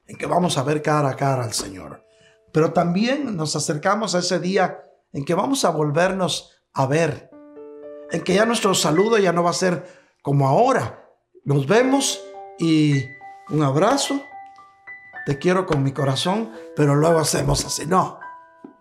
en 0.06 0.18
que 0.18 0.26
vamos 0.26 0.58
a 0.58 0.64
ver 0.64 0.82
cara 0.82 1.10
a 1.10 1.16
cara 1.16 1.44
al 1.44 1.54
Señor. 1.54 2.06
Pero 2.54 2.72
también 2.72 3.36
nos 3.36 3.56
acercamos 3.56 4.16
a 4.16 4.20
ese 4.20 4.40
día 4.40 4.80
en 5.12 5.26
que 5.26 5.34
vamos 5.34 5.66
a 5.66 5.70
volvernos 5.70 6.52
a 6.74 6.86
ver, 6.86 7.30
en 8.12 8.24
que 8.24 8.36
ya 8.36 8.46
nuestro 8.46 8.74
saludo 8.74 9.18
ya 9.18 9.34
no 9.34 9.44
va 9.44 9.50
a 9.50 9.54
ser 9.54 9.86
como 10.22 10.48
ahora. 10.48 11.04
Nos 11.44 11.68
vemos 11.68 12.22
y 12.60 13.06
un 13.50 13.64
abrazo, 13.64 14.22
te 15.26 15.38
quiero 15.38 15.66
con 15.66 15.84
mi 15.84 15.92
corazón, 15.92 16.52
pero 16.76 16.96
luego 16.96 17.20
hacemos 17.20 17.66
así. 17.66 17.86
No, 17.86 18.20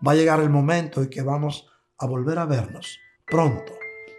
va 0.05 0.11
a 0.11 0.15
llegar 0.15 0.39
el 0.39 0.49
momento 0.49 1.01
en 1.01 1.09
que 1.09 1.21
vamos 1.21 1.67
a 1.97 2.05
volver 2.05 2.39
a 2.39 2.45
vernos 2.45 2.99
pronto. 3.25 3.73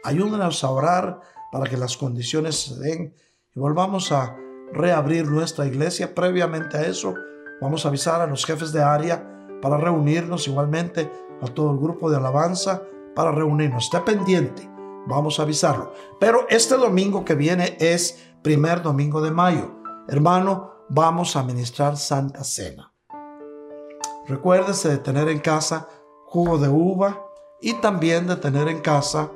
Ayúdenos 0.04 0.62
a 0.62 0.70
orar 0.70 1.20
para 1.50 1.68
que 1.68 1.76
las 1.76 1.96
condiciones 1.96 2.56
se 2.56 2.78
den 2.78 3.14
y 3.54 3.58
volvamos 3.58 4.12
a 4.12 4.36
reabrir 4.72 5.26
nuestra 5.26 5.66
iglesia. 5.66 6.14
Previamente 6.14 6.76
a 6.76 6.86
eso, 6.86 7.14
vamos 7.60 7.84
a 7.84 7.88
avisar 7.88 8.20
a 8.20 8.26
los 8.26 8.44
jefes 8.44 8.72
de 8.72 8.82
área 8.82 9.26
para 9.60 9.76
reunirnos, 9.76 10.46
igualmente 10.46 11.10
a 11.40 11.46
todo 11.46 11.72
el 11.72 11.78
grupo 11.78 12.10
de 12.10 12.16
alabanza 12.16 12.82
para 13.14 13.32
reunirnos. 13.32 13.84
Esté 13.84 14.00
pendiente, 14.00 14.70
vamos 15.06 15.40
a 15.40 15.42
avisarlo. 15.42 15.92
Pero 16.20 16.46
este 16.48 16.76
domingo 16.76 17.24
que 17.24 17.34
viene 17.34 17.76
es 17.80 18.27
primer 18.42 18.82
domingo 18.82 19.20
de 19.20 19.30
mayo. 19.30 19.74
Hermano, 20.08 20.72
vamos 20.88 21.36
a 21.36 21.42
ministrar 21.42 21.96
Santa 21.96 22.44
Cena. 22.44 22.92
Recuérdese 24.26 24.88
de 24.88 24.98
tener 24.98 25.28
en 25.28 25.40
casa 25.40 25.88
jugo 26.26 26.58
de 26.58 26.68
uva 26.68 27.24
y 27.60 27.74
también 27.74 28.26
de 28.26 28.36
tener 28.36 28.68
en 28.68 28.80
casa 28.80 29.30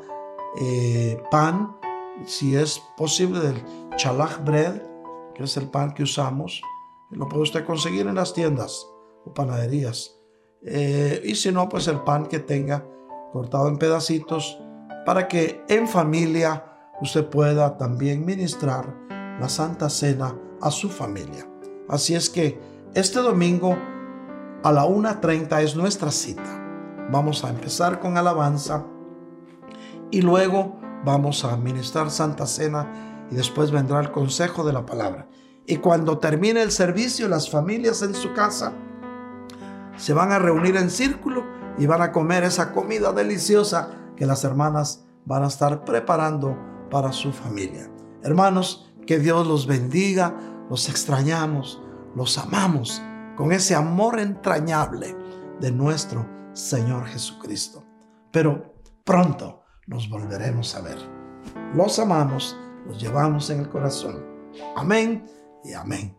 eh, 0.60 1.22
pan, 1.30 1.76
si 2.26 2.54
es 2.56 2.82
posible, 2.96 3.40
del 3.40 3.64
chalach 3.96 4.44
bread, 4.44 4.82
que 5.34 5.44
es 5.44 5.56
el 5.56 5.70
pan 5.70 5.92
que 5.94 6.02
usamos. 6.02 6.60
Lo 7.10 7.28
puede 7.28 7.42
usted 7.42 7.64
conseguir 7.64 8.06
en 8.06 8.16
las 8.16 8.32
tiendas 8.34 8.86
o 9.24 9.32
panaderías. 9.32 10.18
eh, 10.64 11.20
y 11.24 11.34
si 11.34 11.50
no, 11.50 11.68
pues 11.68 11.88
el 11.88 12.00
pan 12.00 12.26
que 12.26 12.38
tenga 12.38 12.86
cortado 13.32 13.68
en 13.68 13.78
pedacitos 13.78 14.58
para 15.04 15.26
que 15.26 15.64
en 15.68 15.88
familia 15.88 16.71
usted 17.02 17.26
pueda 17.26 17.76
también 17.76 18.24
ministrar 18.24 18.94
la 19.40 19.48
Santa 19.48 19.90
Cena 19.90 20.36
a 20.60 20.70
su 20.70 20.88
familia. 20.88 21.46
Así 21.88 22.14
es 22.14 22.30
que 22.30 22.60
este 22.94 23.18
domingo 23.18 23.76
a 24.62 24.70
la 24.70 24.86
1.30 24.86 25.62
es 25.62 25.74
nuestra 25.74 26.12
cita. 26.12 27.08
Vamos 27.10 27.44
a 27.44 27.50
empezar 27.50 27.98
con 27.98 28.16
alabanza 28.16 28.86
y 30.12 30.22
luego 30.22 30.78
vamos 31.04 31.44
a 31.44 31.56
ministrar 31.56 32.08
Santa 32.10 32.46
Cena 32.46 33.26
y 33.30 33.34
después 33.34 33.72
vendrá 33.72 33.98
el 33.98 34.12
consejo 34.12 34.62
de 34.62 34.72
la 34.72 34.86
palabra. 34.86 35.28
Y 35.66 35.78
cuando 35.78 36.18
termine 36.18 36.62
el 36.62 36.70
servicio, 36.70 37.28
las 37.28 37.50
familias 37.50 38.02
en 38.02 38.14
su 38.14 38.32
casa 38.32 38.72
se 39.96 40.14
van 40.14 40.30
a 40.30 40.38
reunir 40.38 40.76
en 40.76 40.90
círculo 40.90 41.44
y 41.78 41.86
van 41.86 42.02
a 42.02 42.12
comer 42.12 42.44
esa 42.44 42.72
comida 42.72 43.12
deliciosa 43.12 43.90
que 44.16 44.24
las 44.24 44.44
hermanas 44.44 45.04
van 45.24 45.42
a 45.42 45.48
estar 45.48 45.84
preparando 45.84 46.71
para 46.92 47.10
su 47.10 47.32
familia. 47.32 47.90
Hermanos, 48.22 48.92
que 49.06 49.18
Dios 49.18 49.46
los 49.46 49.66
bendiga, 49.66 50.36
los 50.68 50.90
extrañamos, 50.90 51.80
los 52.14 52.36
amamos 52.36 53.02
con 53.34 53.50
ese 53.50 53.74
amor 53.74 54.20
entrañable 54.20 55.16
de 55.58 55.72
nuestro 55.72 56.28
Señor 56.52 57.06
Jesucristo. 57.06 57.82
Pero 58.30 58.74
pronto 59.04 59.62
nos 59.86 60.10
volveremos 60.10 60.74
a 60.74 60.82
ver. 60.82 60.98
Los 61.74 61.98
amamos, 61.98 62.58
los 62.86 63.00
llevamos 63.00 63.48
en 63.48 63.60
el 63.60 63.70
corazón. 63.70 64.22
Amén 64.76 65.24
y 65.64 65.72
amén. 65.72 66.14